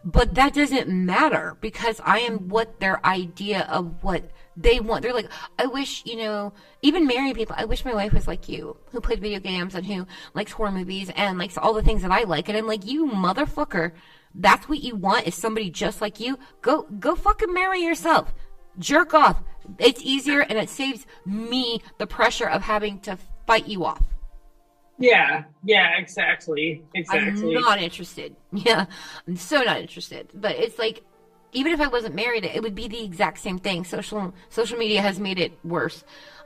[0.04, 4.24] but that doesn't matter because I am what their idea of what
[4.58, 5.04] they want.
[5.04, 6.52] They're like, I wish you know,
[6.82, 7.56] even married people.
[7.58, 10.72] I wish my wife was like you, who played video games and who likes horror
[10.72, 12.50] movies and likes all the things that I like.
[12.50, 13.94] And I'm like, you motherfucker,
[14.36, 16.38] that's what you want is somebody just like you.
[16.62, 18.34] Go go fucking marry yourself
[18.80, 19.42] jerk off.
[19.80, 24.04] It's easier and it saves me the pressure of having to fight you off.
[25.00, 27.56] Yeah, yeah, exactly, exactly.
[27.56, 28.36] I'm not interested.
[28.52, 28.86] Yeah,
[29.28, 30.30] I'm so not interested.
[30.34, 31.04] But it's like,
[31.54, 33.84] even if I wasn't married, it would be the exact same thing.
[33.84, 36.04] Social social media has made it worse.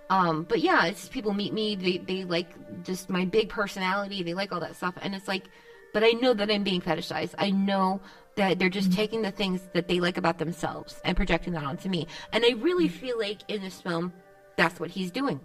[0.09, 1.75] Um, but yeah, it's people meet me.
[1.75, 4.23] They they like just my big personality.
[4.23, 5.45] They like all that stuff, and it's like,
[5.93, 7.35] but I know that I'm being fetishized.
[7.37, 8.01] I know
[8.35, 11.89] that they're just taking the things that they like about themselves and projecting that onto
[11.89, 12.07] me.
[12.31, 14.13] And I really feel like in this film,
[14.55, 15.39] that's what he's doing.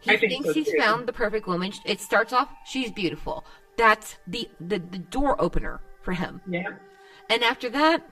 [0.00, 0.78] He I think thinks so, he's too.
[0.78, 1.72] found the perfect woman.
[1.86, 3.44] It starts off, she's beautiful.
[3.76, 6.40] That's the, the, the door opener for him.
[6.48, 6.72] yeah,
[7.30, 8.02] And after that,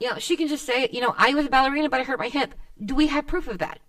[0.00, 2.18] you know, she can just say, you know, I was a ballerina, but I hurt
[2.18, 2.54] my hip.
[2.84, 3.80] Do we have proof of that?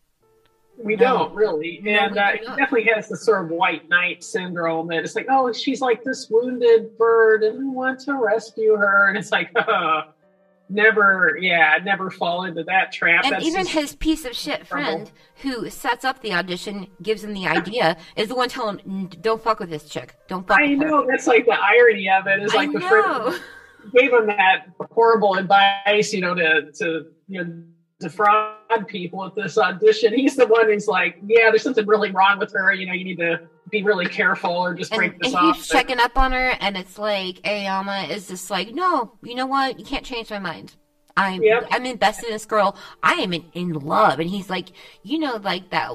[0.77, 1.05] we No.
[1.19, 4.87] don't really, and we uh, do he definitely has the sort of white knight syndrome
[4.89, 9.07] that it's like, oh, she's like this wounded bird, and we want to rescue her,
[9.07, 10.01] and it's like, uh,
[10.69, 13.23] never, yeah, never fall into that trap.
[13.23, 15.09] And That's even his piece of shit friend
[15.41, 19.41] who sets up the audition, gives him the idea, is the one telling him, don't
[19.41, 20.15] fuck with this chick.
[20.27, 20.87] Don't fuck I with her.
[20.87, 22.89] I know that's like the irony of it is I like the know.
[23.31, 23.43] friend
[23.93, 27.63] gave him that horrible advice, you know, to to you know
[27.99, 30.13] defraud people at this audition.
[30.13, 32.73] He's the one who's like, yeah, there's something really wrong with her.
[32.73, 35.35] You know, you need to be really careful or just And, break and this he's
[35.35, 35.57] off.
[35.57, 39.45] But- checking up on her, and it's like Aoyama is just like, no, you know
[39.45, 39.79] what?
[39.79, 40.75] You can't change my mind.
[41.17, 41.67] I'm Yep.
[41.71, 42.75] I'm invested in this girl.
[43.01, 44.69] I am in, in love, and he's like,
[45.03, 45.91] you know, like that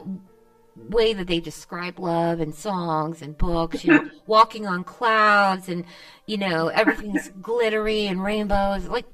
[0.88, 3.84] way that they describe love and songs and books.
[3.84, 5.84] You know, walking on clouds, and
[6.26, 8.88] you know everything's glittery and rainbows.
[8.88, 9.06] Like,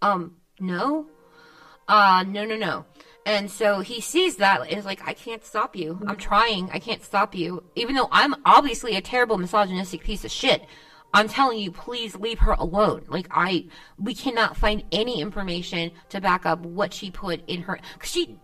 [0.00, 1.06] um, no,
[1.88, 2.84] uh, no, no, no.
[3.24, 6.00] And so he sees that and is like, I can't stop you.
[6.06, 6.70] I'm trying.
[6.72, 7.62] I can't stop you.
[7.76, 10.66] Even though I'm obviously a terrible misogynistic piece of shit.
[11.14, 13.04] I'm telling you, please leave her alone.
[13.08, 13.66] Like I,
[13.98, 17.78] we cannot find any information to back up what she put in her.
[17.98, 18.38] Cause she,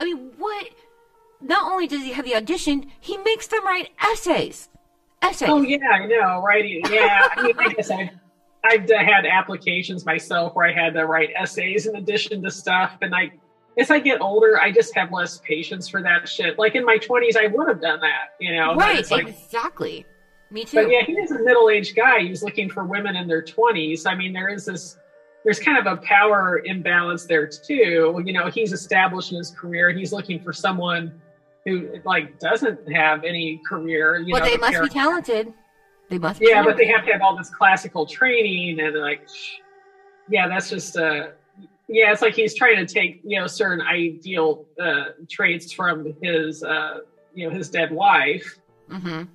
[0.00, 0.68] I mean, what?
[1.42, 4.68] Not only does he have the audition, he makes them write essays.
[5.20, 5.48] Essays.
[5.48, 6.64] Oh yeah, I know, right?
[6.90, 8.10] Yeah, I mean, I guess I've
[8.64, 13.14] I've had applications myself where I had to write essays in addition to stuff, and
[13.14, 13.32] I
[13.78, 16.58] as I get older, I just have less patience for that shit.
[16.58, 18.74] Like in my twenties, I would have done that, you know.
[18.74, 19.08] right.
[19.10, 20.06] like, exactly.
[20.50, 20.76] Me too.
[20.76, 22.20] but yeah, he is a middle-aged guy.
[22.20, 24.04] He's looking for women in their twenties.
[24.06, 24.98] I mean, there is this.
[25.44, 28.22] There's kind of a power imbalance there too.
[28.24, 29.90] You know, he's established in his career.
[29.90, 31.20] He's looking for someone
[31.64, 34.18] who like doesn't have any career.
[34.18, 35.52] You but know, they the must be talented.
[36.08, 39.26] They must be yeah, but they have to have all this classical training and like,
[40.28, 41.28] yeah, that's just uh,
[41.88, 46.62] yeah, it's like he's trying to take you know certain ideal uh, traits from his
[46.62, 46.98] uh,
[47.34, 48.58] you know his dead wife.
[48.90, 49.28] hmm It's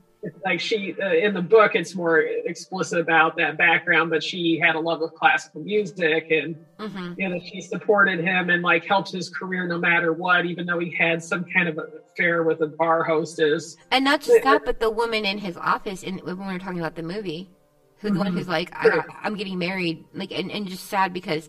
[0.45, 4.75] like she uh, in the book, it's more explicit about that background, but she had
[4.75, 9.11] a love of classical music and hmm you know she supported him and like helped
[9.11, 11.80] his career no matter what, even though he had some kind of
[12.11, 13.75] affair with a bar hostess.
[13.91, 16.80] And not just that, but the woman in his office, and when we were talking
[16.80, 17.49] about the movie,
[17.97, 21.47] who's the one who's like, I, i'm getting married, like, and, and just sad because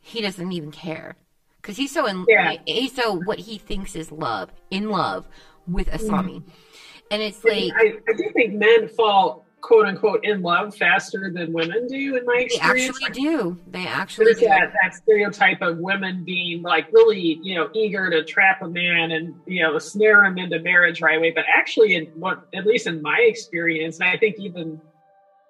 [0.00, 1.16] he doesn't even care,
[1.60, 2.52] because he's so in, Yeah.
[2.66, 5.28] he's so what he thinks is love, in love
[5.66, 6.42] with Asami,
[7.10, 11.50] and it's like I, I do think men fall quote unquote in love faster than
[11.50, 12.98] women do in my experience.
[12.98, 14.46] they actually do, they actually There's do.
[14.46, 19.10] that, that stereotype of women being like really, you know, eager to trap a man
[19.12, 21.32] and, you know, snare him into marriage right away.
[21.34, 24.78] But actually, in what, at least in my experience, and I think even,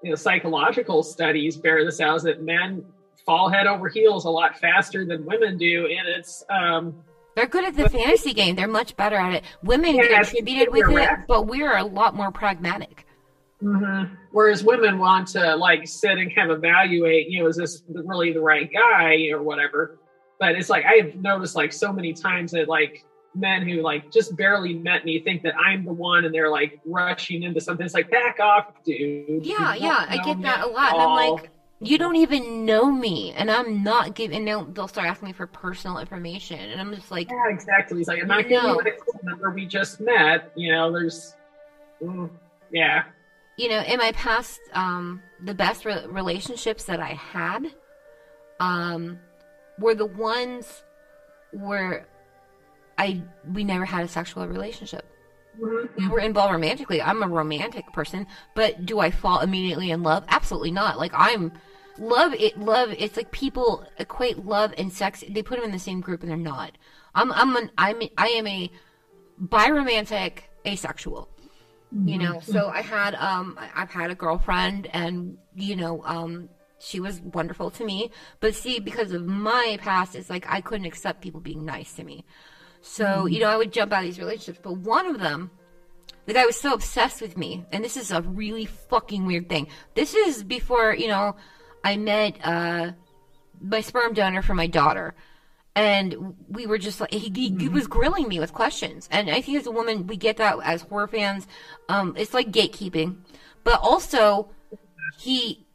[0.05, 2.85] you know, psychological studies bear this out, is that men
[3.27, 5.87] fall head over heels a lot faster than women do.
[5.87, 7.03] And it's, um,
[7.37, 8.55] They're good at the fantasy game.
[8.57, 9.45] They're much better at it.
[9.63, 11.19] Women Yeah, contributed with it, right.
[11.27, 13.07] but we're a lot more pragmatic.
[13.63, 14.11] Mhm.
[14.33, 18.33] Whereas women want to like sit and kind of evaluate, you know, is this really
[18.33, 19.99] the right guy or whatever.
[20.39, 23.05] But it's like I've noticed like so many times that like
[23.35, 26.81] men who like just barely met me think that I'm the one and they're like
[26.85, 27.85] rushing into something.
[27.85, 29.45] It's like back off, dude.
[29.47, 30.93] Yeah, yeah, I get that a lot.
[30.93, 31.51] And I'm like,
[31.85, 34.39] You don't even know me, and I'm not giving.
[34.39, 37.99] And they'll, they'll start asking me for personal information, and I'm just like, Yeah, exactly.
[37.99, 39.51] He's like, I'm not giving you exclusive number.
[39.51, 40.51] We just met.
[40.55, 41.35] You know, there's,
[42.03, 42.31] mm,
[42.71, 43.05] yeah,
[43.57, 47.67] you know, in my past, um, the best re- relationships that I had,
[48.59, 49.19] um,
[49.79, 50.83] were the ones
[51.53, 52.07] where
[52.99, 53.23] I
[53.53, 55.05] we never had a sexual relationship.
[55.97, 57.01] We were involved romantically.
[57.01, 58.27] I'm a romantic person,
[58.57, 60.25] but do I fall immediately in love?
[60.29, 60.99] Absolutely not.
[60.99, 61.53] Like I'm
[61.99, 65.79] love it love it's like people equate love and sex they put them in the
[65.79, 66.73] same group and they're not.
[67.15, 68.71] I'm I'm an I'm I am a
[69.43, 71.29] biromantic asexual.
[72.07, 76.49] You know, so I had um I've had a girlfriend and you know, um
[76.81, 80.87] she was wonderful to me, but see because of my past it's like I couldn't
[80.87, 82.25] accept people being nice to me.
[82.81, 85.51] So, you know, I would jump out of these relationships, but one of them
[86.27, 89.69] the guy was so obsessed with me, and this is a really fucking weird thing.
[89.95, 91.37] This is before, you know,
[91.85, 92.93] I met uh
[93.61, 95.15] my sperm donor for my daughter.
[95.77, 99.41] And we were just like he, he, he was grilling me with questions, and I
[99.41, 101.49] think as a woman we get that as horror fans.
[101.89, 103.17] Um, it's like gatekeeping,
[103.65, 104.51] but also
[105.19, 105.67] he.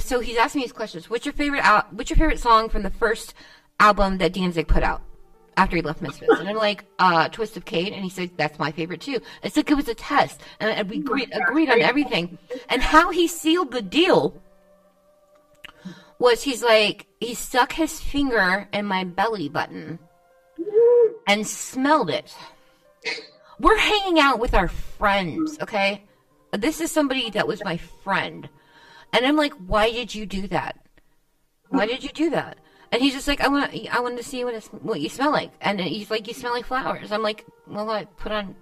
[0.00, 1.08] So he's asking me these questions.
[1.08, 1.64] What's your favorite?
[1.64, 3.32] Al- what's your favorite song from the first
[3.80, 5.00] album that Danzig put out
[5.56, 6.38] after he left Misfits?
[6.38, 9.18] And I'm like, uh, Twist of Cain, and he said that's my favorite too.
[9.42, 12.36] It's like it was a test, and, and we agreed agreed on everything.
[12.68, 14.42] And how he sealed the deal
[16.18, 19.98] was he's like he stuck his finger in my belly button
[21.26, 22.34] and smelled it.
[23.60, 26.04] We're hanging out with our friends, okay?
[26.52, 28.48] This is somebody that was my friend.
[29.12, 30.78] And I'm like, "Why did you do that?
[31.68, 32.58] Why did you do that?"
[32.92, 35.32] And he's just like, "I want I wanted to see what it's, what you smell
[35.32, 38.54] like." And he's like, "You smell like flowers." I'm like, "Well, I put on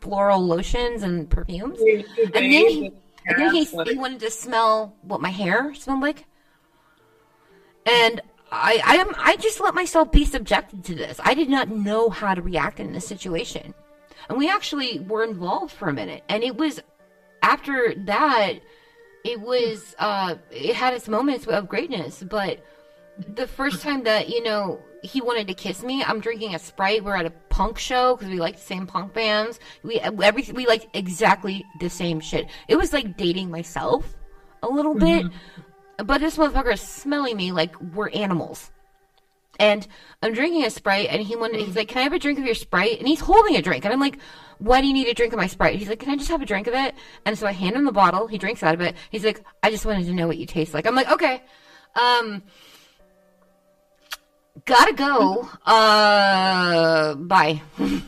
[0.00, 2.04] floral lotions and perfumes." And
[2.34, 2.92] then he,
[3.26, 6.24] and then he, he wanted to smell what my hair smelled like.
[7.86, 8.20] And
[8.50, 11.18] I, I am, I just let myself be subjected to this.
[11.24, 13.74] I did not know how to react in this situation.
[14.28, 16.22] And we actually were involved for a minute.
[16.28, 16.80] And it was
[17.42, 18.54] after that,
[19.24, 22.22] it was, uh, it had its moments of greatness.
[22.22, 22.64] But
[23.34, 27.02] the first time that, you know, he wanted to kiss me, I'm drinking a Sprite.
[27.02, 29.58] We're at a punk show because we like the same punk bands.
[29.82, 32.46] We, every, we like exactly the same shit.
[32.68, 34.14] It was like dating myself
[34.62, 35.26] a little bit.
[35.98, 38.70] But this motherfucker is smelling me like we're animals.
[39.60, 39.86] And
[40.22, 42.44] I'm drinking a Sprite, and he wanted, he's like, Can I have a drink of
[42.46, 42.98] your Sprite?
[42.98, 43.84] And he's holding a drink.
[43.84, 44.18] And I'm like,
[44.58, 45.78] Why do you need a drink of my Sprite?
[45.78, 46.94] He's like, Can I just have a drink of it?
[47.26, 48.26] And so I hand him the bottle.
[48.26, 48.96] He drinks out of it.
[49.10, 50.86] He's like, I just wanted to know what you taste like.
[50.86, 51.42] I'm like, Okay.
[51.94, 52.42] Um,
[54.64, 55.48] gotta go.
[55.66, 57.60] Uh, bye.
[57.78, 58.02] and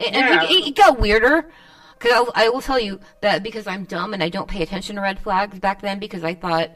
[0.00, 0.44] Yeah.
[0.44, 1.50] it, it got weirder.
[1.98, 5.02] Because I will tell you that because I'm dumb and I don't pay attention to
[5.02, 6.70] red flags back then because I thought,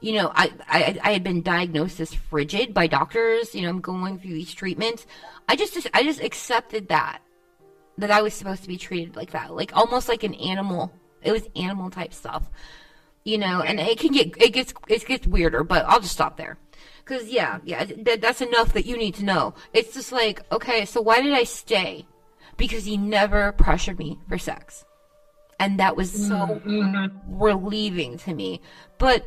[0.00, 3.54] you know, I, I, I had been diagnosed as frigid by doctors.
[3.54, 5.06] You know, I'm going through these treatments.
[5.48, 7.18] I just, I just accepted that,
[7.98, 10.92] that I was supposed to be treated like that, like almost like an animal.
[11.22, 12.48] It was animal type stuff,
[13.24, 16.36] you know, and it can get, it gets, it gets weirder, but I'll just stop
[16.36, 16.56] there.
[17.04, 19.54] Cause yeah, yeah, that, that's enough that you need to know.
[19.72, 22.06] It's just like, okay, so why did I stay?
[22.60, 24.84] Because he never pressured me for sex.
[25.58, 26.60] And that was so
[27.28, 28.60] relieving to me.
[28.98, 29.24] But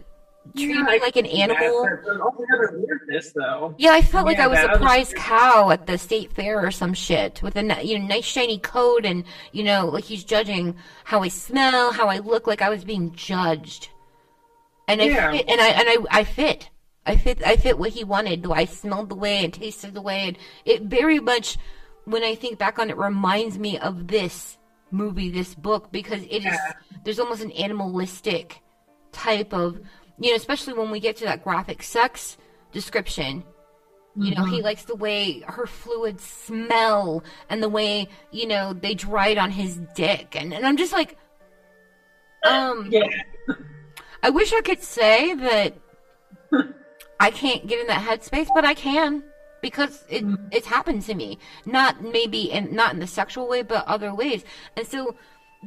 [0.55, 1.83] treat Yeah, me like an can see that, animal.
[1.83, 3.33] but There's all the other weirdness.
[3.77, 6.71] Yeah, I felt like Yeah, I was a prize cow at the state fair or
[6.71, 10.75] some shit with a you know nice shiny coat and you know like he's judging
[11.05, 13.89] how I smell, how I look, like I was being judged.
[14.87, 15.31] And I Yeah.
[15.31, 16.69] fit, and I and I I fit.
[17.05, 18.45] I fit I fit what he wanted.
[18.51, 21.57] I smelled the way and tasted the way, and it very much,
[22.05, 24.57] when I think back on it, reminds me of this
[24.91, 26.73] movie, this book, because it is Yeah.
[27.03, 28.61] there's almost an animalistic
[29.11, 29.79] type of
[30.19, 32.37] you know, especially when we get to that graphic sex
[32.71, 33.43] description.
[34.15, 38.93] You know, he likes the way her fluids smell and the way, you know, they
[38.93, 40.35] dried on his dick.
[40.35, 41.17] And, and I'm just like,
[42.45, 43.07] um, Yeah.
[44.21, 45.73] I wish I could say that
[47.19, 49.23] I can't get in that headspace, but I can
[49.63, 50.45] because it mm-hmm.
[50.51, 51.39] it's happened to me.
[51.65, 54.43] Not maybe in not in the sexual way, but other ways.
[54.77, 55.15] And so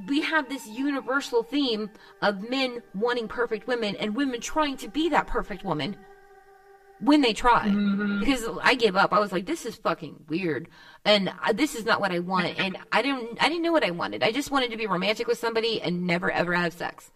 [0.06, 1.90] we have this universal theme
[2.22, 5.96] of men wanting perfect women and women trying to be that perfect woman
[7.00, 7.66] when they try.
[7.66, 8.20] Mm-hmm.
[8.20, 9.12] Because I gave up.
[9.12, 10.68] I was like, this is fucking weird,
[11.04, 12.58] and I, this is not what I want.
[12.58, 14.22] And I didn't I didn't know what I wanted.
[14.22, 17.10] I just wanted to be romantic with somebody and never ever have sex.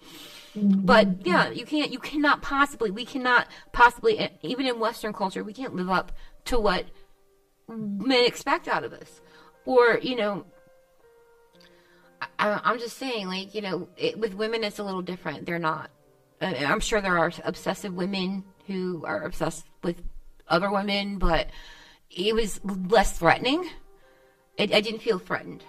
[0.57, 0.81] Mm-hmm.
[0.85, 1.93] But yeah, you can't.
[1.93, 2.91] You cannot possibly.
[2.91, 4.31] We cannot possibly.
[4.43, 6.13] Even in Western culture, we can't live up
[6.47, 6.87] to what
[7.69, 9.21] men expect out of us.
[9.65, 10.47] Or you know,
[12.39, 15.47] I, I'm just saying, like you know, it, with women, it's a little different.
[15.47, 15.91] They're not.
[16.41, 20.03] uh, I'm sure there are obsessive women who are obsessed with
[20.49, 21.49] other women, but
[22.11, 23.69] it was less threatening.
[24.57, 25.65] It, I didn't feel threatened.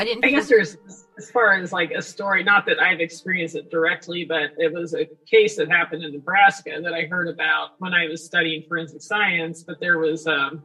[0.00, 0.24] I didn't.
[0.24, 0.78] I guess there's
[1.18, 4.94] as far as like a story, not that I've experienced it directly, but it was
[4.94, 9.02] a case that happened in Nebraska that I heard about when I was studying forensic
[9.02, 9.62] science.
[9.62, 10.62] But there was um,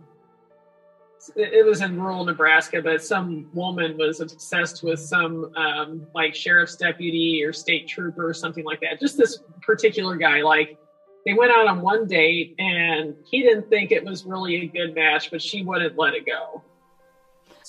[1.36, 6.78] it was in rural Nebraska, but some woman was obsessed with some um, like sheriff's
[6.78, 9.02] deputy or state trooper or something like that.
[9.02, 10.78] Just this particular guy, like
[11.26, 14.96] they went out on one date and he didn't think it was really a good
[14.96, 16.64] match, but she wouldn't let it go.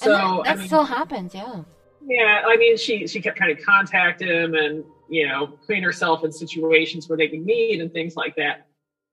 [0.02, 1.62] And So that, I that mean- still happens, yeah.
[2.06, 6.24] yeah, I mean, she she kept trying to contact him and you know clean herself
[6.24, 8.66] in situations where they could meet and things like that.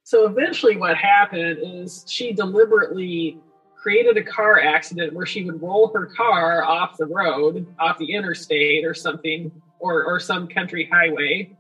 [0.04, 3.40] So eventually, what happened is she deliberately
[3.82, 8.14] created a car accident where she would roll her car off the road, off the
[8.14, 11.56] interstate or something, or or some country highway,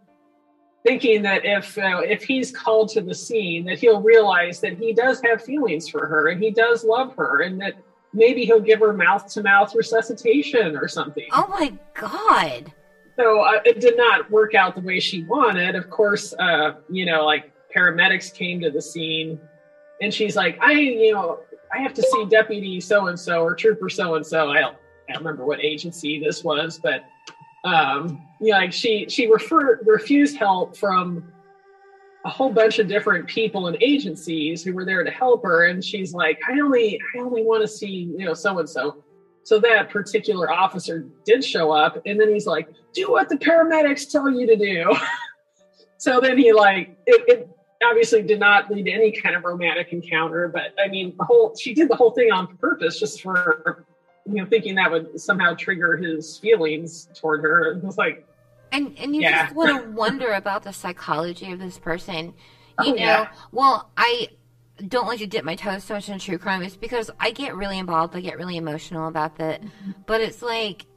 [0.85, 4.93] thinking that if uh, if he's called to the scene, that he'll realize that he
[4.93, 7.73] does have feelings for her and he does love her, and that
[8.13, 11.27] maybe he'll give her mouth to mouth resuscitation or something.
[11.31, 12.71] Oh my god.
[13.17, 15.75] So uh, it did not work out the way she wanted.
[15.75, 19.39] Of course, uh, you know, like paramedics came to the scene,
[20.01, 21.39] and she's like, "I, you know,
[21.73, 24.75] I have to see Deputy so and so or Trooper so and so." I don't,
[25.09, 27.03] I don't remember what agency this was, but
[27.63, 31.32] um, you know, like she she referred refused help from
[32.25, 35.83] a whole bunch of different people and agencies who were there to help her, and
[35.83, 39.03] she's like, "I only, I only want to see, you know, so and so."
[39.43, 44.09] So that particular officer did show up, and then he's like, "Do what the paramedics
[44.09, 44.95] tell you to do."
[45.97, 47.49] so then he like it, it
[47.83, 51.55] obviously did not lead to any kind of romantic encounter, but I mean, the whole
[51.55, 53.85] she did the whole thing on purpose just for
[54.25, 57.73] you know thinking that would somehow trigger his feelings toward her.
[57.73, 58.25] It was like,
[58.73, 59.43] And and you Yeah.
[59.45, 62.33] just want to wonder about the psychology of this person.
[62.83, 63.31] You Oh, know, yeah.
[63.51, 64.29] well, I
[64.87, 67.55] don't like to dip my toes so much in true crime is because I get
[67.55, 69.61] really involved, I get really emotional about that.
[69.61, 69.91] Mm-hmm.
[70.07, 70.87] But it's like,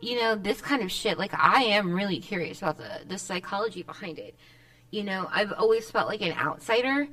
[0.00, 3.82] you know, this kind of shit, like I am really curious about the the psychology
[3.84, 4.34] behind it.
[4.90, 7.06] You know, I've always felt like an outsider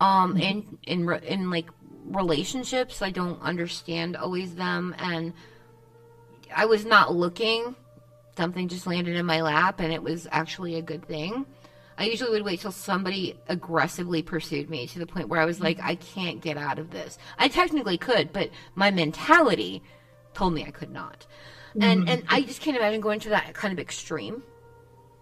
[0.00, 0.38] um Mm-hmm.
[0.40, 0.78] in
[1.08, 1.68] in in like
[2.06, 3.00] relationships.
[3.02, 5.32] I don't understand always them and
[6.54, 7.76] I was not looking
[8.36, 11.46] something just landed in my lap and it was actually a good thing.
[11.96, 15.60] I usually would wait till somebody aggressively pursued me to the point where I was
[15.60, 17.18] like, I can't get out of this.
[17.38, 19.82] I technically could, but my mentality
[20.32, 21.26] told me I could not.
[21.80, 24.42] And and I just can't imagine going to that kind of extreme.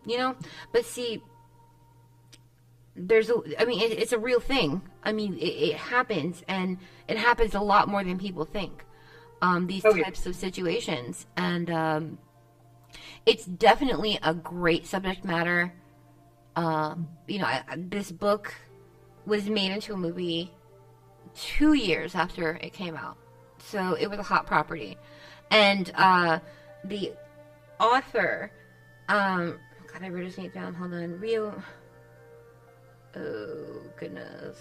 [0.05, 0.37] You know?
[0.73, 1.23] But see
[2.95, 4.83] there's a I mean it, it's a real thing.
[5.03, 8.85] I mean it, it happens and it happens a lot more than people think.
[9.41, 10.05] Um these Oh, yeah.
[10.05, 12.19] types of situations and um
[13.27, 15.73] it's definitely a great subject matter.
[16.57, 18.55] Um, you know, I, this book
[19.27, 20.51] was made into a movie
[21.35, 23.17] two years after it came out,
[23.59, 24.99] so it was a hot property.
[25.51, 26.41] And uh,
[26.85, 27.13] the
[27.81, 28.51] author,
[29.09, 29.59] um,
[29.93, 30.75] God, I wrote his name down.
[30.75, 31.63] Hold on, Rio.
[33.15, 34.59] Oh goodness,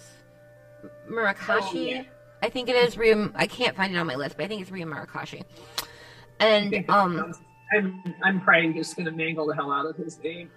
[1.10, 1.74] Murakashi.
[1.74, 2.02] Oh, yeah.
[2.42, 3.30] I think it is Rio.
[3.34, 5.44] I can't find it on my list, but I think it's Rio Murakashi.
[6.40, 7.34] And um,
[7.74, 10.50] I'm I'm probably just gonna mangle the hell out of his name.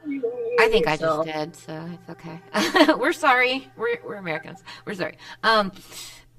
[0.59, 2.93] I think I So- just did, so it's okay.
[2.99, 3.67] we're sorry.
[3.77, 4.63] We're, we're Americans.
[4.85, 5.17] We're sorry.
[5.43, 5.71] Um,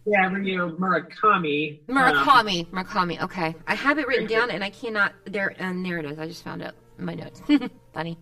[0.04, 1.80] Yeah, Ryu Murakami.
[1.88, 2.66] Um, Murakami.
[2.68, 3.22] Murakami.
[3.22, 5.12] Okay, I have it written down, and I cannot.
[5.24, 6.18] There and there it is.
[6.18, 7.42] I just found it in my notes.
[7.94, 8.18] Funny,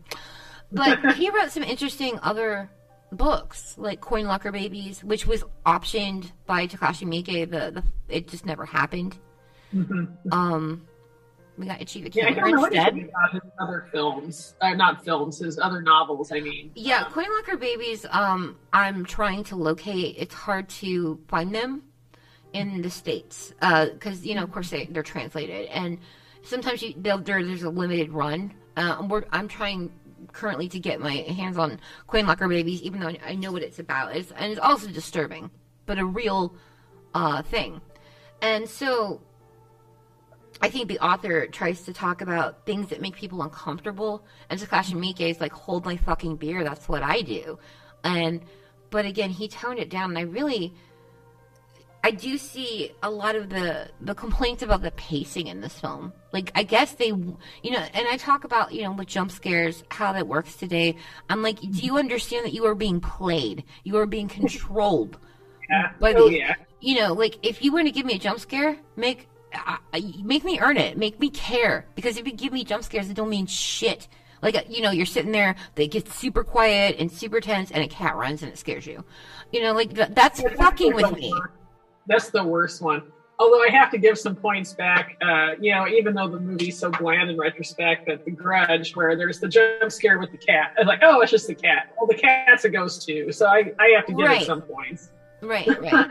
[0.72, 2.70] but he wrote some interesting other
[3.12, 7.50] books, like Coin Locker Babies, which was optioned by Takashi Miike.
[7.50, 9.18] The, the it just never happened.
[10.32, 10.86] Um,
[11.56, 12.98] we got the Yeah, I don't know instead.
[12.98, 14.54] about his other films.
[14.60, 16.32] Uh, not films, his other novels.
[16.32, 20.16] I mean, Yeah, Coin Locker Babies, um, I'm trying to locate.
[20.18, 21.82] It's hard to find them
[22.52, 23.52] in the States.
[23.60, 25.66] Because, you know, of course, they, they're translated.
[25.66, 25.98] And
[26.42, 28.52] sometimes you, they'll, there, there's a limited run.
[28.76, 29.92] Uh, we're, I'm trying
[30.32, 31.78] currently to get my hands on
[32.08, 34.16] Coin Locker Babies, even though I, I know what it's about.
[34.16, 35.50] It's, and it's also disturbing,
[35.86, 36.56] but a real
[37.14, 37.80] uh, thing.
[38.42, 39.20] And so
[40.64, 44.94] I think the author tries to talk about things that make people uncomfortable, and Takashi
[44.94, 47.58] Miike is like, "Hold my fucking beer." That's what I do,
[48.02, 48.40] and
[48.88, 50.72] but again, he toned it down, and I really,
[52.02, 56.14] I do see a lot of the the complaints about the pacing in this film.
[56.32, 59.84] Like, I guess they, you know, and I talk about you know with jump scares
[59.90, 60.96] how that works today.
[61.28, 63.64] I'm like, do you understand that you are being played?
[63.82, 65.18] You are being controlled
[65.68, 65.92] yeah.
[66.00, 66.54] by oh the- yeah.
[66.80, 69.76] you know, like if you want to give me a jump scare, make uh,
[70.22, 71.86] make me earn it, make me care.
[71.94, 74.08] Because if you give me jump scares, it don't mean shit.
[74.42, 77.88] Like, you know, you're sitting there, they get super quiet and super tense, and a
[77.88, 79.02] cat runs and it scares you.
[79.52, 81.32] You know, like th- that's That's fucking with me.
[81.32, 81.52] worst-
[82.06, 83.10] That's the worst one.
[83.38, 86.78] Although I have to give some points back, uh, you know, even though the movie's
[86.78, 90.72] so bland in retrospect, but The Grudge, where there's the jump scare with the cat,
[90.78, 91.92] I'm like, oh, it's just the cat.
[91.98, 94.42] Well, the cat's a ghost too, so I, I have to give Right.
[94.42, 95.10] it some points.
[95.40, 96.10] Right, right.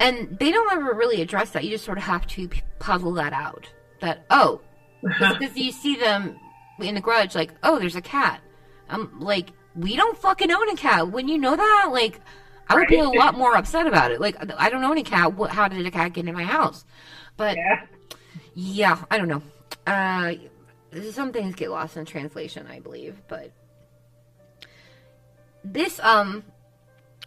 [0.00, 1.64] And they don't ever really address that.
[1.64, 3.68] You just sort of have to puzzle that out.
[4.00, 4.60] That oh,
[5.02, 6.38] because you see them
[6.80, 8.40] in the grudge, like oh, there's a cat.
[8.88, 11.10] I'm like, we don't fucking own a cat.
[11.10, 12.20] When you know that, like,
[12.68, 14.20] I would be a lot more upset about it.
[14.20, 15.34] Like, I don't own a cat.
[15.34, 16.84] What, how did a cat get in my house?
[17.38, 17.86] But Yeah.
[18.54, 19.42] yeah, I don't know.
[19.86, 20.34] Uh,
[21.10, 23.50] some things get lost in translation, I believe, but
[25.64, 26.44] this um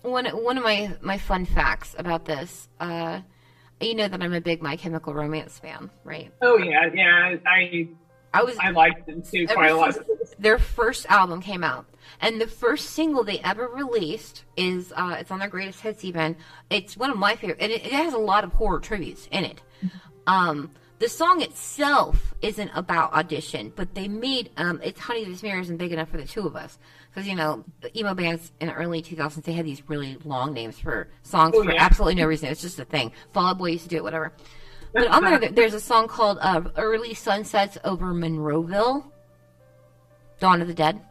[0.06, 3.20] one one of my my fun facts about this uh
[3.82, 6.32] you know that I'm a big My Chemical Romance fan, right?
[6.42, 7.36] Oh yeah, yeah.
[7.46, 7.90] I
[8.34, 9.98] I was I liked them too quite a lot.
[10.40, 11.86] their first album came out,
[12.22, 16.04] and the first single they ever released is uh, it's on their greatest hits.
[16.04, 16.36] Even
[16.70, 19.44] it's one of my favorite, and it, it has a lot of horror tributes in
[19.46, 19.62] it.
[20.28, 25.62] Um, the song itself isn't about audition, but they made um, it's "Honey This Mirror
[25.62, 26.80] Isn't Big Enough for the Two of Us"
[27.16, 30.54] because you know the emo bands in the early 2000s they had these really long
[30.54, 31.82] names for songs Oh, for yeah.
[31.82, 32.50] absolutely no reason.
[32.50, 33.14] It's just a thing.
[33.32, 34.34] Fall Out Boy used to do it, whatever.
[34.94, 39.06] But on there, there's a song called uh, "Early Sunsets Over Monroeville."
[40.40, 41.02] Dawn of the Dead.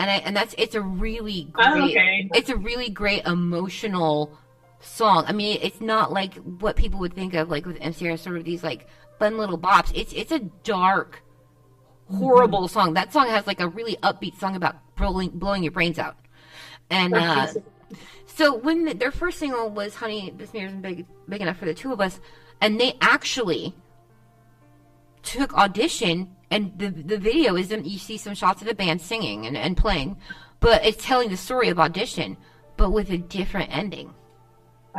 [0.00, 2.28] And I and that's it's a really great Oh, okay.
[2.34, 4.36] it's a really great emotional
[4.80, 5.24] song.
[5.26, 8.44] I mean, it's not like what people would think of like with MCR sort of
[8.44, 8.86] these like
[9.18, 9.90] fun little bops.
[9.94, 11.22] It's it's a dark
[12.10, 12.72] horrible Mm-hmm.
[12.72, 12.94] song.
[12.94, 16.16] That song has like a really upbeat song about blowing blowing your brains out.
[16.90, 17.48] And uh
[18.26, 21.64] so when the, their first single was "Honey, This Mirror Isn't Big, Big Enough for
[21.64, 22.20] the Two of Us,"
[22.60, 23.74] and they actually
[25.22, 27.84] took audition, and the the video is them.
[27.84, 30.16] You see some shots of the band singing and, and playing,
[30.60, 32.36] but it's telling the story of audition,
[32.76, 34.14] but with a different ending.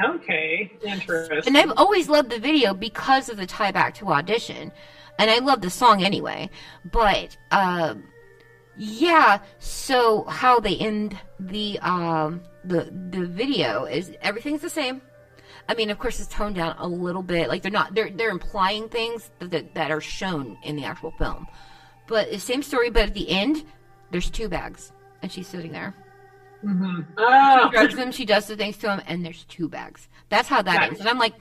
[0.03, 1.41] Okay, interesting.
[1.47, 4.71] And I've always loved the video because of the tie back to audition,
[5.19, 6.49] and I love the song anyway.
[6.91, 8.05] But um,
[8.77, 15.01] yeah, so how they end the um, the the video is everything's the same.
[15.67, 17.47] I mean, of course, it's toned down a little bit.
[17.49, 21.11] Like they're not they're they're implying things that that, that are shown in the actual
[21.11, 21.45] film,
[22.07, 22.89] but the same story.
[22.89, 23.63] But at the end,
[24.09, 24.91] there's two bags,
[25.21, 25.93] and she's sitting there
[26.65, 27.01] Mm-hmm.
[27.17, 30.09] oh, drugs him, she does the things to him, and there's two bags.
[30.27, 30.87] That's how that Nice.
[30.89, 30.99] ends.
[30.99, 31.35] And I'm like,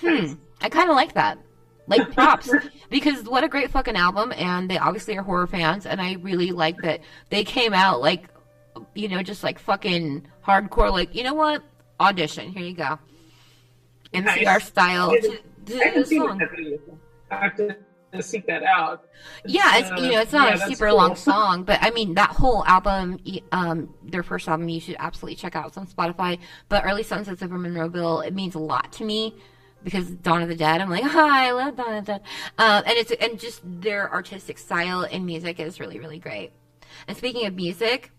[0.00, 1.38] hmm, I kind of like that.
[1.86, 2.50] Like props,
[2.90, 6.50] because what a great fucking album, and they obviously are horror fans, and I really
[6.50, 8.24] like that they came out like,
[8.94, 10.90] you know, just like fucking hardcore.
[10.90, 11.62] Like, you know what?
[12.00, 12.50] Audition.
[12.52, 12.98] Here you go.
[14.12, 14.38] and Nice.
[14.38, 16.40] MCR style I to, to I song.
[17.30, 17.76] I have to,
[18.22, 19.08] seek that out.
[19.44, 20.96] Yeah, it's you know it's not yeah, a super cool.
[20.96, 23.18] long song, but I mean that whole album,
[23.52, 25.66] um, their first album, you should absolutely check out.
[25.68, 26.38] It's on Spotify.
[26.68, 29.34] But Early Sunsets over Monroeville, it means a lot to me
[29.84, 30.80] because Dawn of the Dead.
[30.80, 32.22] I'm like, hi, I love Dawn of the Dead,
[32.58, 36.52] um, and it's and just their artistic style and music is really really great.
[37.06, 38.10] And speaking of music,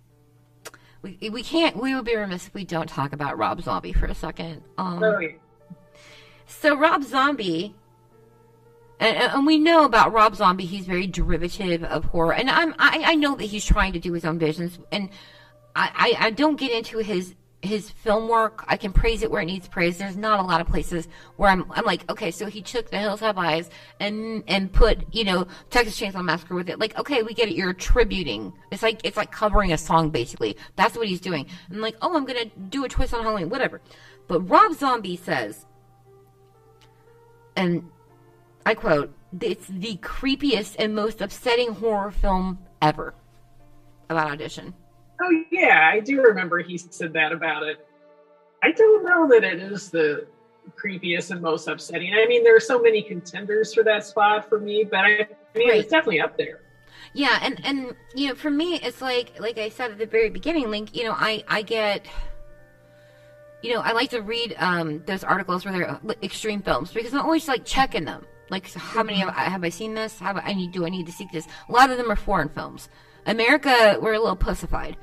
[1.01, 4.05] we we can't we would be remiss if we don't talk about Rob Zombie for
[4.05, 4.61] a second.
[4.78, 5.30] Um, Oh, yeah.
[6.45, 7.76] so Rob Zombie,
[8.99, 13.02] and, and we know about Rob Zombie, he's very derivative of horror, and I'm I,
[13.07, 15.10] I know that he's trying to do his own business, and
[15.76, 17.34] I, I I don't get into his
[17.66, 18.64] his film work.
[18.68, 19.98] I can praise it where it needs praise.
[19.98, 22.98] There's not a lot of places where I'm I'm like, okay, so he took The
[22.98, 23.70] Hills Have Eyes
[24.00, 26.80] and and put you know Texas Chainsaw Massacre with it.
[26.80, 27.56] Like, okay, we get it.
[27.56, 28.54] You're attributing.
[28.72, 30.58] It's like it's like covering a song basically.
[30.76, 31.48] That's what he's doing.
[31.70, 33.82] And like, oh, I'm gonna do a twist on Halloween, whatever.
[34.28, 35.66] But Rob Zombie says
[37.56, 37.90] and
[38.66, 43.14] I quote, it's the creepiest and most upsetting horror film ever
[44.10, 44.74] about audition.
[45.22, 47.78] Oh yeah, I do remember he said that about it.
[48.64, 50.28] I don't know that it is the
[50.84, 52.14] creepiest and most upsetting.
[52.14, 55.28] I mean, there are so many contenders for that spot for me, but I, I
[55.58, 55.80] mean, Right.
[55.80, 56.62] it's definitely up there.
[57.14, 60.30] Yeah, and and you know, for me, it's like like I said at the very
[60.30, 62.06] beginning, like you know, I I get.
[63.62, 67.22] You know, I like to read um, those articles where they're extreme films because I'm
[67.22, 68.28] always like checking them.
[68.52, 70.20] Like, so how many have I, have I seen this?
[70.20, 71.48] How I need do I need to seek this?
[71.68, 72.90] A lot of them are foreign films.
[73.26, 74.97] America, we're a little pussified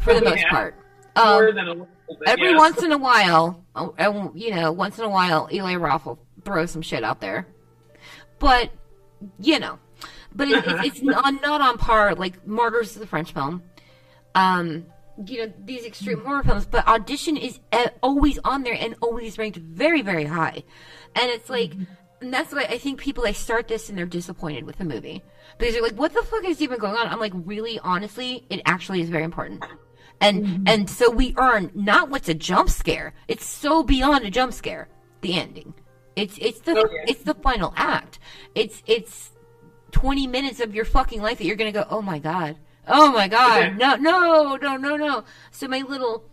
[0.00, 0.50] for the Oh, most yeah.
[0.50, 0.76] part.
[1.16, 2.18] More Um, than a little bit.
[2.28, 2.58] every yes.
[2.58, 6.66] once in a while, oh, you know, once in a while, Eli Roth will throw
[6.66, 7.46] some shit out there.
[8.38, 8.70] But,
[9.38, 9.78] you know,
[10.34, 12.14] but it, it's, it's not, not on par.
[12.14, 13.62] Like Martyrs is a French film.
[14.34, 14.86] Um,
[15.26, 19.38] you know these extreme horror films, but Audition is uh, always on there and always
[19.38, 20.64] ranked very, very high.
[21.14, 21.72] And it's like
[22.24, 25.22] And that's why I think people they start this and they're disappointed with the movie
[25.58, 28.62] because they're like, "What the fuck is even going on?" I'm like, really, honestly, it
[28.64, 29.62] actually is very important.
[30.22, 30.62] And mm-hmm.
[30.66, 33.12] and so we earn not what's a jump scare.
[33.28, 34.88] It's so beyond a jump scare.
[35.20, 35.74] The ending.
[36.16, 37.04] It's it's the Oh, yeah.
[37.08, 38.18] it's the final act.
[38.54, 39.32] It's it's
[39.90, 42.56] 20 minutes of your fucking life that you're gonna go, oh my god,
[42.88, 45.24] oh my god, no, no, no, no, no.
[45.50, 46.24] So my little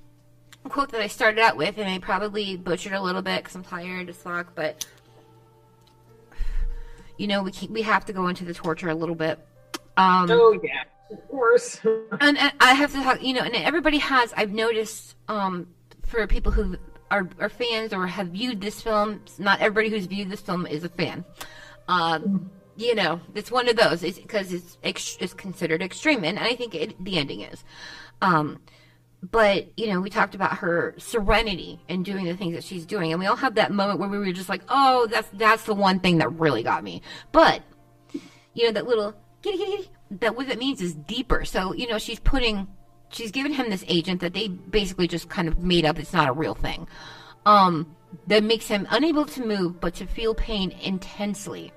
[0.70, 3.64] quote that I started out with, and I probably butchered a little bit because I'm
[3.66, 4.86] tired as fuck, but
[7.22, 9.40] you know we we have to go into the torture a little bit.
[9.96, 11.80] Um, Oh yeah, of course.
[11.86, 14.34] and, and I have to talk, you know, and everybody has.
[14.36, 15.68] I've noticed um,
[16.04, 16.78] for people who
[17.12, 19.22] are, are fans or have viewed this film.
[19.38, 21.24] Not everybody who's viewed this film is a fan.
[21.88, 24.02] Um, you know, it's one of those.
[24.02, 27.64] It's because it's ex- it's considered extreme, and I think it, the ending is.
[28.24, 28.60] Um,
[29.24, 33.12] but you know, we talked about her serenity and doing the things that she's doing,
[33.12, 35.76] and we all have that moment where we were just like, "Oh, that's that's the
[35.76, 37.62] one thing that really got me." But
[38.54, 41.46] you know, that little kitty kitty kitty, that what it means is deeper.
[41.46, 42.68] So, you know, she's putting,
[43.10, 46.00] she's given him this agent that they basically just kind of made up.
[46.00, 46.88] It's not a real thing.
[47.46, 47.96] Um,
[48.28, 51.72] that makes him unable to move, but to feel pain intensely.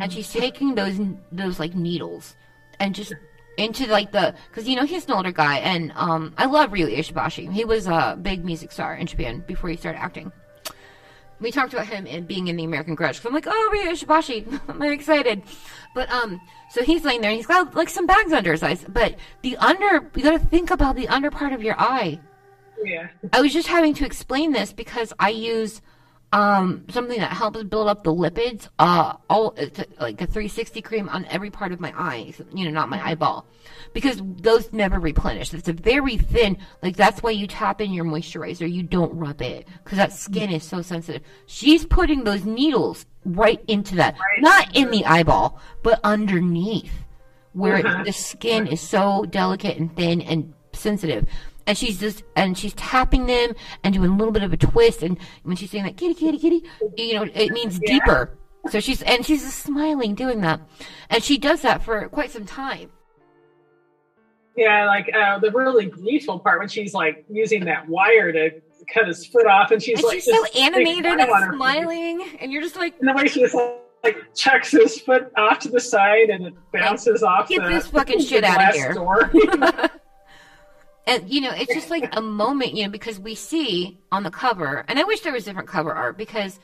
[0.00, 1.00] And she's taking those,
[1.32, 2.36] those like needles
[2.78, 3.12] and just
[3.56, 6.86] into like the, cause you know, he's an older guy and, um, I love Ryu
[6.86, 7.52] Ishibashi.
[7.52, 10.32] He was a big music star in Japan before he started acting
[11.40, 13.20] we talked about him and being in the American Grudge.
[13.20, 14.60] So I'm like, oh, Ryu Ishibashi.
[14.68, 15.42] I'm excited.
[15.94, 16.40] But um,
[16.70, 18.84] so he's laying there and he's got like some bags under his eyes.
[18.88, 22.18] But the under, you got to think about the under part of your eye.
[22.82, 23.08] yeah.
[23.32, 25.80] I was just having to explain this because I use
[26.34, 28.68] um something that helps build up the lipids.
[28.78, 32.34] Uh, all it's like a 360 cream on every part of my eye.
[32.52, 33.46] You know, not my eyeball,
[33.92, 35.54] because those never replenish.
[35.54, 36.58] It's a very thin.
[36.82, 38.70] Like that's why you tap in your moisturizer.
[38.70, 41.22] You don't rub it because that skin is so sensitive.
[41.46, 46.92] She's putting those needles right into that, not in the eyeball, but underneath
[47.52, 48.02] where Uh-huh.
[48.02, 51.24] the skin is so delicate and thin and sensitive.
[51.66, 55.02] And she's just and she's tapping them and doing a little bit of a twist.
[55.02, 56.64] And when she's saying that kitty, kitty, kitty,
[56.96, 58.36] you know, it means deeper.
[58.70, 60.60] So she's and she's just smiling doing that,
[61.10, 62.90] and she does that for quite some time.
[64.56, 68.50] Yeah, like uh, the really gleeful part when she's like using that wire to
[68.92, 71.54] cut his foot off, and she's And like she's so like, animated and face.
[71.54, 73.54] smiling, and you're just like, And the way she just
[74.04, 77.48] like chucks his foot off to the side and it bounces off.
[77.48, 79.90] get the, this fucking shit outta glass here.
[81.06, 84.30] And you know, it's just like a moment, you know, because we see on the
[84.30, 86.58] cover, and I wish there was different cover art because,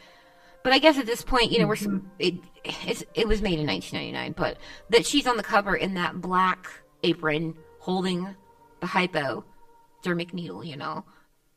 [0.65, 2.07] but I guess at this point, you know, we're s- mm-hmm.
[2.19, 2.35] it
[2.65, 4.57] it's, it was made in 1999, but
[4.89, 6.71] that she's on the cover in that black
[7.03, 8.35] apron holding
[8.81, 11.05] the hypodermic needle, you know,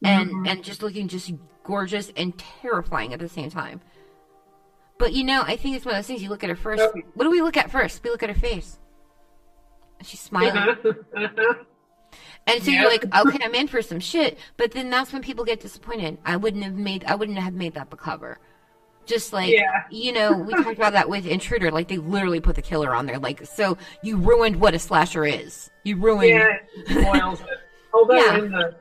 [0.04, 0.48] and mm-hmm.
[0.48, 1.32] and just looking just
[1.64, 3.80] gorgeous and terrifying at the same time.
[4.98, 6.84] But you know, I think it's one of those things you look at her first.
[7.14, 8.04] What do we look at first?
[8.04, 8.78] We look at her face.
[10.02, 10.76] She's smiling.
[12.48, 12.82] And so Yeah.
[12.82, 14.38] you're like, okay, I'm in for some shit.
[14.58, 16.18] But then that's when people get disappointed.
[16.26, 18.38] I wouldn't have made, I wouldn't have made that the cover.
[19.06, 19.84] Just like, Yeah.
[19.90, 21.72] you know, we talked about that with Intruder.
[21.72, 23.20] Like they literally put the killer on there.
[23.20, 25.70] Like, so you ruined what a slasher is.
[25.84, 26.30] You ruined.
[26.30, 26.58] yeah,
[27.02, 27.48] spoils it.
[27.94, 28.38] Although Yeah.
[28.38, 28.76] in the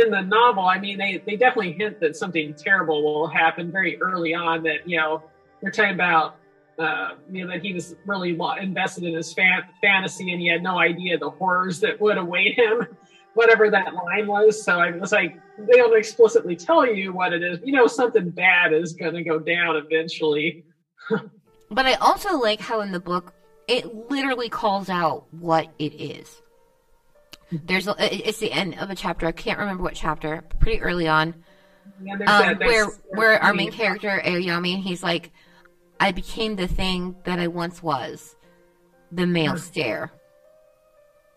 [0.00, 3.96] in the novel, I mean, they they definitely hint that something terrible will happen very
[4.02, 4.62] early on.
[4.64, 5.22] That you know
[5.62, 6.36] they're talking about.
[6.78, 10.62] Uh, you know that he was really invested in his fan- fantasy, and he had
[10.62, 12.86] no idea the horrors that would await him,
[13.34, 14.62] whatever that line was.
[14.64, 17.58] So I was like, they don't explicitly tell you what it is.
[17.64, 20.64] You know, something bad is going to go down eventually.
[21.70, 23.34] But I also like how in the book
[23.66, 26.40] it literally calls out what it is.
[27.52, 27.94] There's a,
[28.28, 29.26] it's the end of a chapter.
[29.26, 30.42] I can't remember what chapter.
[30.60, 31.34] Pretty early on,
[32.08, 35.30] And there's um, that- where where our main character Aoyama, he's like,
[36.00, 38.36] I became the thing that I once was,
[39.10, 40.12] the male stare.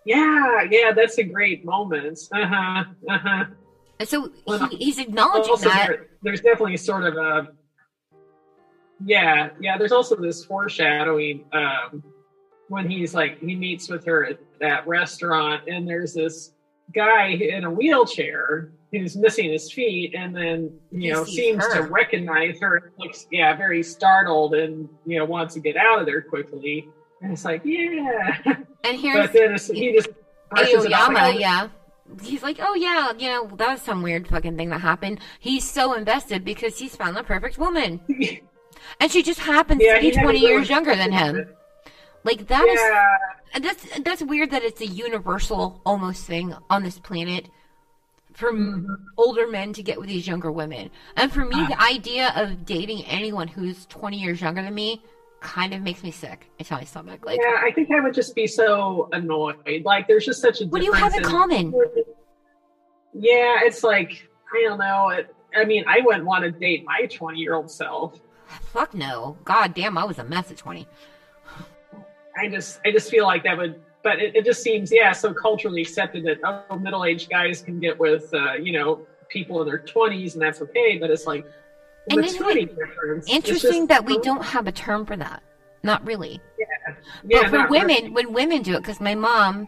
[0.05, 2.19] Yeah, yeah, that's a great moment.
[2.31, 2.83] Uh huh.
[3.09, 3.45] Uh huh.
[4.05, 5.87] So he, he's acknowledging Also, that.
[5.87, 7.49] there, there's definitely sort of a.
[9.03, 9.77] Yeah, yeah.
[9.77, 12.03] There's also this foreshadowing um,
[12.67, 16.53] when he's like he meets with her at that restaurant, and there's this
[16.93, 21.83] guy in a wheelchair who's missing his feet, and then you He know seems to
[21.83, 22.77] recognize her.
[22.77, 26.87] and Looks yeah, very startled, and you know wants to get out of there quickly.
[27.21, 28.39] And it's like yeah,
[28.83, 30.09] And here's but then he just
[30.51, 31.69] like, Aoyama, oh, yeah.
[32.21, 35.19] He's like, oh yeah, you know, that was some weird fucking thing that happened.
[35.39, 38.01] He's so invested because he's found the perfect woman.
[38.99, 41.47] And she just happens Yeah, to be he had a 20 years younger than him.
[42.23, 43.17] Like that is Yeah,
[43.53, 47.47] and that's that's weird that it's a universal almost thing on this planet
[48.33, 48.85] for Mm-hmm.
[49.17, 50.89] older men to get with these younger women.
[51.15, 55.03] And for me, the idea of dating anyone who's 20 years younger than me
[55.41, 56.49] kind of makes me sick.
[56.59, 57.25] It's my stomach.
[57.25, 59.83] Like, yeah, I think I would just be so annoyed.
[59.83, 60.65] Like, there's just such a.
[60.65, 61.73] what do you have in difference common?
[63.13, 65.09] Yeah, it's like I don't know.
[65.09, 68.19] It, I mean, I wouldn't want to date my 20 year old self.
[68.71, 69.37] Fuck no.
[69.43, 70.87] God damn, I was a mess at 20.
[72.37, 73.81] I just, I just feel like that would.
[74.03, 77.79] But it, it just seems, yeah, so culturally accepted that oh, middle aged guys can
[77.79, 80.97] get with, uh, you know, people in their 20s, and that's okay.
[80.97, 81.45] But it's like
[82.09, 83.29] And the isn't 20 it difference.
[83.29, 85.43] Interesting just- that we don't have a term for that.
[85.83, 86.39] Not really.
[87.23, 88.09] Yeah, but for women, really.
[88.09, 89.67] when women do it, because my mom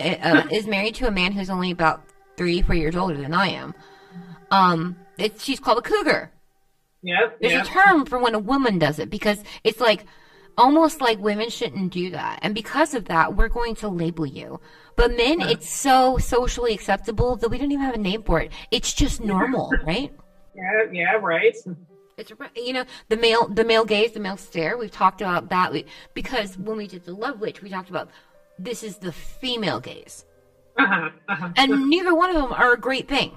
[0.00, 2.04] uh, uh, is married to a man who's only about
[2.36, 3.74] three, four years older than I am.
[4.50, 6.30] Um, it's, she's called a cougar.
[7.02, 7.62] Yeah, There's yeah.
[7.62, 10.06] a term for when a woman does it because it's like
[10.58, 12.38] almost like women shouldn't do that.
[12.42, 14.60] And because of that, we're going to label you.
[14.96, 18.50] But men, it's so socially acceptable that we don't even have a name for it.
[18.70, 20.12] It's just normal, right?
[20.54, 21.54] yeah, yeah, right.
[22.18, 24.78] It's you know the male the male gaze, the male stare.
[24.78, 25.84] We've talked about that we,
[26.14, 28.08] because when we did the Love Witch, we talked about
[28.58, 30.24] this is the female gaze,
[30.78, 31.50] Uh-huh, uh-huh.
[31.58, 33.36] and neither one of them are a great thing.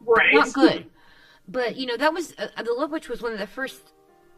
[0.00, 0.32] right.
[0.32, 0.86] Not good.
[1.46, 3.92] But you know that was uh, the Love Witch was one of the first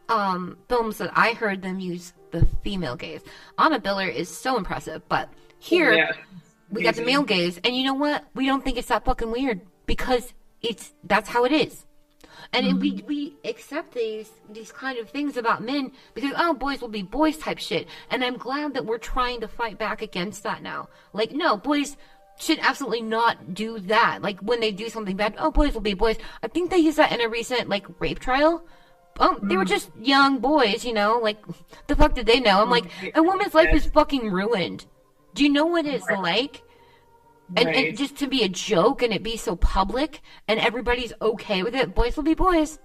[0.09, 3.21] um, films that I heard them use the female gaze.
[3.57, 5.29] Anna Biller is so impressive, but
[5.59, 6.11] here Yeah.
[6.71, 8.25] we got the male gaze, and you know what?
[8.33, 11.85] We don't think it's that fucking weird because it's that's how it is.
[12.53, 16.81] And it- we we accept these these kind of things about men because oh boys
[16.81, 17.87] will be boys type shit.
[18.11, 20.89] And I'm glad that we're trying to fight back against that now.
[21.13, 21.97] Like no boys
[22.37, 24.21] should absolutely not do that.
[24.21, 26.17] Like when they do something bad, oh boys will be boys.
[26.43, 28.63] I think they used that in a recent like rape trial.
[29.19, 31.19] Oh, they were just young boys, you know.
[31.19, 31.37] Like
[31.87, 32.61] the fuck did they know?
[32.61, 32.85] I'm like
[33.15, 34.85] a woman's life is fucking ruined.
[35.33, 36.61] Do you know what it's like?
[37.55, 41.61] And, and just to be a joke and it be so public and everybody's okay
[41.61, 42.79] with it, boys will be boys.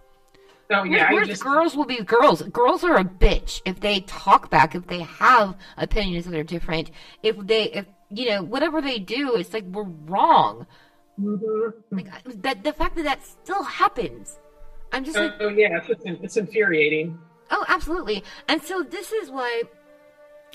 [0.73, 2.43] Oh yeah, just girls will be girls.
[2.43, 6.93] Girls are a bitch if they talk back, if they have opinions that are different,
[7.25, 10.67] if they, if you know, whatever they do, it's like we're wrong.
[11.21, 11.97] Mm-hmm.
[11.97, 14.39] Like that, the fact that that still happens,
[14.93, 17.19] I'm just like, oh yeah, it's, it's infuriating.
[17.51, 18.25] Oh, absolutely.
[18.49, 19.63] And so this is why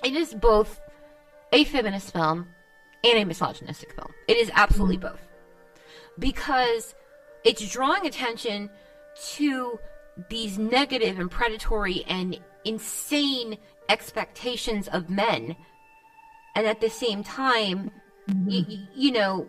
[0.03, 0.79] it is both
[1.51, 2.47] a feminist film
[3.03, 4.11] and a misogynistic film.
[4.27, 5.19] It is absolutely both.
[6.17, 6.95] Because
[7.43, 8.69] it's drawing attention
[9.35, 9.79] to
[10.29, 13.57] these negative and predatory and insane
[13.89, 15.55] expectations of men.
[16.55, 17.91] And at the same time,
[18.29, 19.47] y- y- you know,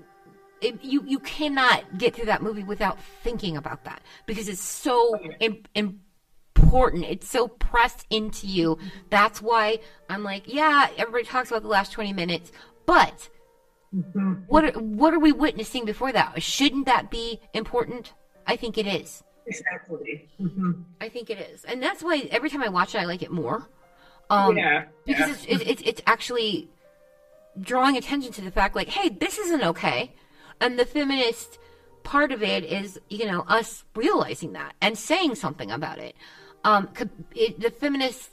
[0.60, 5.18] it, you you cannot get through that movie without thinking about that because it's so
[5.40, 7.04] im- important.
[7.04, 8.78] It's so pressed into you.
[9.10, 12.52] That's why I'm like, yeah, everybody talks about the last 20 minutes,
[12.86, 13.28] but
[14.48, 16.42] what are, what are we witnessing before that?
[16.42, 18.12] Shouldn't that be important?
[18.46, 19.22] I think it is.
[19.46, 20.28] Exactly.
[20.38, 23.22] hmm I think it is, and that's why every time I watch it, I like
[23.22, 23.68] it more.
[24.28, 24.86] Um, yeah.
[25.04, 25.54] because yeah.
[25.54, 26.68] it's, it's it's it's actually
[27.60, 30.14] drawing attention to the fact, like, hey, this isn't okay,
[30.60, 31.58] and the feminist
[32.02, 36.14] part of it is, you know, us realizing that and saying something about it.
[36.64, 36.88] Um,
[37.34, 38.30] it, the feminist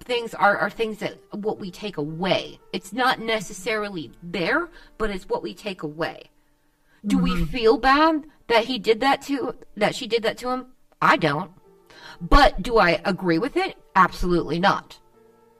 [0.00, 2.60] things are are things that what we take away.
[2.72, 4.68] It's not necessarily there,
[4.98, 6.30] but it's what we take away.
[7.06, 10.66] Do we feel bad that he did that to that she did that to him?
[11.00, 11.50] I don't.
[12.20, 13.76] But do I agree with it?
[13.94, 14.98] Absolutely not.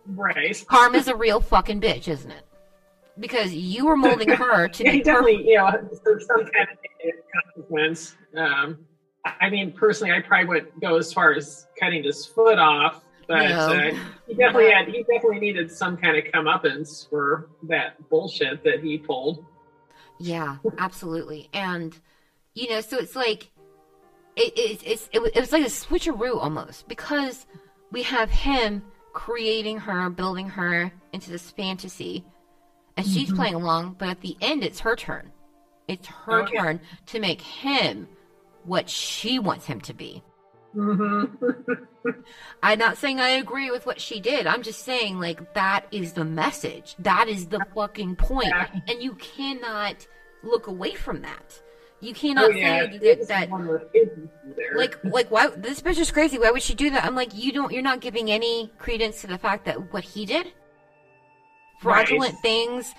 [0.06, 0.64] right.
[0.66, 2.45] Karma's a real fucking bitch, isn't it?
[3.18, 5.70] Because you were molding her to be definitely, you know,
[6.02, 7.14] some kind of
[7.54, 8.14] consequence.
[8.36, 8.78] Um,
[9.40, 13.48] I mean, personally, I probably wouldn't go as far as cutting his foot off, but
[13.48, 13.56] No.
[13.56, 18.80] uh, he definitely had, he definitely needed some kind of comeuppance for that bullshit that
[18.80, 19.44] he pulled.
[20.18, 21.48] Yeah, absolutely.
[21.52, 21.98] And
[22.54, 23.50] you know, so it's like
[24.36, 27.46] it, it, it's it, it was like a switcheroo almost because
[27.90, 28.82] we have him
[29.12, 32.24] creating her, building her into this fantasy,
[32.96, 33.96] and she's playing along.
[33.98, 35.30] But at the end, it's her turn.
[35.88, 38.08] It's her turn to make him
[38.64, 40.22] what she wants him to be.
[40.72, 41.24] hmm
[42.62, 44.46] I'm not saying I agree with what she did.
[44.46, 46.94] I'm just saying, like, that is the message.
[47.00, 48.48] That is the fucking point.
[48.48, 48.68] Yeah.
[48.88, 50.06] And you cannot
[50.42, 51.60] look away from that.
[52.00, 54.76] You cannot oh yeah, say that, that one with hidden there.
[54.76, 56.38] like, like, why, this bitch is crazy.
[56.38, 57.04] Why would she do that?
[57.04, 60.26] I'm like, you don't, you're not giving any credence to the fact that what he
[60.26, 60.52] did?
[61.78, 62.42] Fraudulent Right.
[62.42, 62.94] things,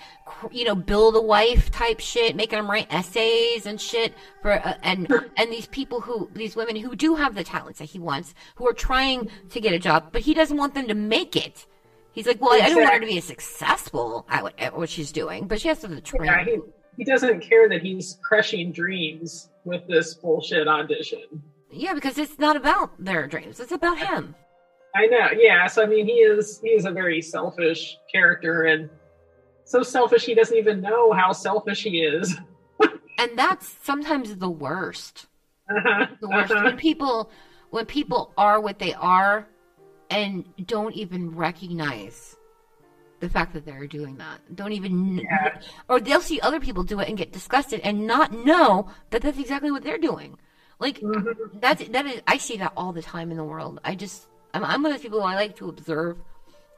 [0.50, 4.74] you know, build a wife type shit, making them write essays and shit for, uh,
[4.82, 8.34] and, and these people who, these women who do have the talents that he wants,
[8.56, 11.66] who are trying to get a job, but he doesn't want them to make it.
[12.12, 15.12] He's like, well, I don't want her to be successful at what, at what she's
[15.12, 16.24] doing, but she has to train.
[16.24, 16.58] yeah, he,
[16.96, 21.22] he doesn't care that he's crushing dreams with this bullshit audition.
[21.70, 24.34] Yeah, because it's not about their dreams; it's about him.
[24.94, 25.66] I know, yeah.
[25.66, 28.88] So I mean, he is he is a very selfish character, and
[29.64, 32.36] so selfish he doesn't even know how selfish he is.
[33.18, 35.26] and that's sometimes the worst.
[35.70, 36.64] Uh-huh, The worst uh-huh.
[36.64, 37.30] when people
[37.70, 39.46] when people are what they are
[40.10, 42.34] and don't even recognize
[43.20, 44.40] the fact that they're doing that.
[44.56, 45.60] Don't even Yeah.
[45.88, 49.38] or they'll see other people do it and get disgusted and not know that that's
[49.38, 50.38] exactly what they're doing.
[50.80, 51.58] Like Mm-hmm.
[51.60, 53.80] that's that is I see that all the time in the world.
[53.84, 56.18] I just I'm, I'm one of those people who I like to observe.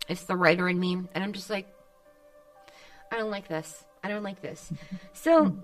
[0.09, 1.69] It's the writer in me, and I'm just like,
[3.13, 3.85] I don't like this.
[4.03, 4.73] I don't like this.
[5.13, 5.55] So,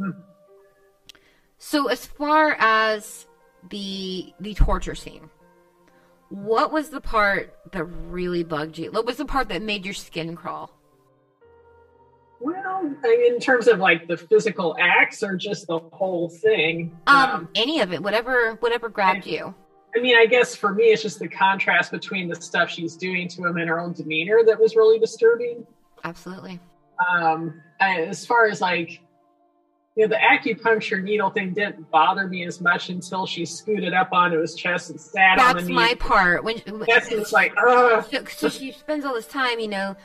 [1.58, 3.26] so as far as
[3.70, 5.30] the the torture scene,
[6.28, 8.92] what was the part that really bugged you?
[8.92, 10.70] What was the part that made your skin crawl?
[12.38, 16.96] Well, in terms of like the physical acts or just the whole thing.
[17.06, 19.54] Um, any of it, whatever, whatever grabbed you.
[19.96, 23.28] I mean, I guess for me, it's just the contrast between the stuff she's doing
[23.28, 25.66] to him and her own demeanor that was really disturbing.
[26.04, 26.60] Absolutely.
[27.10, 29.00] Um, as far as like,
[29.96, 34.12] you know, the acupuncture needle thing didn't bother me as much until she scooted up
[34.12, 36.44] onto his chest and sat on the That's my part.
[36.44, 38.28] When, That's just like, ugh.
[38.28, 39.96] so she spends all this time, you know,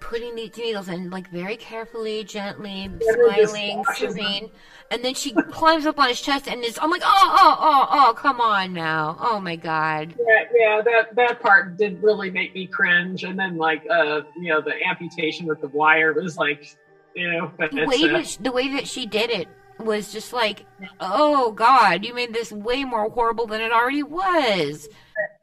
[0.00, 4.50] putting these needles in, like very carefully, gently, smiling, serene,
[4.90, 7.86] and then she climbs up on his chest, and is I'm like, oh, oh, oh,
[7.90, 12.54] oh, come on now, oh my god, Yeah, yeah, that that part did really make
[12.54, 13.24] me cringe.
[13.24, 16.76] And then like, uh, you know, the amputation with the wire was like,
[17.14, 19.48] you know, the way uh, that she, the way that she did it
[19.78, 20.64] was just like,
[21.00, 24.88] oh god, you made this way more horrible than it already was.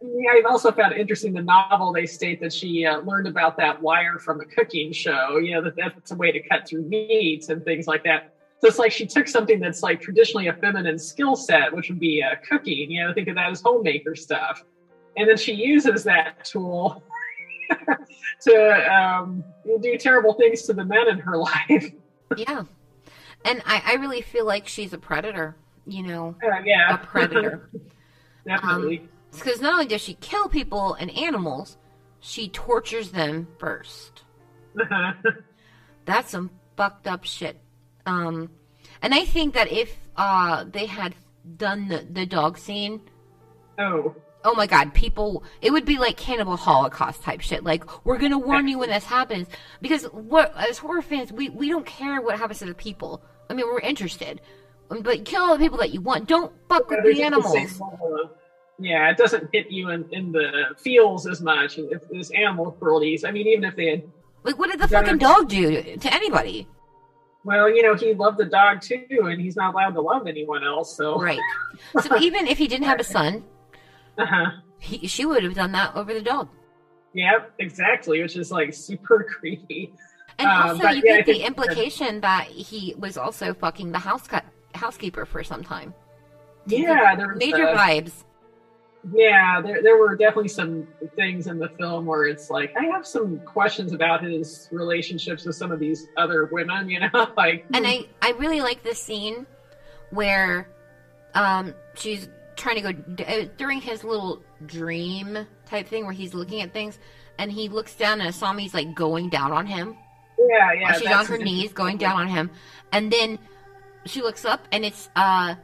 [0.02, 1.92] Yeah, I've also found it interesting the novel.
[1.92, 5.38] They state that she uh, learned about that wire from a cooking show.
[5.38, 8.32] You know that that's a way to cut through meat and things like that.
[8.62, 12.00] So it's like she took something that's like traditionally a feminine skill set, which would
[12.00, 12.90] be uh, cooking.
[12.92, 14.64] You know, think of that as homemaker stuff,
[15.18, 17.04] and then she uses that tool
[18.42, 19.44] to um,
[19.82, 21.38] do terrible things to the men in her
[21.70, 21.92] life.
[22.38, 22.64] Yeah,
[23.44, 25.56] and I, I really feel like she's a predator.
[25.88, 27.70] You know, Uh, yeah, a predator.
[28.48, 29.08] definitely.
[29.36, 31.78] Because not only does she kill people and animals,
[32.20, 34.24] she tortures them first.
[36.06, 37.60] That's some fucked up shit.
[38.06, 38.50] Um,
[39.02, 41.16] and I think that if uh, they had
[41.58, 43.02] done the, the dog scene,
[43.80, 47.64] oh, oh my god, people, it would be like cannibal holocaust type shit.
[47.64, 49.48] Like, we're gonna warn you when this happens.
[49.82, 53.24] Because what, as horror fans, we, we don't care what happens to the people.
[53.50, 54.42] I mean, we're interested.
[54.88, 56.28] But kill all the people that you want.
[56.28, 57.56] Don't fuck with the animals.
[57.56, 58.32] of-
[58.80, 63.24] yeah, it doesn't hit you in, in the feels as much if there's animal cruelties.
[63.24, 64.04] I mean, even if they had,
[64.44, 66.68] Like, what did the fucking dog do to anybody?
[67.44, 70.64] well, you know, he loved the dog too, and he's not allowed to love anyone
[70.64, 70.98] else.
[70.98, 71.40] So, Right.
[72.02, 73.44] So even if he didn't have a son,
[74.18, 74.52] uh-huh.
[74.80, 76.50] he, she would have done that over the dog.
[77.14, 79.94] Yep, exactly, which is like super creepy.
[80.38, 84.28] And Um, also, you yeah, get the implication that he was also fucking the house
[84.28, 84.44] cut,
[84.74, 85.94] housekeeper for some time.
[86.68, 88.24] Yeah, there Major vibes.
[89.12, 93.06] Yeah, there there were definitely some things in the film where it's like I have
[93.06, 96.90] some questions about his relationships with some of these other women.
[96.90, 99.46] You know, like And I, I really like this scene
[100.10, 100.70] where
[101.36, 106.62] um, she's trying to go uh, during his little dream type thing where he's looking
[106.62, 106.98] at things
[107.38, 109.98] and he looks down and Asami's like going down on him.
[110.40, 112.50] yeah, yeah, she's on her knees going down on him
[112.92, 113.38] and then
[114.06, 115.56] she looks up and it's uh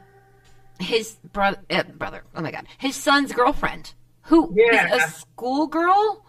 [0.82, 4.94] his brother uh, brother oh my god his son's girlfriend who is Yeah.
[4.96, 6.24] a schoolgirl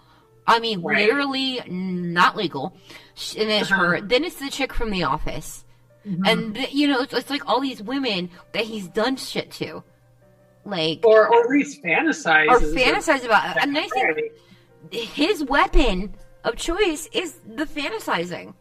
[0.47, 1.05] i mean Right.
[1.07, 2.75] literally not legal
[3.37, 4.05] and it's her Uh-huh.
[4.07, 5.65] then it's the chick from the office
[6.05, 6.25] Mm-hmm.
[6.25, 9.83] and th- you know it's, it's like all these women that he's done shit to
[10.65, 14.31] like or or at least fantasizes or fantasize about and i think
[14.91, 16.13] his weapon
[16.43, 18.53] of choice is the fantasizing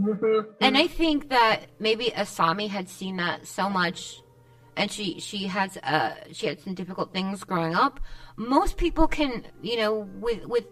[0.00, 0.46] Mhm.
[0.60, 4.22] And I think that maybe Asami had seen that so much,
[4.76, 8.00] and she she has uh she had some difficult things growing up.
[8.36, 10.64] Most people can you know with with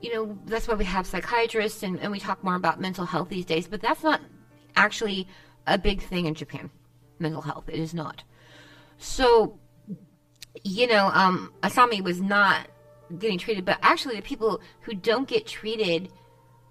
[0.00, 3.28] you know that's why we have psychiatrists and, and we talk more about mental health
[3.28, 3.66] these days.
[3.66, 4.20] But that's not
[4.74, 5.28] actually
[5.66, 6.70] a big thing in Japan.
[7.18, 8.22] Mental health it is not.
[8.98, 9.58] So
[10.62, 12.68] you know um Asami was not
[13.18, 16.10] getting treated, but actually the people who don't get treated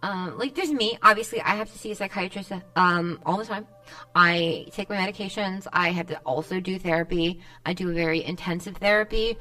[0.05, 0.99] um, like there's me.
[1.01, 3.65] Obviously, I have to see a psychiatrist um, all the time.
[4.13, 5.65] I take my medications.
[5.73, 7.41] I have to also do therapy.
[7.65, 9.35] I do a very intensive therapy.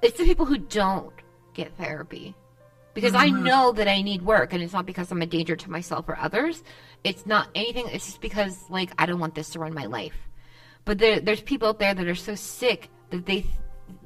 [0.00, 1.12] It's the people who don't
[1.54, 2.36] get therapy
[2.94, 5.70] because I know that I need work, and it's not because I'm a danger to
[5.70, 6.62] myself or others.
[7.02, 7.88] It's not anything.
[7.88, 10.16] It's just because like I don't want this to run my life.
[10.84, 13.46] But there, there's people out there that are so sick that they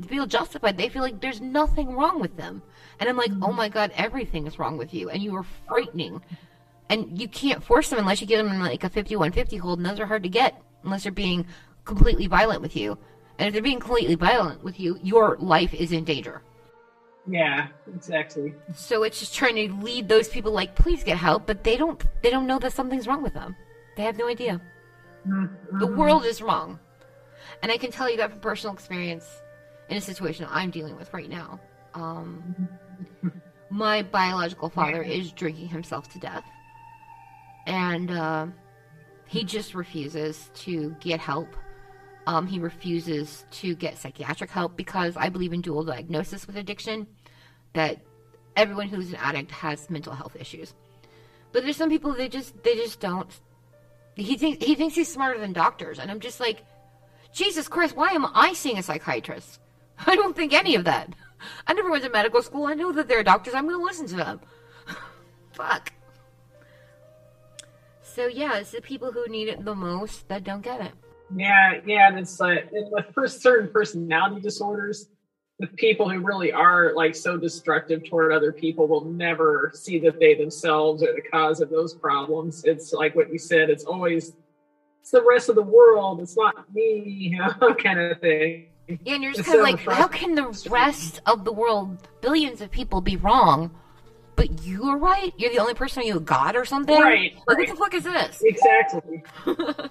[0.06, 0.78] feel justified.
[0.78, 2.62] They feel like there's nothing wrong with them,
[2.98, 6.22] and I'm like, oh my god, everything is wrong with you, and you are frightening.
[6.88, 9.86] And you can't force them unless you get them in like a 5150 hold, and
[9.86, 11.46] those are hard to get unless they're being
[11.84, 12.96] completely violent with you.
[13.38, 16.42] And if they're being completely violent with you, your life is in danger.
[17.28, 18.54] Yeah, exactly.
[18.74, 22.02] So it's just trying to lead those people like, please get help, but they don't
[22.22, 23.56] they don't know that something's wrong with them.
[23.96, 24.60] They have no idea.
[25.80, 26.78] The world is wrong.
[27.62, 29.24] And I can tell you that from personal experience
[29.88, 31.60] in a situation I'm dealing with right now.
[31.94, 32.68] Um,
[33.70, 36.44] my biological father is drinking himself to death.
[37.66, 38.46] And uh,
[39.26, 41.48] he just refuses to get help.
[42.26, 47.06] Um, he refuses to get psychiatric help because I believe in dual diagnosis with addiction,
[47.74, 47.98] that
[48.56, 50.74] everyone who's an addict has mental health issues.
[51.52, 53.28] But there's some people they just they just don't.
[54.14, 56.64] He thinks he thinks he's smarter than doctors, and I'm just like,
[57.32, 59.60] Jesus Christ, why am I seeing a psychiatrist?
[60.06, 61.14] I don't think any of that.
[61.66, 62.66] I never went to medical school.
[62.66, 63.54] I know that there are doctors.
[63.54, 64.40] I'm going to listen to them.
[65.52, 65.92] Fuck.
[68.02, 70.92] So yeah, it's the people who need it the most that don't get it.
[71.34, 75.08] Yeah, yeah, and it's like and with certain personality disorders,
[75.58, 80.20] the people who really are like so destructive toward other people will never see that
[80.20, 82.64] they themselves are the cause of those problems.
[82.64, 83.70] It's like what you said.
[83.70, 84.34] It's always
[85.00, 86.20] it's the rest of the world.
[86.20, 88.68] It's not me, you know, kind of thing.
[88.88, 92.60] Yeah, and you're just kind of like, how can the rest of the world, billions
[92.60, 93.70] of people, be wrong,
[94.36, 95.32] but you are right?
[95.36, 96.94] You're the only person you a god or something?
[97.00, 97.58] Right, Like, right.
[97.58, 98.42] what the fuck is this?
[98.44, 99.22] Exactly.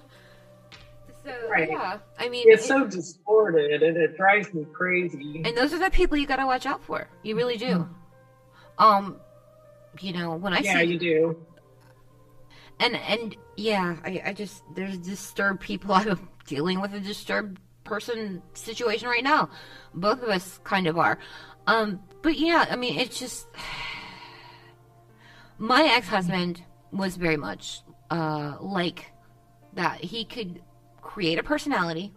[1.24, 1.68] So Right.
[1.68, 5.42] yeah, I mean, It's it- so distorted, and it drives me crazy.
[5.44, 7.08] and those are the people you gotta watch out for.
[7.24, 7.88] You really do.
[8.78, 9.16] Um,
[10.00, 11.46] you know, when I yeah, see you do.
[12.78, 15.92] and and yeah, I, I just there's disturbed people.
[15.94, 19.48] I'm dealing with a disturbed person situation right now.
[19.94, 21.18] Both of us kind of are.
[21.66, 23.46] Um, but yeah, I mean, it's just
[25.58, 27.80] my ex husband was very much
[28.10, 29.12] uh like
[29.74, 30.02] that.
[30.02, 30.62] He could
[31.00, 32.12] create a personality.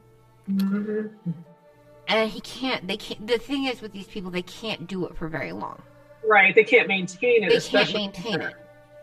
[2.07, 2.87] And he can't.
[2.87, 3.27] They can't.
[3.27, 5.81] The thing is, with these people, they can't do it for very long.
[6.27, 6.55] Right.
[6.55, 7.49] They can't maintain it.
[7.49, 8.55] They can't maintain it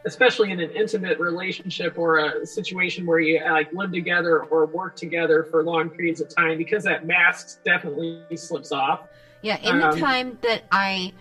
[0.06, 4.66] especially in an intimate relationship or a situation where you uh, like live together or
[4.66, 9.08] work together for long periods of time because that mask definitely slips off.
[9.42, 11.12] Yeah in um, the time that i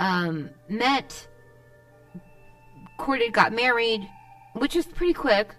[0.00, 1.28] um, met
[2.96, 4.08] courted got married
[4.54, 5.54] which is pretty quick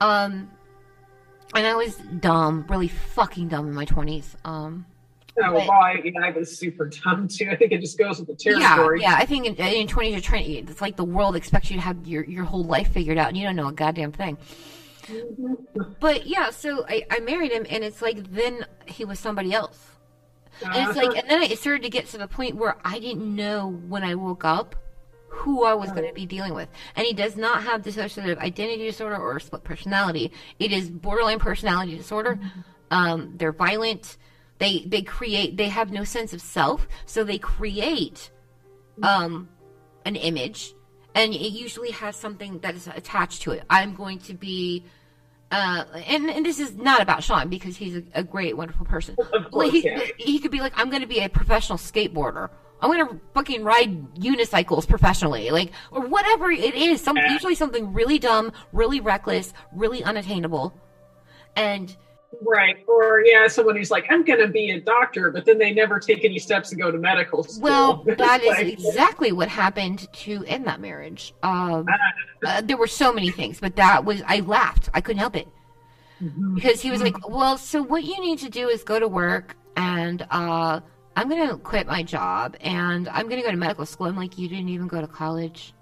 [0.00, 0.50] um,
[1.54, 4.36] and i was dumb really fucking dumb in my 20s
[5.40, 7.48] so but, why know, I was super dumb too.
[7.50, 9.00] I think it just goes with the territory.
[9.00, 9.16] Yeah, yeah.
[9.18, 12.06] I think in, in twenty to twenty, it's like the world expects you to have
[12.06, 14.36] your your whole life figured out, and you don't know a goddamn thing.
[15.06, 15.92] Mm-hmm.
[16.00, 19.84] But yeah, so I, I married him, and it's like then he was somebody else.
[20.60, 21.20] And it's like, uh-huh.
[21.20, 24.16] and then it started to get to the point where I didn't know when I
[24.16, 24.74] woke up
[25.28, 26.68] who I was going to be dealing with.
[26.96, 30.32] And he does not have dissociative identity disorder or split personality.
[30.58, 32.34] It is borderline personality disorder.
[32.34, 32.60] Mm-hmm.
[32.90, 34.16] Um, they're violent.
[34.58, 35.56] They they create.
[35.56, 38.30] They have no sense of self, so they create
[39.02, 39.48] um,
[40.04, 40.74] an image,
[41.14, 43.64] and it usually has something that is attached to it.
[43.70, 44.84] I'm going to be.
[45.50, 49.16] Uh, and, and this is not about Sean because he's a, a great, wonderful person.
[49.32, 50.00] Of course, Like, he, yeah.
[50.18, 52.50] he could be like, I'm going to be a professional skateboarder.
[52.82, 57.00] I'm going to fucking ride unicycles professionally, like, or whatever it is.
[57.00, 60.74] Some usually something really dumb, really reckless, really unattainable,
[61.56, 61.96] and
[62.40, 62.84] Right.
[62.86, 66.24] Or yeah, someone who's like, I'm gonna be a doctor, but then they never take
[66.24, 67.62] any steps to go to medical school.
[67.62, 71.34] well, that is exactly what happened to end that marriage.
[71.42, 72.58] Um, Ah.
[72.58, 74.88] uh, there were so many things, but that was I laughed.
[74.94, 75.48] I couldn't help it
[76.22, 76.56] Mm-hmm.
[76.56, 79.56] because he was like, "Well, so what you need to do is go to work,
[79.76, 80.80] and uh,
[81.16, 84.16] I'm going to quit my job, and I'm going to go to medical school." I'm
[84.16, 85.74] like, "You didn't even go to college."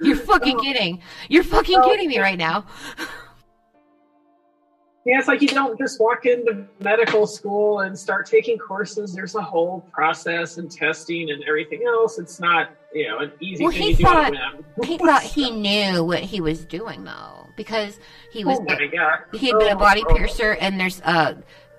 [0.00, 1.00] You're fucking kidding.
[1.28, 2.66] You're fucking kidding me right now.
[5.08, 9.14] Yeah, it's like you don't just walk into medical school and start taking courses.
[9.14, 12.18] There's a whole process and testing and everything else.
[12.18, 14.40] It's not, you know, an easy Well, thing he you do on a
[14.76, 17.98] thought he thought he knew what he was doing though, because
[18.30, 20.14] he was Oh he had been a body oh.
[20.14, 21.36] piercer, and there's uh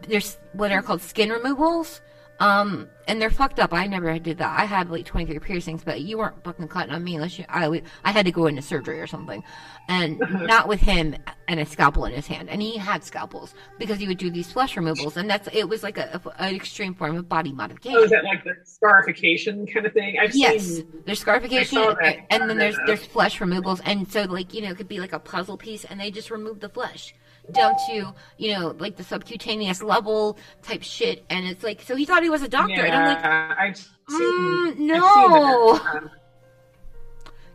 [0.07, 2.01] there's what are called skin removals.
[2.39, 3.73] Um, and they're fucked up.
[3.73, 4.57] I never did that.
[4.57, 7.81] I had like 23 piercings, but you weren't fucking cutting on me unless you, I,
[8.05, 9.43] I had to go into surgery or something.
[9.89, 11.15] And not with him
[11.49, 12.49] and a scalpel in his hand.
[12.49, 15.17] And he had scalpels because he would do these flesh removals.
[15.17, 17.97] And that's, it was like a, a- an extreme form of body modification.
[17.99, 20.17] Oh, is that like the scarification kind of thing?
[20.21, 20.87] I've Yes, seen.
[21.05, 22.17] there's scarification, I saw that.
[22.29, 25.13] and then there's there's flesh removals, and so like you know it could be like
[25.13, 27.13] a puzzle piece, and they just remove the flesh
[27.53, 32.05] down to you know like the subcutaneous level type shit, and it's like so he
[32.05, 33.25] thought he was a doctor, and I'm like,
[33.59, 33.89] I've seen.
[34.09, 35.79] Mm, I've no.
[35.85, 36.09] Um,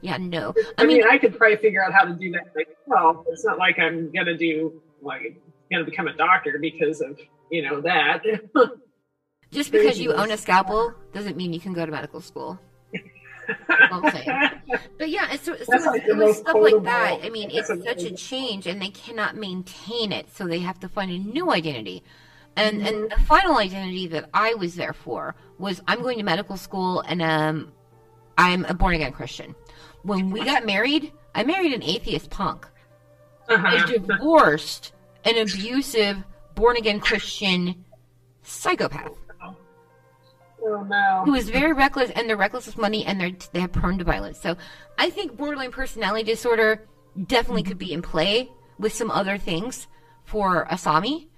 [0.00, 2.52] yeah, no, I, I mean, mean, I could probably figure out how to do that.
[2.54, 5.40] Like, well, it's not like I'm gonna do like
[5.70, 7.18] gonna become a doctor because of
[7.50, 8.22] you know that.
[9.50, 12.60] just because you own a scalpel doesn't mean you can go to medical school.
[14.98, 17.20] But yeah, so, so like it was stuff like that.
[17.22, 20.88] I mean, it's such a change, and they cannot maintain it, so they have to
[20.88, 22.02] find a new identity.
[22.56, 22.86] And Mm-hmm.
[22.86, 27.00] and the final identity that I was there for was I'm going to medical school,
[27.00, 27.72] and um,
[28.38, 29.54] I'm a born again Christian.
[30.02, 32.66] When we got married, I married an atheist punk.
[33.48, 33.86] I Uh-huh.
[34.06, 34.92] divorced
[35.24, 36.18] an abusive
[36.54, 37.84] born again Christian
[38.42, 39.12] psychopath
[40.66, 41.22] Oh no.
[41.24, 44.04] who is very reckless and they're reckless with money and they're they have prone to
[44.04, 44.40] violence.
[44.40, 44.56] So
[44.98, 46.86] I think borderline personality disorder
[47.26, 49.86] definitely could be in play with some other things
[50.24, 51.28] for Asami.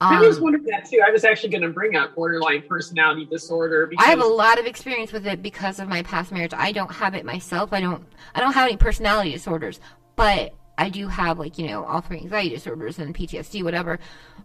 [0.00, 1.00] I was Um, wondering that too.
[1.06, 4.58] I was actually going to bring up borderline personality disorder because I have a lot
[4.58, 6.52] of experience with it because of my past marriage.
[6.56, 7.72] I don't have it myself.
[7.72, 8.04] I don't
[8.34, 9.78] I don't have any personality disorders,
[10.16, 14.00] but I do have like, you know, all three anxiety disorders and PTSD, whatever.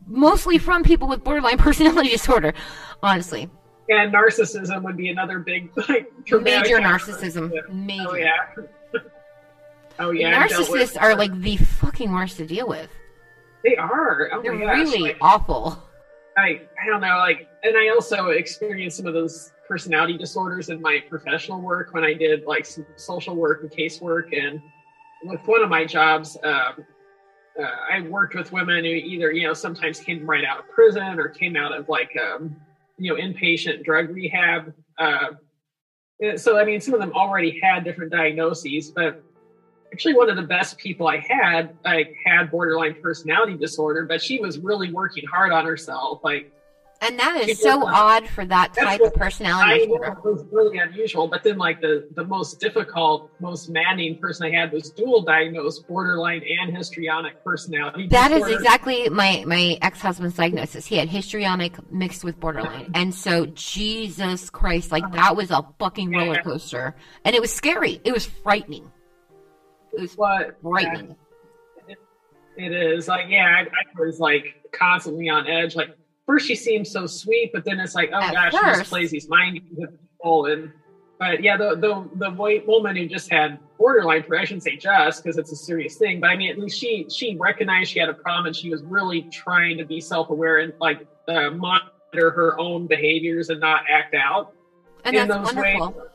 [0.06, 2.54] Mostly from people with borderline personality disorder,
[3.02, 3.50] honestly.
[3.90, 7.54] And narcissism would be another big like Major narcissism.
[7.54, 7.62] Yeah.
[7.74, 8.06] Major.
[8.10, 8.38] Oh yeah.
[10.00, 10.40] oh yeah.
[10.42, 12.90] I've dealt with- Narcissists are like the fucking worst to deal with.
[13.64, 14.30] they are.
[14.34, 14.78] Oh They're my gosh.
[14.78, 15.84] really like, awful.
[16.38, 20.80] I I don't know, like, and I also experienced some of those personality disorders in
[20.82, 24.62] my professional work when I did like some social work and casework, and
[25.24, 26.86] with one of my jobs, um,
[27.60, 31.20] uh, I worked with women who either you know sometimes came right out of prison
[31.20, 32.56] or came out of like um,
[32.98, 34.74] you know inpatient drug rehab.
[34.98, 35.34] Uh,
[36.36, 39.24] so I mean, some of them already had different diagnoses, but
[39.94, 44.40] actually one of the best people I had like had borderline personality disorder, but she
[44.40, 46.22] was really working hard on herself.
[46.24, 46.52] Like
[47.02, 50.80] And that is so odd for that type of personality I know it was really
[50.80, 51.28] unusual.
[51.28, 55.88] But then like the the most difficult, most maddening person I had was dual diagnosed
[55.88, 58.08] borderline and histrionic personality.
[58.08, 58.56] That is disorder.
[58.56, 60.86] exactly my my ex husband's diagnosis.
[60.86, 66.12] He had histrionic mixed with borderline, and so Jesus Christ, like that was a fucking
[66.12, 68.02] roller coaster, and it was scary.
[68.04, 68.92] It was frightening.
[69.94, 71.16] It was what frightening.
[72.58, 75.76] It is like, yeah, I, I was like constantly on edge.
[75.76, 75.96] Like,
[76.28, 78.80] first she seems so sweet, but then it's like, oh At gosh, she first.
[78.80, 80.46] just plays these mind people.
[80.46, 80.72] And
[81.20, 85.24] but yeah, the the the white woman who just had borderline, I shouldn't say just
[85.24, 88.10] because it's a serious thing, but I mean, at least she she recognized she had
[88.10, 92.32] a problem and she was really trying to be self aware and like uh, monitor
[92.32, 94.54] her own behaviors and not act out.
[95.06, 95.88] And in that's those wonderful.
[95.92, 96.10] ways.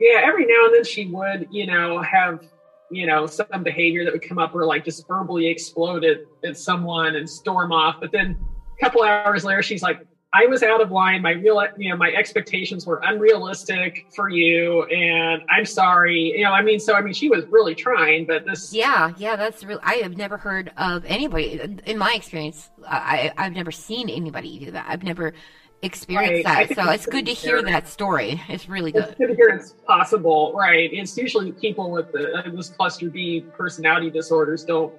[0.00, 2.44] Yeah, every now and then she would, you know, have,
[2.88, 6.56] you know, some behavior that would come up or like just verbally explode at, at
[6.56, 7.96] someone and storm off.
[8.00, 8.38] But then
[8.80, 11.22] a couple hours later, she's like, I was out of line.
[11.22, 16.34] My real, you know, my expectations were unrealistic for you, and I'm sorry.
[16.36, 19.36] You know, I mean, so I mean, she was really trying, but this, Yeah, yeah,
[19.36, 19.80] that's real.
[19.82, 22.68] I have never heard of anybody in my experience.
[22.86, 24.84] I I've never seen anybody do that.
[24.86, 25.32] I've never
[25.80, 26.68] experienced Right.
[26.68, 26.76] That.
[26.76, 28.40] So it's it's good to hear that story.
[28.48, 29.16] It's really it's good.
[29.18, 30.90] good to hear it's possible, right?
[30.92, 34.92] It's usually people with the, uh, this cluster B personality disorders don't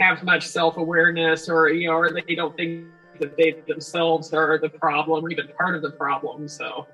[0.00, 2.86] have much self awareness, or you know, or they don't think
[3.20, 6.48] that they themselves are the problem or even part of the problem.
[6.48, 6.86] So,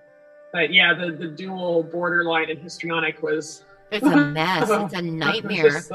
[0.52, 4.76] but yeah, the the dual borderline and histrionic was It's a mess.
[4.78, 5.72] It's a nightmare.
[5.72, 5.90] just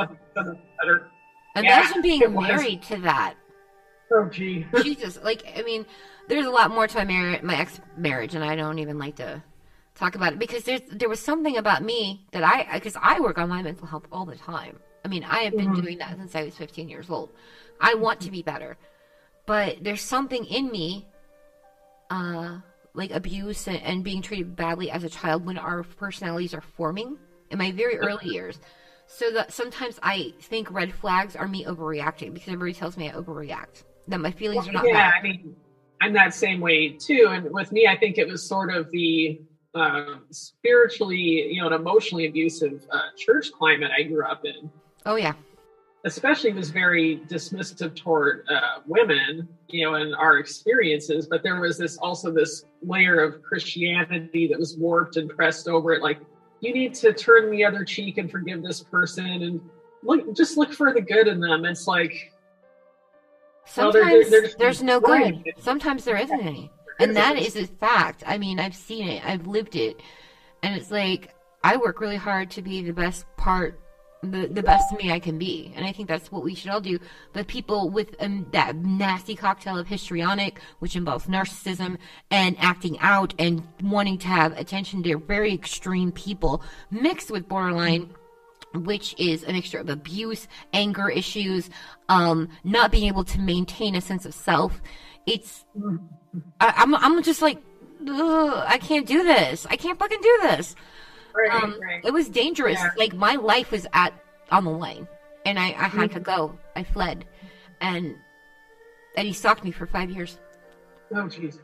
[0.79, 1.11] better.
[1.55, 2.47] Imagine Yeah, being it was.
[2.47, 3.35] married to that.
[4.11, 4.65] Oh, gee.
[4.75, 5.85] Jesus, like I mean,
[6.27, 9.15] there's a lot more to my marriage, my ex marriage, and I don't even like
[9.17, 9.41] to
[9.95, 13.37] talk about it because there's there was something about me that I because I work
[13.37, 14.79] on my mental health all the time.
[15.03, 15.73] I mean, I have been Mm-hmm.
[15.73, 17.31] doing that since I was 15 years old.
[17.79, 18.77] I want to be better,
[19.45, 21.05] but there's something in me,
[22.09, 22.59] uh,
[22.93, 27.17] like abuse and, and being treated badly as a child when our personalities are forming
[27.51, 28.59] in my very early years.
[29.07, 33.13] So that sometimes I think red flags are me overreacting because everybody tells me I
[33.13, 33.83] overreact.
[34.07, 35.13] That my feelings are not yeah, bad.
[35.19, 35.55] I mean,
[36.01, 37.27] I'm that same way too.
[37.29, 39.41] And with me, I think it was sort of the
[39.75, 44.71] um, spiritually, you know, an emotionally abusive uh, church climate I grew up in.
[45.05, 45.33] Oh yeah.
[46.05, 51.27] Especially was very dismissive toward uh, women, you know, and our experiences.
[51.27, 55.91] But there was this also this layer of Christianity that was warped and pressed over
[55.93, 56.01] it.
[56.01, 56.19] Like,
[56.61, 59.61] you need to turn the other cheek and forgive this person, and
[60.03, 61.65] look, just look for the good in them.
[61.65, 62.31] It's like,
[63.75, 65.43] Well, they're- Sometimes they're there's no good.
[65.57, 66.71] Sometimes there isn't any.
[66.99, 68.23] And that is a fact.
[68.25, 69.25] I mean, I've seen it.
[69.25, 69.99] I've lived it.
[70.63, 73.79] And it's like I work really hard to be the best part
[74.31, 75.71] the, the best me I can be.
[75.75, 76.99] And I think that's what we should all do.
[77.33, 81.97] But people with um, that nasty cocktail of histrionic, which involves narcissism
[82.31, 88.13] and acting out and wanting to have attention, they're very extreme people mixed with borderline
[88.73, 91.69] which is a mixture of abuse, anger issues,
[92.09, 94.81] um, not being able to maintain a sense of self.
[95.25, 95.65] It's,
[96.59, 97.57] I, I'm, I'm just like,
[98.07, 99.65] "Ugh, I can't do this.
[99.69, 100.75] I can't fucking do this.
[101.35, 102.03] Right, Um, right.
[102.05, 102.79] it was dangerous.
[102.79, 102.91] Yeah.
[102.97, 104.13] Like my life was at
[104.51, 105.07] on the line,
[105.45, 106.23] and I, I had to Mm-hmm.
[106.23, 106.57] go.
[106.75, 107.25] I fled,
[107.81, 108.15] and
[109.17, 110.37] and he stalked me for five years.
[111.11, 111.59] oh, jeez.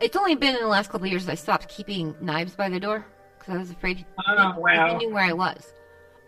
[0.00, 2.68] It's only been in the last couple of years that I stopped keeping knives by
[2.68, 3.06] the door
[3.38, 4.04] because I was afraid.
[4.28, 4.72] Oh, I wow.
[4.88, 4.98] Mm-hmm.
[4.98, 5.72] knew where I was,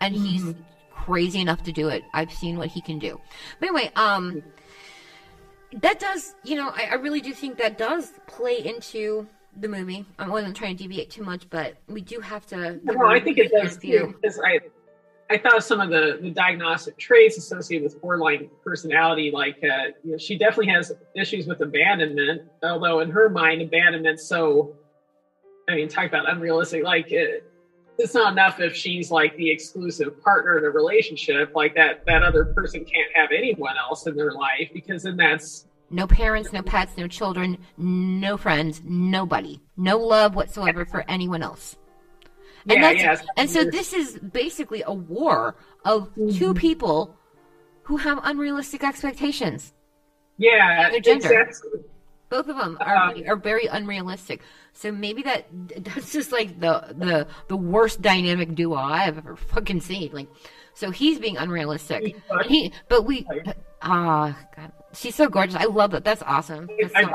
[0.01, 0.53] and he's
[0.91, 2.03] crazy enough to do it.
[2.13, 3.19] I've seen what he can do.
[3.59, 4.43] But anyway, um,
[5.81, 9.27] that does, you know, I, I really do think that does play into
[9.57, 10.05] the movie.
[10.17, 12.79] I wasn't trying to deviate too much, but we do have to.
[12.87, 14.59] a I think it does too, because I,
[15.29, 19.31] I thought some of the, the diagnostic traits associated with borderline personality.
[19.33, 22.43] Like, uh, you know, she definitely has issues with abandonment.
[22.63, 24.75] Although in her mind, abandonment's so,
[25.67, 26.83] I mean, talk about unrealistic.
[26.83, 27.43] Like, it,
[27.99, 31.51] it's not enough if she's like the exclusive partner in a relationship.
[31.53, 35.65] Like that, that other person can't have anyone else in their life because then that's
[35.91, 39.59] No parents, no pets, no children, no friends, nobody.
[39.77, 41.77] No love whatsoever for anyone else.
[42.69, 43.25] And yeah, that's yes.
[43.37, 45.55] and so this is basically a war
[45.85, 47.15] of two people
[47.83, 49.73] who have unrealistic expectations.
[50.37, 51.31] yeah, their gender.
[51.41, 51.81] exactly.
[52.29, 54.41] Both of them are Um, are very unrealistic.
[54.73, 55.47] So maybe that
[55.83, 60.11] that's just like the the the worst dynamic duo I've ever fucking seen.
[60.13, 60.27] Like,
[60.75, 62.15] so he's being unrealistic.
[62.47, 63.25] He, but we,
[63.81, 65.55] ah, God, she's so gorgeous.
[65.55, 66.03] I love that.
[66.03, 66.69] That's awesome.
[66.79, 67.09] That's so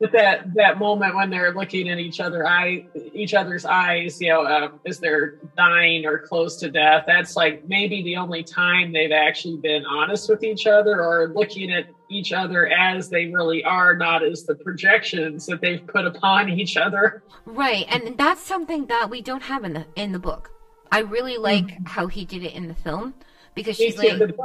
[0.00, 4.30] but that that moment when they're looking at each other eye each other's eyes you
[4.30, 8.94] know uh, as they're dying or close to death that's like maybe the only time
[8.94, 13.62] they've actually been honest with each other or looking at each other as they really
[13.62, 18.86] are not as the projections that they've put upon each other Right, and that's something
[18.86, 20.50] that we don't have in the in the book.
[20.92, 23.14] I really like how he did it in the film
[23.54, 24.08] because Me she's too.
[24.16, 24.36] like,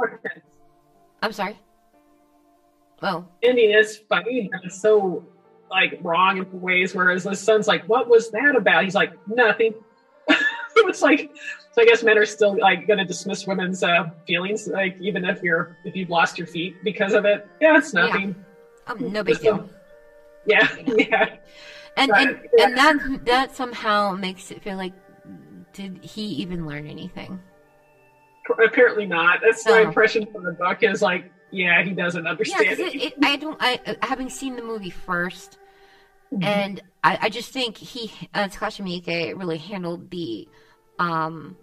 [1.22, 1.58] I'm sorry.
[3.02, 5.22] Oh, ending is funny but it's so
[5.70, 9.74] like wrong in ways whereas the son's like what was that about he's like nothing
[10.76, 11.30] it's like
[11.72, 15.26] so i guess men are still like going to dismiss women's uh, feelings like even
[15.26, 18.06] if you're if you've lost your feet because of it yeah it's Yeah.
[18.06, 18.34] nothing
[18.86, 19.68] um, no big deal.
[20.46, 20.66] yeah
[20.96, 21.36] yeah,
[21.98, 22.64] And Right, and, yeah.
[22.66, 24.92] and that that somehow makes it feel like
[25.74, 27.40] did he even learn anything?
[28.64, 29.88] Apparently not that's my No.
[29.88, 33.36] impression from the book is like yeah he doesn't Yeah, understand because it, it, I
[33.36, 33.56] don't.
[33.60, 35.56] I having seen the movie 1st
[36.32, 36.42] Mm-hmm.
[36.42, 40.48] and I, I just think he uh, Takashi Miike really handled the
[40.98, 41.56] um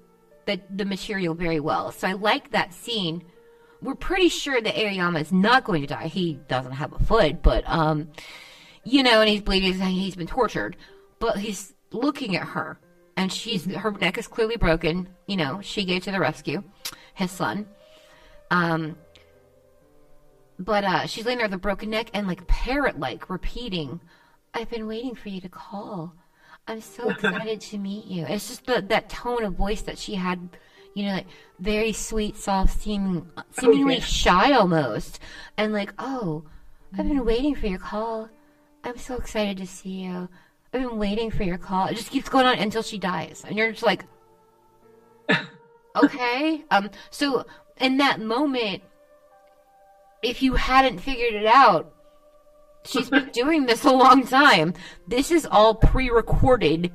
[0.46, 1.92] the the material very well.
[1.92, 3.24] So I like that scene.
[3.82, 6.08] We're pretty sure that Aoyama is not going to die.
[6.08, 8.08] He doesn't have a foot, but um,
[8.86, 9.74] you know, and he's bleeding.
[9.74, 10.78] He's been tortured,
[11.20, 12.80] but he's looking at her,
[13.18, 15.10] and she's her neck is clearly broken.
[15.28, 16.64] You know, she gave to the rescue,
[17.14, 17.68] his son.
[18.52, 18.98] Um,
[20.60, 24.00] but uh, she's laying there with a broken neck and like parrot like repeating,
[24.54, 26.14] I've been waiting for you to call.
[26.68, 28.26] I'm so excited to meet you.
[28.28, 30.58] It's just the, that tone of voice that she had,
[30.94, 31.28] you know, like
[31.60, 34.02] very sweet, soft, seeming, seemingly yeah.
[34.02, 35.20] shy almost.
[35.58, 36.44] And like, oh,
[36.98, 38.30] I've been waiting for your call.
[38.84, 40.30] I'm so excited to see you.
[40.74, 41.88] I've been waiting for your call.
[41.88, 43.44] It just keeps going on until she dies.
[43.48, 44.06] And you're just like,
[45.96, 46.64] okay.
[46.72, 47.46] Um, so
[47.80, 48.82] in that moment,
[50.24, 51.94] if you hadn't figured it out,
[52.86, 54.74] she's been doing this a long time.
[55.08, 56.92] This is all pre-recorded.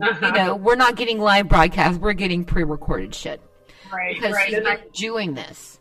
[0.00, 0.26] Uh-huh.
[0.26, 2.00] You know, we're not getting live broadcast.
[2.00, 3.40] We're getting pre-recorded shit
[3.92, 5.77] right because right she's been I, doing this.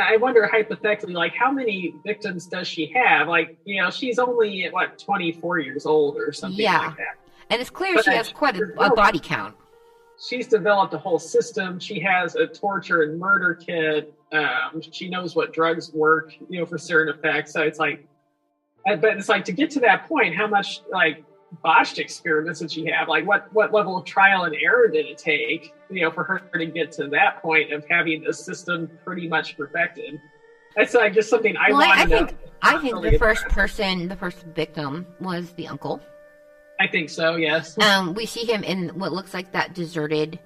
[0.00, 3.28] I wonder hypothetically, like how many victims does she have?
[3.28, 6.78] Like, you know, she's only what 24 years old or something Yeah.
[6.78, 7.16] like that.
[7.50, 9.54] And it's clear But she has quite a, a body count.
[10.20, 11.78] She's developed a whole system.
[11.78, 14.12] She has a torture and murder kit.
[14.32, 17.52] Um, she knows what drugs work, you know, for certain effects.
[17.52, 18.04] So it's like,
[18.88, 21.22] uh, but it's like to get to that point, how much like
[21.62, 23.08] botched experiments did she have?
[23.08, 26.38] Like, what what level of trial and error did it take, you know, for her
[26.58, 30.20] to get to that point of having the system pretty much perfected?
[30.76, 33.76] That's like just something I Well, I, I think I think Really the first impressed.
[33.76, 36.00] person, the first victim, was the uncle.
[36.80, 37.36] I think so.
[37.36, 37.76] Yes.
[37.82, 40.38] Um, we see him in what looks like that deserted,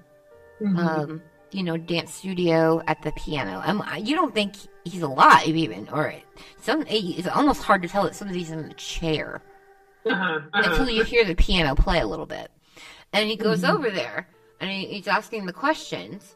[0.61, 0.77] Mhm.
[0.79, 1.21] um,
[1.51, 3.61] you know, dance studio at the piano.
[3.65, 4.55] Um, you don't think
[4.85, 6.13] he's alive even, or
[6.61, 6.83] some.
[6.87, 9.41] It's almost hard to tell that somebody's in a chair.
[10.05, 10.69] uh-huh, uh-huh.
[10.71, 12.49] until you hear the piano play a little bit.
[13.13, 13.75] And he goes Mm-hmm.
[13.77, 14.27] over there
[14.63, 16.35] and he's asking the questions,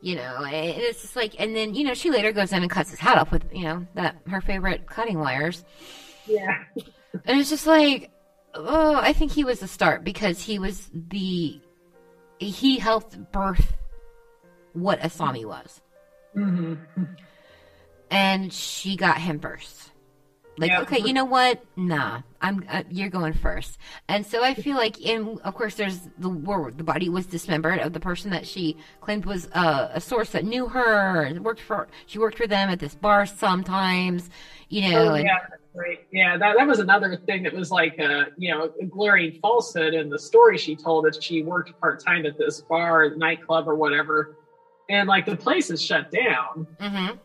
[0.00, 2.70] you know, and it's just like, and then, you know, she later goes in and
[2.70, 5.64] cuts his hat off with, you know, that her favorite cutting wires.
[6.26, 6.64] yeah.
[7.24, 8.10] And it's just like,
[8.54, 11.60] oh, I think he was the start because he was the,
[12.38, 13.74] he helped birth
[14.72, 15.80] what Asami was.
[16.36, 17.04] mm-hmm.
[18.10, 19.90] And she got him first.
[20.58, 20.80] Like, Yeah.
[20.82, 21.62] okay, you know what?
[21.76, 22.64] Nah, I'm.
[22.68, 23.78] Uh, you're going first.
[24.08, 27.78] And so I feel like, in of course, there's the where the body was dismembered
[27.80, 31.60] of the person that she claimed was uh, a source that knew her and worked
[31.60, 31.88] for.
[32.06, 34.30] She worked for them at this bar sometimes,
[34.70, 35.10] you know.
[35.10, 35.38] Oh, and, yeah,
[35.74, 35.98] right.
[36.10, 39.92] Yeah, that, that was another thing that was like a you know a glaring falsehood
[39.92, 43.74] in the story she told that she worked part time at this bar, nightclub, or
[43.74, 44.36] whatever,
[44.88, 47.18] and like the place is shut down Mhm.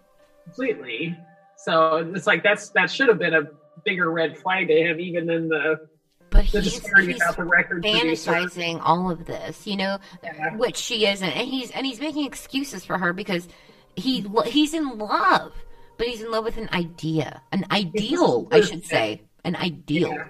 [0.44, 1.18] completely.
[1.64, 3.44] So it's like that's that should have been a
[3.86, 5.88] bigger red flag to him, even in the
[6.30, 8.32] But the he's, disparity he's about the record producer.
[8.32, 10.56] fantasizing all of this, you know, Yeah.
[10.56, 13.48] which she isn't, and he's and he's making excuses for her because
[13.96, 15.54] he he's in love,
[15.98, 20.12] but he's in love with an idea, an ideal, I should say, an ideal.
[20.14, 20.28] Yeah.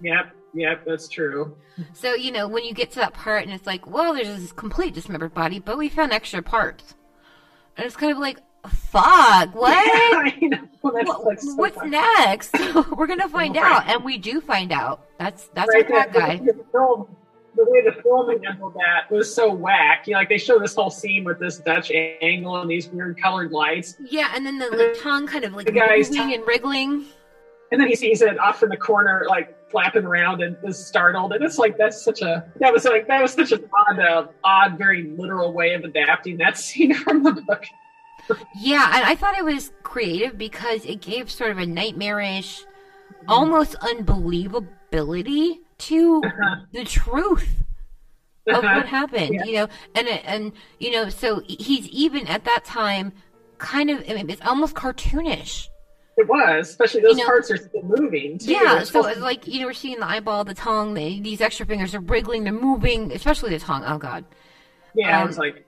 [0.00, 1.56] Yep, yep, that's true.
[1.92, 4.52] So you know when you get to that part and it's like, well, there's this
[4.52, 6.94] complete dismembered body, but we found extra parts,
[7.76, 8.38] and it's kind of like,
[8.68, 9.72] fuck, what?
[9.72, 10.58] I know.
[10.92, 11.90] That's What- so what's funny.
[11.90, 12.52] next?
[12.96, 13.64] We're gonna find Right.
[13.64, 15.06] out, and we do find out.
[15.18, 16.36] That's that's right bad there, guy.
[16.38, 17.06] The, the film,
[17.56, 20.06] the way the filming handled that was so whack.
[20.06, 23.20] You know, like they show this whole scene with this Dutch angle and these weird
[23.20, 26.34] colored lights, Yeah, and then the like, tongue kind of like The guy's moving tongue-
[26.34, 27.04] and wriggling.
[27.72, 31.32] and then he sees it off in the corner, like flapping around and is startled.
[31.32, 34.26] And it's like that's such a that was like that was such an odd, uh,
[34.44, 37.64] odd, very literal way of adapting that scene from the book.
[38.58, 42.64] Yeah, and I thought it was creative because it gave sort of a nightmarish,
[43.28, 46.22] almost unbelievability to
[46.72, 47.48] the truth
[48.48, 49.34] of what happened.
[49.34, 49.44] Yeah.
[49.44, 53.12] You know, and and you know, so he's even at that time
[53.58, 55.68] kind of I mean, it's almost cartoonish.
[56.16, 58.38] It was, especially those know- parts are still moving.
[58.38, 58.52] Too.
[58.52, 61.20] Yeah, They're so supposed it's like you know we're seeing the eyeball, the tongue, the,
[61.20, 63.84] these extra fingers are wriggling, they're moving, especially the tongue.
[63.86, 64.24] Oh god.
[64.94, 65.66] yeah, I um, was like,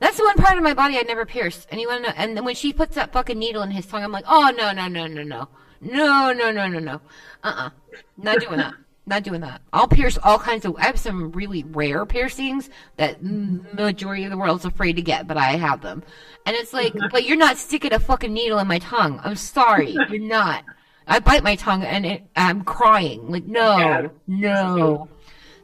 [0.00, 1.68] That's the one part of my body I'd never pierced.
[1.70, 2.14] And you want to know?
[2.16, 4.72] And then when she puts that fucking needle in his tongue, I'm like, oh no
[4.72, 5.48] no no no no
[5.80, 7.00] no no no no no,
[7.42, 7.70] uh uh
[8.16, 8.74] not doing that.
[9.06, 9.60] Not doing that.
[9.70, 10.76] I'll pierce all kinds of.
[10.76, 15.36] I have some really rare piercings that majority of the world's afraid to get, but
[15.36, 16.02] I have them.
[16.46, 19.20] And it's like, but you're not sticking a fucking needle in my tongue.
[19.22, 20.64] I'm sorry, you're not.
[21.06, 23.30] I bite my tongue and it, I'm crying.
[23.30, 25.08] Like no, no.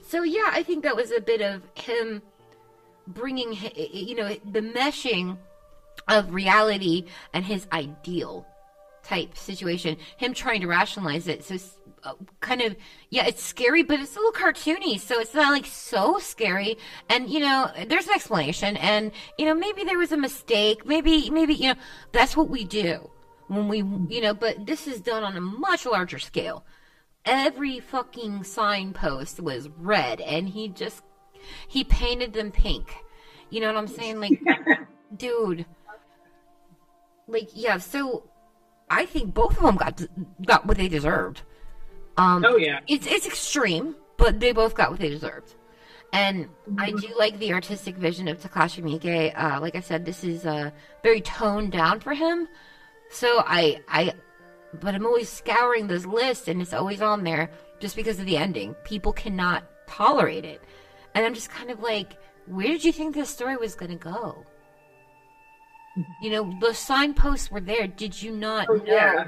[0.07, 2.21] So yeah, I think that was a bit of him
[3.15, 5.39] bringing you know the meshing
[6.09, 8.47] of reality and his ideal
[9.03, 11.45] type situation him trying to rationalize it.
[11.45, 11.57] So
[12.03, 12.77] uh, kind of
[13.11, 14.99] yeah it's scary but it's a little cartoony.
[14.99, 16.78] So it's not like so scary.
[17.09, 18.77] And you know there's an explanation.
[18.77, 20.87] And you know maybe there was a mistake.
[20.87, 21.81] Maybe maybe you know
[22.12, 23.11] that's what we do
[23.49, 23.78] when we
[24.15, 26.65] you know but this is done on a much larger scale.
[27.24, 31.03] Every fucking signpost was red and he just
[31.69, 32.95] he painted them pink.
[33.51, 34.21] You know what I'm saying?
[34.21, 34.41] Like,
[35.17, 35.67] dude.
[37.27, 37.79] Like, yeah.
[37.79, 38.25] So,
[38.89, 40.03] I think both of them got
[40.45, 41.43] got what they deserved.
[42.17, 45.55] Um, oh yeah, it's it's extreme, but they both got what they deserved.
[46.12, 49.33] And I do like the artistic vision of Takashi Miike.
[49.41, 50.71] Uh, like I said, this is uh,
[51.05, 52.49] very toned down for him.
[53.11, 54.15] So I I,
[54.81, 58.37] but I'm always scouring this list, and it's always on there just because of the
[58.37, 58.75] ending.
[58.85, 60.61] People cannot tolerate it,
[61.15, 63.97] and I'm just kind of like, where did you think this story was going to
[64.03, 64.45] go?
[66.23, 67.87] You know, the signposts were there.
[67.87, 68.85] Did you not Oh, know?
[68.87, 69.24] yeah.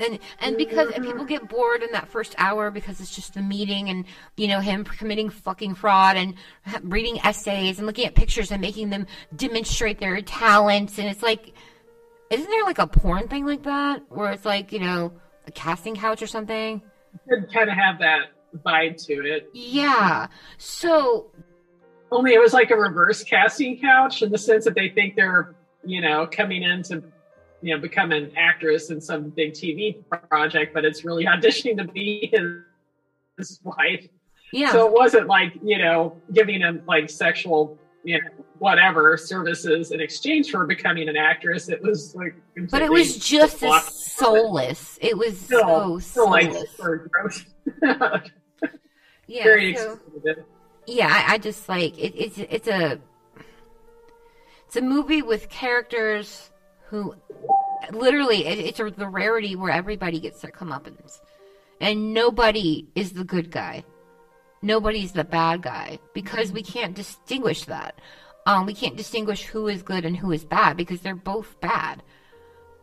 [0.00, 1.26] and and because and people mm-hmm.
[1.26, 4.04] get bored in that first hour because it's just the meeting and
[4.36, 6.34] you know him committing fucking fraud and
[6.82, 9.06] reading essays and looking at pictures and making them
[9.36, 11.52] demonstrate their talents and it's like
[12.30, 15.12] isn't there like a porn thing like that where it's like you know
[15.46, 16.82] a casting couch or something
[17.28, 18.33] it kind of have that
[18.64, 19.50] vibe to it.
[19.52, 20.26] yeah
[20.58, 21.30] so
[22.10, 25.54] Only it was like a reverse casting couch in the sense that they think they're,
[25.84, 27.02] you know, coming in to,
[27.60, 29.96] you know, become an actress in some big TV
[30.30, 32.62] project, but it's really auditioning to be his
[33.38, 34.06] his wife.
[34.52, 34.70] Yeah.
[34.70, 38.28] So it wasn't like, you know, giving him like sexual, you know,
[38.60, 41.68] whatever services in exchange for becoming an actress.
[41.68, 42.36] It was like,
[42.70, 44.96] but it was just as soulless.
[45.02, 47.06] It was so Still, like soulless.
[47.10, 47.44] gross.
[49.26, 49.44] yeah.
[49.44, 49.98] Very so-
[50.86, 53.00] yeah, I, I just like it, it's it's a
[54.66, 56.50] it's a movie with characters
[56.88, 57.14] who
[57.92, 61.20] literally it, it's a, the rarity where everybody gets their comeuppance,
[61.80, 63.84] and nobody is the good guy,
[64.62, 68.00] nobody's the bad guy because we can't distinguish that.
[68.46, 72.02] Um, we can't distinguish who is good and who is bad because they're both bad.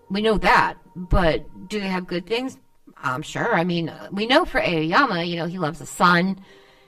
[0.09, 2.57] We know that, but do they have good things?
[3.03, 3.53] I'm sure.
[3.53, 6.39] I mean, we know for Aoyama, you know, he loves his son.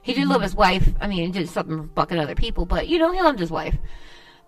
[0.01, 0.87] He did love his wife.
[0.99, 3.51] I mean, he did something for fucking other people, but you know, he loved his
[3.51, 3.75] wife.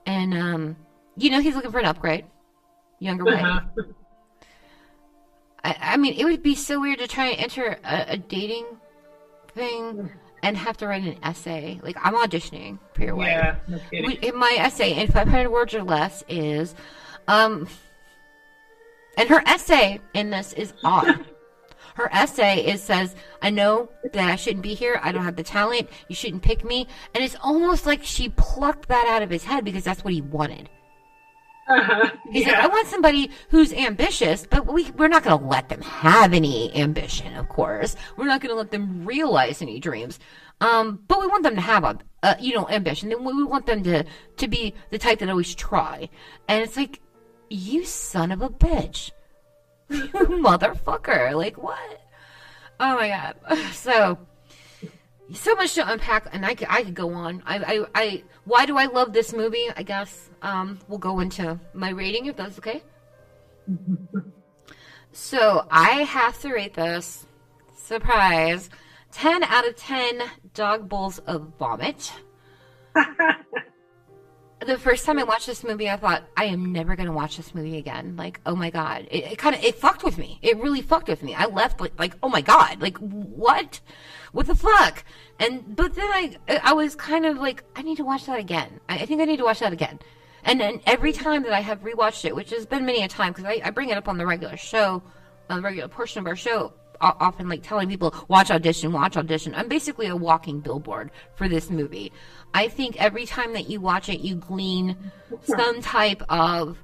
[0.05, 0.75] And um,
[1.15, 2.25] you know, he's looking for an upgrade,
[2.99, 3.43] younger wife.
[3.43, 3.83] Uh-huh.
[5.63, 8.65] I, I mean, it would be so weird to try and enter a, a dating
[9.53, 10.11] thing
[10.43, 11.79] and have to write an essay.
[11.81, 13.27] Like I'm auditioning for your wife.
[13.27, 13.79] Yeah, no.
[13.91, 16.75] We, in my essay in 500 words or less is,
[17.27, 17.67] um,
[19.17, 21.25] and her essay in this is odd.
[21.95, 24.99] her essay is says, "I know that I shouldn't be here.
[25.03, 25.89] I don't have the talent.
[26.07, 29.65] You shouldn't pick me." And it's almost like she plucked that out of his head
[29.65, 30.69] because that's what he wanted.
[31.67, 32.11] Uh-huh.
[32.31, 35.81] He's like, I want somebody who's ambitious, but we, we're not going to let them
[35.81, 37.95] have any ambition, of course.
[38.17, 40.19] We're not going to let them realize any dreams.
[40.61, 43.11] Um, but we want them to have a, uh, you know, ambition.
[43.11, 44.05] And we we want them to,
[44.37, 46.07] to be the type that always try.
[46.47, 47.01] And it's like,
[47.49, 49.11] you son of a bitch.
[49.91, 51.35] motherfucker.
[51.35, 52.01] Like, what?
[52.79, 53.35] Oh my God.
[53.73, 54.17] So,
[55.33, 57.41] so much to unpack, and I could, I could go on.
[57.45, 59.65] I, I, I, why do I love this movie?
[59.75, 62.83] I guess um, we'll go into my rating if that's okay.
[65.11, 67.25] so I have to rate this.
[67.75, 68.69] Surprise!
[69.11, 70.21] Ten out of ten
[70.53, 72.11] dog bowls of vomit.
[74.65, 77.53] the first time I watched this movie, I thought I am never gonna watch this
[77.53, 78.15] movie again.
[78.15, 80.39] Like, oh my god, it, it kind of it fucked with me.
[80.41, 81.33] It really fucked with me.
[81.33, 83.79] I left like, like, oh my god, like what,
[84.31, 85.03] what the fuck?
[85.39, 88.79] And but then I I was kind of like, I need to watch that again.
[88.89, 89.99] I, I think I need to watch that again.
[90.43, 93.33] And then every time that I have rewatched it, which has been many a time,
[93.33, 95.01] because I, I bring it up on the regular show,
[95.49, 99.53] on the regular portion of our show, often like telling people watch audition watch audition
[99.55, 102.11] i'm basically a walking billboard for this movie
[102.55, 104.97] i think every time that you watch it you glean
[105.43, 106.77] some type of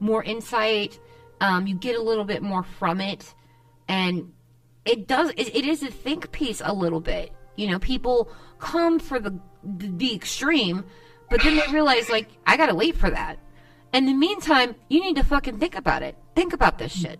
[0.00, 0.98] more insight
[1.40, 3.34] um, you get a little bit more from it.
[3.88, 4.32] And
[4.84, 7.32] it does it, it is a think piece a little bit.
[7.56, 10.84] You know people come for the the extreme
[11.30, 13.38] but then they realize like i gotta wait for that.
[13.92, 16.14] In the meantime, you need to fucking think about it.
[16.36, 17.18] Think about this shit.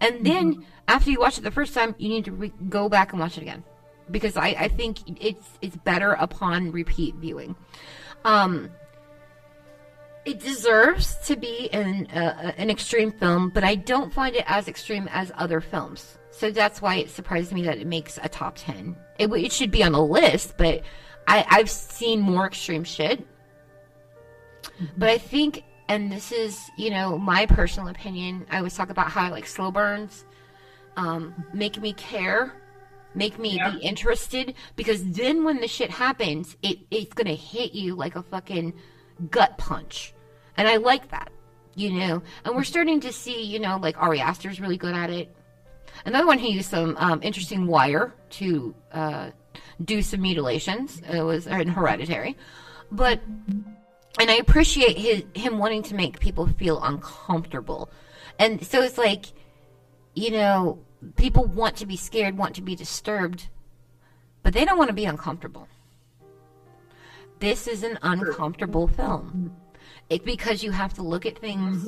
[0.00, 3.12] And then after you watch it the first time, you need to re- go back
[3.12, 3.62] and watch it again
[4.10, 7.56] because I, I think it's it's better upon repeat viewing.
[8.24, 8.70] Um,
[10.24, 14.68] it deserves to be an uh, an extreme film, but I don't find it as
[14.68, 16.18] extreme as other films.
[16.30, 18.96] So that's why it surprised me that it makes a top ten.
[19.18, 20.82] It, it should be on the list, but
[21.26, 23.26] I, I've seen more extreme shit.
[24.96, 28.46] But I think, and this is, you know, my personal opinion.
[28.50, 30.24] I always talk about how I like slow burns,
[30.96, 32.52] um, make me care,
[33.18, 33.70] make me Yeah.
[33.72, 38.22] be interested, because then when the shit happens, it it's gonna hit you like a
[38.22, 38.72] fucking
[39.30, 40.14] gut punch,
[40.56, 41.30] and I like that,
[41.74, 42.22] you know.
[42.44, 45.34] And we're starting to see, you know, like Ari Aster's really good at it.
[46.04, 49.30] Another one who used some um, interesting wire to uh,
[49.84, 51.02] do some mutilations.
[51.12, 52.36] It was in Hereditary,
[52.92, 53.20] but
[54.20, 57.90] and I appreciate his him wanting to make people feel uncomfortable.
[58.38, 59.26] And so it's like,
[60.14, 60.78] you know,
[61.16, 63.48] people want to be scared, want to be disturbed,
[64.42, 65.68] but they don't want to be uncomfortable.
[67.38, 69.56] This is an uncomfortable film.
[70.10, 71.86] It, because you have to look at things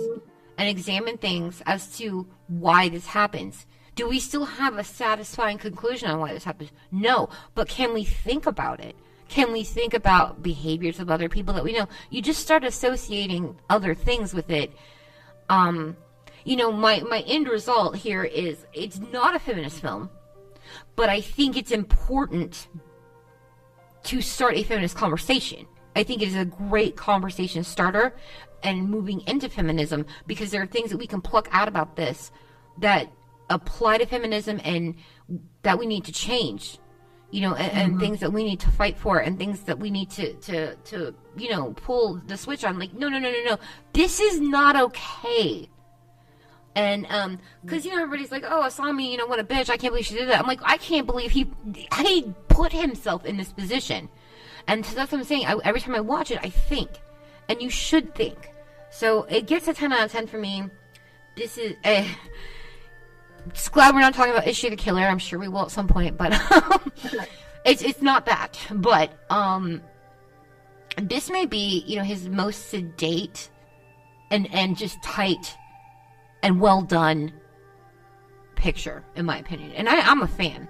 [0.58, 3.66] and examine things as to why this happens.
[3.94, 6.70] Do we still have a satisfying conclusion on why this happens?
[6.92, 8.94] No, but can we think about it?
[9.28, 11.88] Can we think about behaviors of other people that we know?
[12.10, 14.72] You just start associating other things with it.
[15.48, 15.96] Um,
[16.44, 20.10] you know, my my end result here is it's not a feminist film,
[20.96, 22.68] but I think it's important
[24.04, 25.66] to start a feminist conversation.
[25.94, 28.14] I think it is a great conversation starter
[28.62, 32.30] and moving into feminism because there are things that we can pluck out about this
[32.78, 33.10] that
[33.48, 34.94] apply to feminism and
[35.62, 36.78] that we need to change
[37.30, 39.90] you know and, and things that we need to fight for and things that we
[39.90, 42.78] need to to to you know pull the switch on.
[42.78, 43.58] Like no no no no no.
[43.92, 45.68] This is not okay
[46.76, 49.70] And um, because you know everybody's like, "Oh, Asami, you know what a bitch!
[49.70, 51.50] I can't believe she did that." I'm like, I can't believe he
[51.98, 54.08] he put himself in this position,
[54.68, 55.46] and so that's what I'm saying.
[55.46, 56.90] I, every time I watch it, I think,
[57.48, 58.52] and you should think.
[58.90, 60.64] So it gets a 10 out of 10 for me.
[61.36, 62.04] This is uh,
[63.52, 65.02] just glad we're not talking about Ichi the Killer.
[65.02, 66.92] I'm sure we will at some point, but um,
[67.64, 68.58] it's it's not that.
[68.70, 69.82] But um,
[70.96, 73.48] this may be you know his most sedate
[74.30, 75.56] and and just tight
[76.42, 77.32] and well done
[78.54, 79.72] picture, in my opinion.
[79.72, 80.68] And I, I'm a fan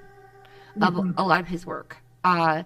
[0.81, 1.97] of a lot of his work.
[2.25, 2.63] Uh,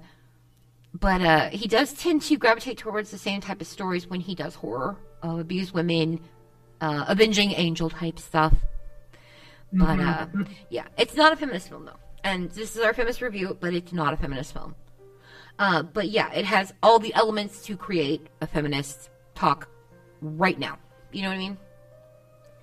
[0.93, 4.35] but uh, he does tend to gravitate towards the same type of stories when he
[4.35, 6.21] does horror, uh, abused women,
[6.81, 8.55] uh, avenging angel type stuff.
[9.73, 10.27] But uh,
[10.71, 13.93] yeah, it's not a feminist film though, and this is our feminist review, but it's
[13.93, 14.77] not a feminist film.
[15.59, 19.69] Uh, but yeah, it has all the elements to create a feminist talk
[20.21, 20.79] right now.
[21.11, 21.59] You know what I mean?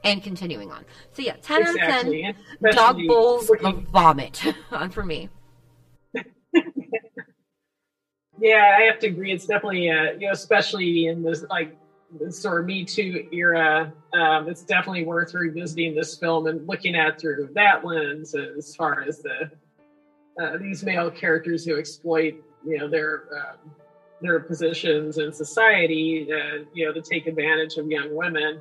[0.03, 0.83] And continuing on.
[1.13, 2.25] So yeah, ten Exactly.
[2.25, 2.75] out of ten.
[2.75, 4.41] Dog bowls of vomit
[4.71, 5.29] on for me.
[8.41, 9.31] Yeah, I have to agree.
[9.31, 11.77] It's definitely, uh, you know, especially in this like
[12.19, 16.95] this sort of Me Too era, um, it's definitely worth revisiting this film and looking
[16.95, 19.51] at through that lens as far as the
[20.41, 22.33] uh, these male characters who exploit,
[22.65, 23.71] you know, their um,
[24.21, 28.59] their positions in society, uh, you know, to take advantage of young women.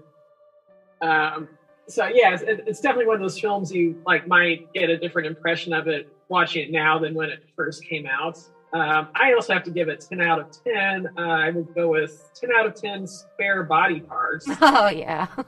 [1.00, 1.48] Um,
[1.88, 5.26] so yeah, it's, it's definitely one of those films you like might get a different
[5.26, 8.38] impression of it watching it now than when it first came out.
[8.72, 11.08] Um, I also have to give it 10 out of 10.
[11.18, 14.48] Uh, I would go with 10 out of 10 spare body parts.
[14.60, 15.26] Oh yeah.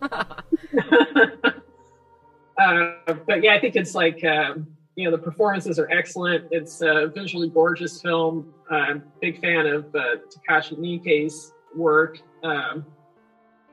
[2.58, 4.66] uh, but yeah, I think it's like, um,
[4.96, 6.46] you know, the performances are excellent.
[6.50, 8.52] It's a visually gorgeous film.
[8.70, 12.18] I'm a big fan of uh, Takashi Miike's work.
[12.42, 12.84] Um,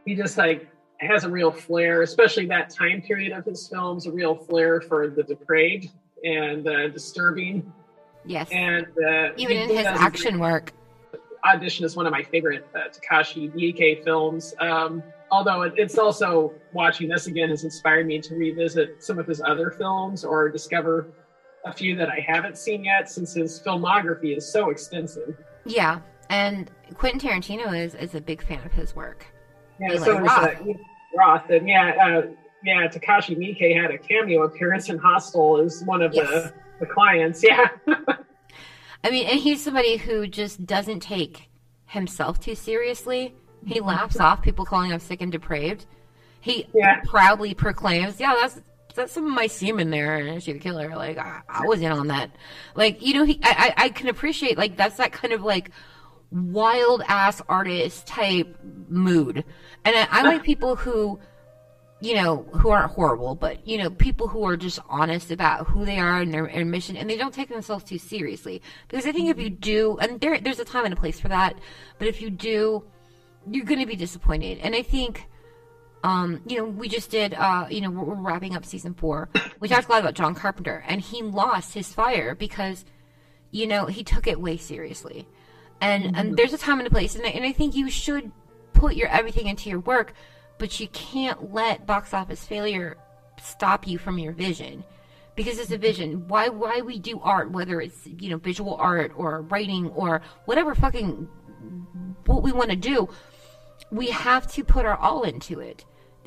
[0.05, 0.68] he just like
[0.99, 5.07] has a real flair, especially that time period of his films, a real flair for
[5.09, 5.89] the depraved
[6.23, 7.71] and uh, disturbing.
[8.25, 8.49] yes.
[8.51, 10.73] And uh, Even in his action work.
[11.45, 14.53] Audition is one of my favorite uh, Takashi Miike films.
[14.59, 15.01] Um,
[15.31, 19.41] although it, it's also watching this again has inspired me to revisit some of his
[19.41, 21.13] other films or discover
[21.65, 25.37] a few that I haven't seen yet, since his filmography is so extensive.
[25.65, 25.99] Yeah.
[26.29, 29.25] And Quentin Tarantino is, is a big fan of his work.
[29.79, 30.55] Yeah, so is Roth.
[31.17, 32.21] Roth, and yeah, uh,
[32.63, 36.27] yeah, Takashi Miike had a cameo appearance in Hostel as one of Yes.
[36.29, 37.43] the, the clients.
[37.47, 37.67] Yeah,
[39.03, 41.49] I mean, and he's somebody who just doesn't take
[41.85, 43.33] himself too seriously.
[43.65, 45.85] He laughs off people calling him sick and depraved.
[46.41, 46.99] He Yeah.
[47.05, 48.61] proudly proclaims, "Yeah, that's
[48.95, 51.91] that's some of my semen there." And Ichi the Killer, like I, I was in
[51.91, 52.31] on that.
[52.75, 55.71] Like you know, he I, I I can appreciate like that's that kind of like
[56.31, 58.55] wild ass artist type
[58.87, 59.43] mood,
[59.85, 61.19] and I, I like people who
[62.01, 65.85] you know, who aren't horrible, but you know, people who are just honest about who
[65.85, 68.61] they are and their, their mission, and they don't take themselves too seriously.
[68.87, 71.27] Because I think if you do, and there, there's a time and a place for
[71.27, 71.55] that,
[71.97, 72.85] but if you do,
[73.49, 74.59] you're going to be disappointed.
[74.59, 75.25] And I think,
[76.03, 79.29] um, you know, we just did, uh, you know, we're, we're wrapping up season four.
[79.59, 82.85] We talked a lot about John Carpenter, and he lost his fire because,
[83.51, 85.27] you know, he took it way seriously.
[85.81, 86.35] And and mm-hmm.
[86.35, 88.31] there's a time and a place, and I, and I think you should
[88.73, 90.13] put your everything into your work,
[90.57, 92.97] but you can't let box office failure
[93.41, 94.83] stop you from your vision.
[95.35, 95.81] Because it's a mm-hmm.
[95.81, 96.27] vision.
[96.27, 100.75] Why why we do art, whether it's you know visual art or writing or whatever
[100.75, 101.29] fucking
[102.25, 103.07] what we want to do,
[103.91, 105.85] we have to put our all into it.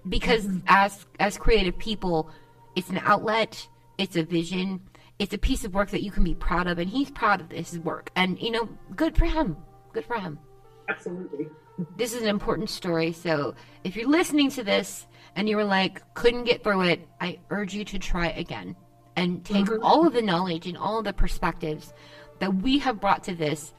[0.08, 0.66] Because mm-hmm.
[0.66, 2.30] as as creative people,
[2.74, 3.68] it's an outlet,
[3.98, 4.80] it's a vision,
[5.18, 7.48] it's a piece of work that you can be proud of, and he's proud of
[7.48, 9.56] this work, and you know, good for him,
[9.92, 10.38] good for him
[10.88, 11.48] absolutely.
[11.96, 13.12] this is an important story.
[13.12, 15.06] So if you're listening to this
[15.36, 18.76] and you were like, couldn't get through it, I urge you to try again
[19.16, 19.84] and take mm-hmm.
[19.84, 21.92] all of the knowledge and all of the perspectives
[22.38, 23.72] that we have brought to this.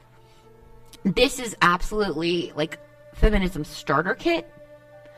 [1.04, 2.78] This is absolutely like
[3.14, 4.50] feminism starter kit.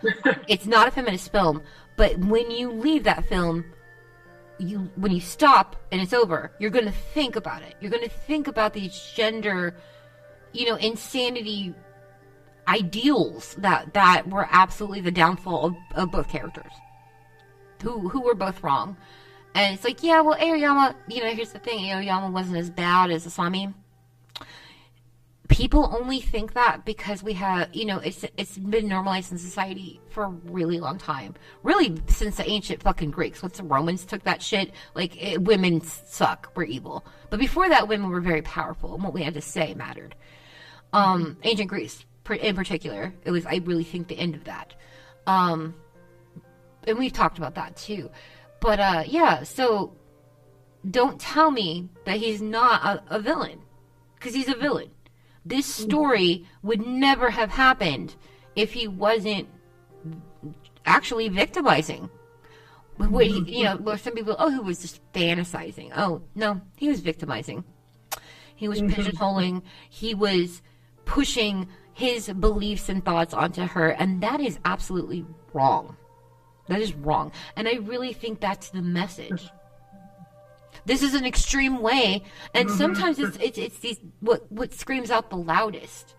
[0.49, 1.63] it's not a feminist film,
[1.97, 3.65] but when you leave that film,
[4.59, 7.75] you when you stop and it's over, you're going to think about it.
[7.81, 9.77] You're going to think about these gender,
[10.53, 11.75] you know, insanity
[12.69, 16.73] ideals that that were absolutely the downfall of, of both characters.
[17.83, 18.97] Who who were both wrong.
[19.55, 23.11] And it's like yeah well Aoyama you know here's the thing Aoyama wasn't as bad
[23.11, 23.73] as Asami
[25.49, 30.01] people only think that because we have you know it's it's been normalized in society
[30.11, 34.23] for a really long time really since the ancient fucking greeks once the romans took
[34.25, 38.95] that shit like it, women suck we're evil but before that women were very powerful
[38.95, 40.15] and what we had to say mattered
[40.93, 42.05] um ancient greece
[42.41, 44.75] in particular it was i really think the end of that
[45.27, 45.75] um
[46.87, 48.11] and we've talked about that too.
[48.61, 49.97] But uh, yeah, so
[50.89, 53.61] don't tell me that he's not a, a villain
[54.15, 54.91] because he's a villain.
[55.47, 58.17] This story would never have happened
[58.57, 59.49] if he wasn't
[60.85, 62.11] actually victimizing.
[62.97, 65.93] What he, you know, where some people, oh, he was just fantasizing.
[65.97, 67.63] Oh, no, he was victimizing.
[68.57, 69.01] He was mm-hmm.
[69.01, 69.63] pigeonholing.
[69.89, 70.63] He was
[71.05, 75.97] pushing his beliefs and thoughts onto her, and that is absolutely wrong.
[76.69, 77.31] That is wrong.
[77.55, 79.49] And I really think that's the message.
[80.87, 82.23] This is an extreme way,
[82.55, 82.79] and mm-hmm.
[82.79, 86.15] sometimes it's it's it's these what what screams out the loudest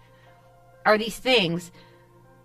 [0.85, 1.71] are these things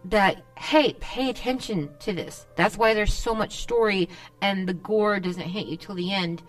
[0.05, 2.47] that hey, pay attention to this.
[2.57, 4.09] That's why there's so much story
[4.41, 6.43] and the gore doesn't hit you till the end.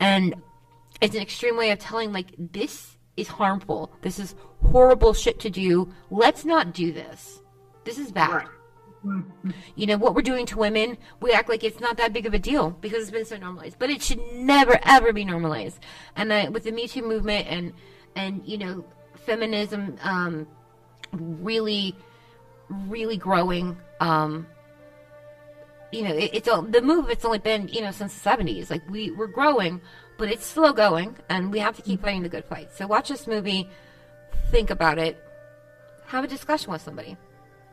[0.00, 0.34] And
[1.00, 3.92] it's an extreme way of telling like this is harmful.
[4.02, 4.34] This is
[4.70, 5.92] horrible shit to do.
[6.10, 7.40] Let's not do this.
[7.84, 8.30] This is bad.
[8.30, 8.46] Right.
[9.02, 12.34] You know what we're doing to women, we act like it's not that big of
[12.34, 13.78] a deal because it's been so normalized.
[13.78, 15.78] But it should never ever be normalized.
[16.16, 17.72] And I, with the Me Too movement and
[18.14, 20.46] and you know feminism um,
[21.12, 21.94] really
[22.68, 23.78] really growing.
[24.00, 24.46] Um,
[25.92, 27.10] you know, it, it's all, the move.
[27.10, 28.70] It's only been you know since the seventies.
[28.70, 29.80] Like we we're growing,
[30.18, 32.70] but it's slow going, and we have to keep fighting the good fight.
[32.74, 33.68] So watch this movie,
[34.50, 35.22] think about it,
[36.06, 37.16] have a discussion with somebody.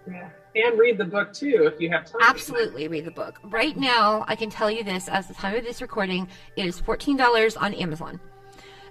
[0.09, 0.29] Yeah.
[0.65, 2.21] And read the book too if you have time.
[2.23, 3.39] Absolutely read the book.
[3.43, 6.81] Right now, I can tell you this as the time of this recording, it is
[6.81, 8.19] $14 on Amazon.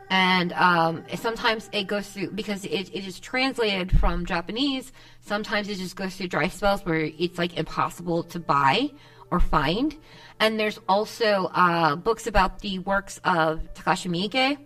[0.09, 5.79] And um, sometimes it goes through, because it, it is translated from Japanese, sometimes it
[5.79, 8.93] just goes through dry spells where it's like impossible to buy
[9.31, 9.97] or find.
[10.39, 14.59] And there's also uh, books about the works of Takashi Miike,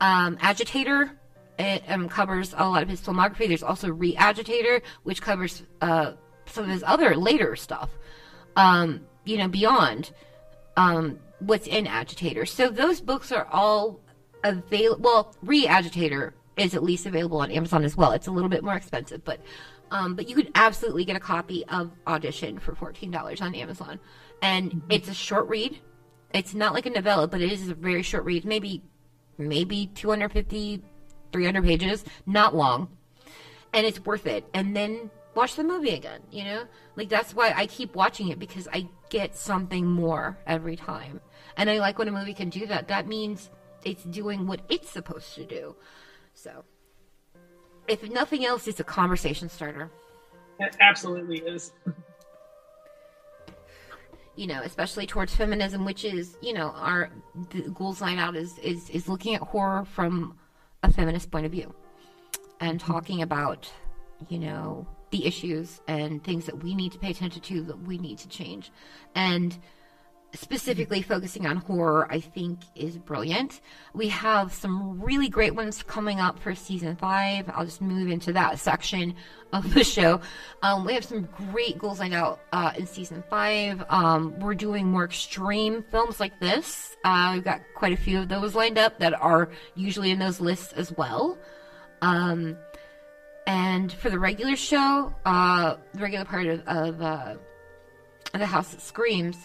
[0.00, 1.12] um, Agitator.
[1.56, 3.46] It um, covers a lot of his filmography.
[3.46, 6.14] There's also Re-Agitator, which covers uh,
[6.46, 7.90] some of his other later stuff.
[8.56, 10.12] Um, you know, beyond
[10.76, 12.46] um, what's in Agitator.
[12.46, 14.00] So those books are all
[14.44, 15.02] available.
[15.02, 18.12] Well, Re-Agitator is at least available on Amazon as well.
[18.12, 19.40] It's a little bit more expensive, but
[19.90, 23.98] um, but you could absolutely get a copy of Audition for fourteen dollars on Amazon,
[24.42, 25.78] and it's a short read.
[26.32, 28.44] It's not like a novella, but it is a very short read.
[28.44, 28.82] Maybe
[29.38, 30.82] maybe 250
[31.32, 32.88] 300 pages not long
[33.72, 36.64] and it's worth it and then watch the movie again you know?
[36.96, 41.20] Like that's why i keep watching it because i get something more every time.
[41.56, 42.88] And i like when a movie can do that.
[42.88, 43.50] That means
[43.84, 45.76] it's doing what it's supposed to do.
[46.34, 46.64] So
[47.86, 49.90] if nothing else it's a conversation starter.
[50.60, 51.72] It absolutely is.
[54.36, 57.10] you know, especially towards feminism, which is, you know, our
[57.50, 60.36] the Ghouls Night Out is, is is looking at horror from
[60.82, 61.72] a feminist point of view
[62.60, 63.70] and talking about,
[64.28, 67.98] you know, the issues and things that we need to pay attention to that we
[67.98, 68.72] need to change.
[69.14, 69.56] And
[70.32, 73.60] specifically focusing on horror, I think is brilliant.
[73.92, 77.48] We have some really great ones coming up for season five.
[77.54, 79.14] I'll just move into that section
[79.52, 80.20] of the show.
[80.62, 83.84] Um, we have some great Ghouls Night Out uh, in season five.
[83.88, 86.96] Um, we're doing more extreme films like this.
[87.04, 90.40] Uh, we've got quite a few of those lined up that are usually in those
[90.40, 91.38] lists as well.
[92.02, 92.56] Um,
[93.46, 97.34] and for the regular show, uh, the regular part of, of uh,
[98.32, 99.36] the House That Screams,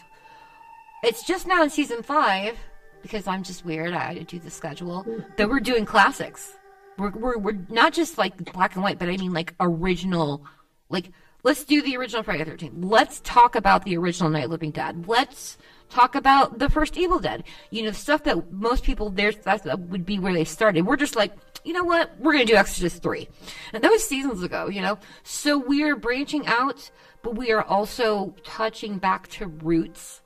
[1.03, 2.57] it's just now in season five
[3.01, 3.93] because I'm just weird.
[3.93, 5.05] I do the schedule
[5.37, 6.57] that we're doing classics.
[6.97, 10.43] We're, we're we're not just like black and white, but I mean like original.
[10.89, 11.11] Like
[11.43, 12.83] let's do the original Friday the Thirteenth.
[12.83, 15.07] Let's talk about the original Night Living Dead.
[15.07, 15.57] Let's
[15.89, 17.43] talk about the first Evil Dead.
[17.71, 20.85] You know stuff that most people there that would be where they started.
[20.85, 21.33] We're just like.
[21.63, 22.11] You know what?
[22.19, 23.27] We're gonna do Exorcist three,
[23.73, 24.67] and that was seasons ago.
[24.69, 26.89] You know, so we're branching out,
[27.21, 30.21] but we are also touching back to roots.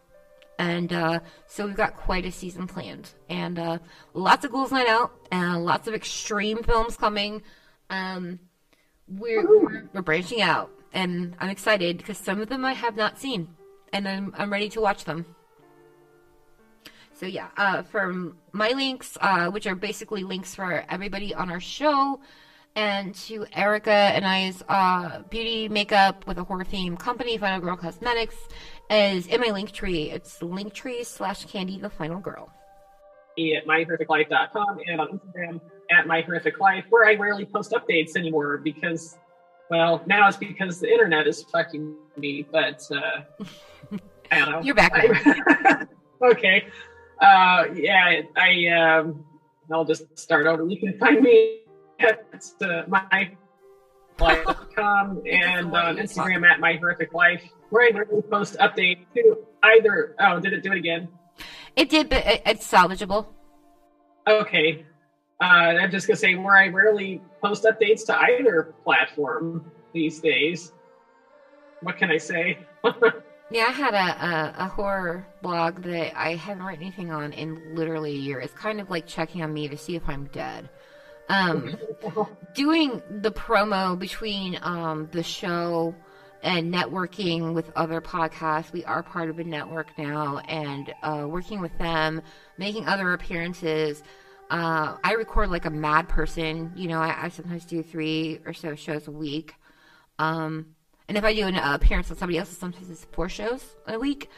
[0.60, 3.10] And uh, so we've got quite a season planned.
[3.27, 3.80] And uh,
[4.14, 7.41] lots of ghouls night out and lots of extreme films coming.
[7.89, 8.39] Um,
[9.07, 10.72] we're, we're, we're branching out.
[10.93, 13.47] And i'm excited because some of them i have not seen.
[13.91, 15.26] And i'm, I'm ready to watch them
[17.24, 21.62] so yeah uh, from my links uh, which are basically links for everybody on our
[21.62, 22.20] show
[22.76, 27.78] and to Erica and I's uh, beauty makeup with a horror theme company, Final Girl
[27.78, 28.36] Cosmetics,
[28.90, 30.10] is in my link tree.
[30.10, 32.50] It's linktree slash Candy the Final Girl.
[33.38, 39.18] At myhorrificlife.com and on Instagram at myhorrificlife, where I rarely post updates anymore because,
[39.70, 42.45] well, now it's because the internet is fucking me.
[42.52, 43.22] But uh,
[44.32, 44.62] I don't know.
[44.62, 44.91] You're back.
[44.95, 45.86] I-
[46.32, 46.66] okay.
[47.19, 49.26] Uh, yeah, I um,
[49.72, 50.68] I'll just start over.
[50.68, 51.60] You can find me
[51.99, 52.26] at
[52.61, 53.31] uh, my
[54.19, 60.15] life.com and on Instagram at my horrific life, where I really post updates to either.
[60.19, 61.07] Oh, did it do it again?
[61.76, 63.27] It did, but it, it's salvageable.
[64.27, 64.85] Okay.
[65.41, 70.72] Uh, I'm just gonna say where I rarely post updates to either platform these days.
[71.81, 72.60] What can I say?
[73.52, 77.76] Yeah, I had a, a, a horror blog that I haven't written anything on in
[77.76, 78.40] literally a year.
[78.40, 80.70] It's kind of like checking on me to see if I'm dead.
[81.30, 81.78] Um,
[82.56, 85.94] doing the promo between um, the show
[86.41, 88.72] and networking with other podcasts.
[88.72, 92.22] We are part of a network now, and uh, working with them,
[92.57, 94.03] making other appearances.
[94.49, 96.72] Uh, I record like a mad person.
[96.76, 99.53] You know, I, I sometimes do three or so shows a week.
[100.20, 100.76] Um,
[101.08, 104.00] and if I do an uh, appearance on somebody else's, sometimes it's four shows a
[104.00, 104.30] week.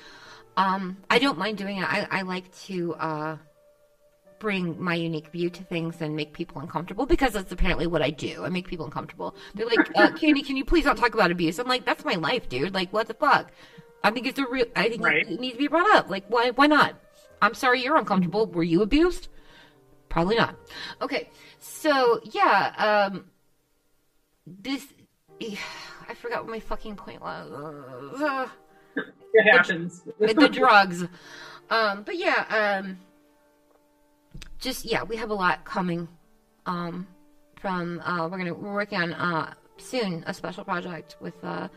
[0.57, 1.83] Um, I don't mind doing it.
[1.83, 3.37] I, I like to uh,
[4.39, 8.09] bring my unique view to things and make people uncomfortable because that's apparently what I
[8.09, 8.45] do.
[8.45, 9.35] I make people uncomfortable.
[9.53, 12.15] They're like, uh, "Candy, can you please not talk about abuse?" I'm like, "That's my
[12.15, 12.73] life, dude.
[12.73, 13.51] Like, what the fuck?"
[14.03, 14.65] I think it's a real.
[14.75, 15.27] I think Right.
[15.29, 16.09] it needs to be brought up.
[16.09, 16.51] Like, why?
[16.51, 16.95] Why not?
[17.41, 18.45] I'm sorry you're uncomfortable.
[18.45, 19.27] Were you abused?
[20.09, 20.55] Probably not.
[21.01, 21.29] Okay,
[21.59, 23.25] so yeah, um,
[24.47, 24.85] this.
[26.07, 27.51] I forgot what my fucking point was.
[29.33, 30.03] It happens.
[30.19, 31.03] with the drugs.
[31.69, 32.97] Um, but yeah, um,
[34.59, 36.07] just yeah, we have a lot coming.
[36.65, 37.07] Um,
[37.59, 41.67] from uh, we're gonna we're working on uh soon a special project with uh,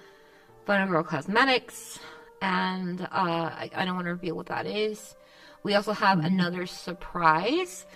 [0.66, 1.98] Girl Cosmetics,
[2.42, 5.16] and uh, I, I don't want to reveal what that is.
[5.62, 7.86] We also have another surprise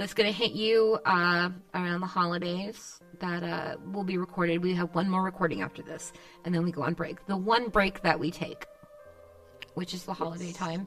[0.00, 3.00] that's gonna hit you uh, around the holidays.
[3.20, 4.62] That uh, will be recorded.
[4.62, 6.12] We have one more recording after this,
[6.44, 7.26] and then we go on break.
[7.26, 8.66] The one break that we take
[9.74, 10.86] which is the holiday time.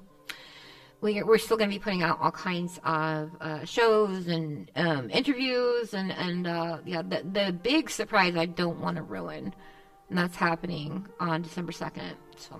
[1.02, 5.10] We, we're still going to be putting out all kinds of uh, shows and um,
[5.10, 9.54] interviews and and uh, yeah, the the big surprise I don't want to ruin,
[10.10, 12.16] and that's happening on December second.
[12.38, 12.58] So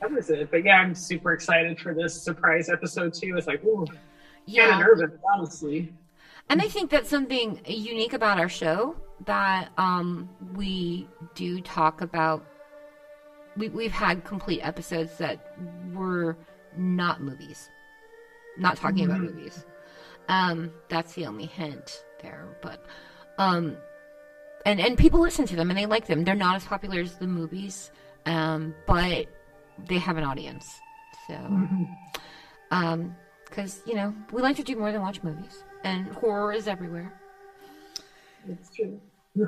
[0.00, 0.50] That was it.
[0.50, 3.34] But yeah, I'm super excited for this surprise episode too.
[3.36, 3.86] It's like, ooh,
[4.46, 5.92] kind yeah, of nervous, honestly.
[6.48, 12.44] and I think that's something unique about our show that um, we do talk about.
[13.56, 15.56] We, we've had complete episodes that
[15.92, 16.36] were
[16.76, 17.70] not movies,
[18.58, 19.64] not talking about movies.
[20.28, 22.84] Um, that's the only hint there, but
[23.38, 23.76] um,
[24.64, 26.24] and and people listen to them and they like them.
[26.24, 27.90] They're not as popular as the movies,
[28.26, 29.26] um, but
[29.88, 30.80] they have an audience.
[31.28, 31.34] So,
[32.70, 33.16] um,
[33.56, 37.12] because you know we like to do more than watch movies, and horror is everywhere.
[38.48, 39.00] It's true.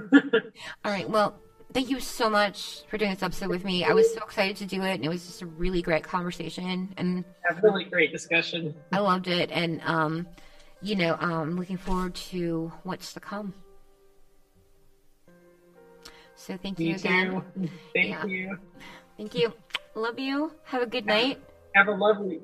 [0.84, 1.38] All right, well.
[1.70, 3.84] Thank you so much for doing this episode with me.
[3.84, 6.94] I was so excited to do it, and it was just a really great conversation,
[6.96, 8.74] and A really great discussion.
[8.90, 9.50] I loved it.
[9.50, 10.26] And um,
[10.80, 13.52] you know, I'm um, looking forward to what's to come.
[16.36, 17.32] So thank you Me again.
[17.32, 17.68] too.
[17.94, 18.24] Thank Yeah.
[18.24, 18.58] you.
[19.18, 19.52] Thank you.
[19.94, 20.52] Love you.
[20.64, 21.38] Have a good night.
[21.74, 22.40] Have a lovely.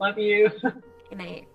[0.00, 0.50] Love you.
[0.62, 1.46] Good night.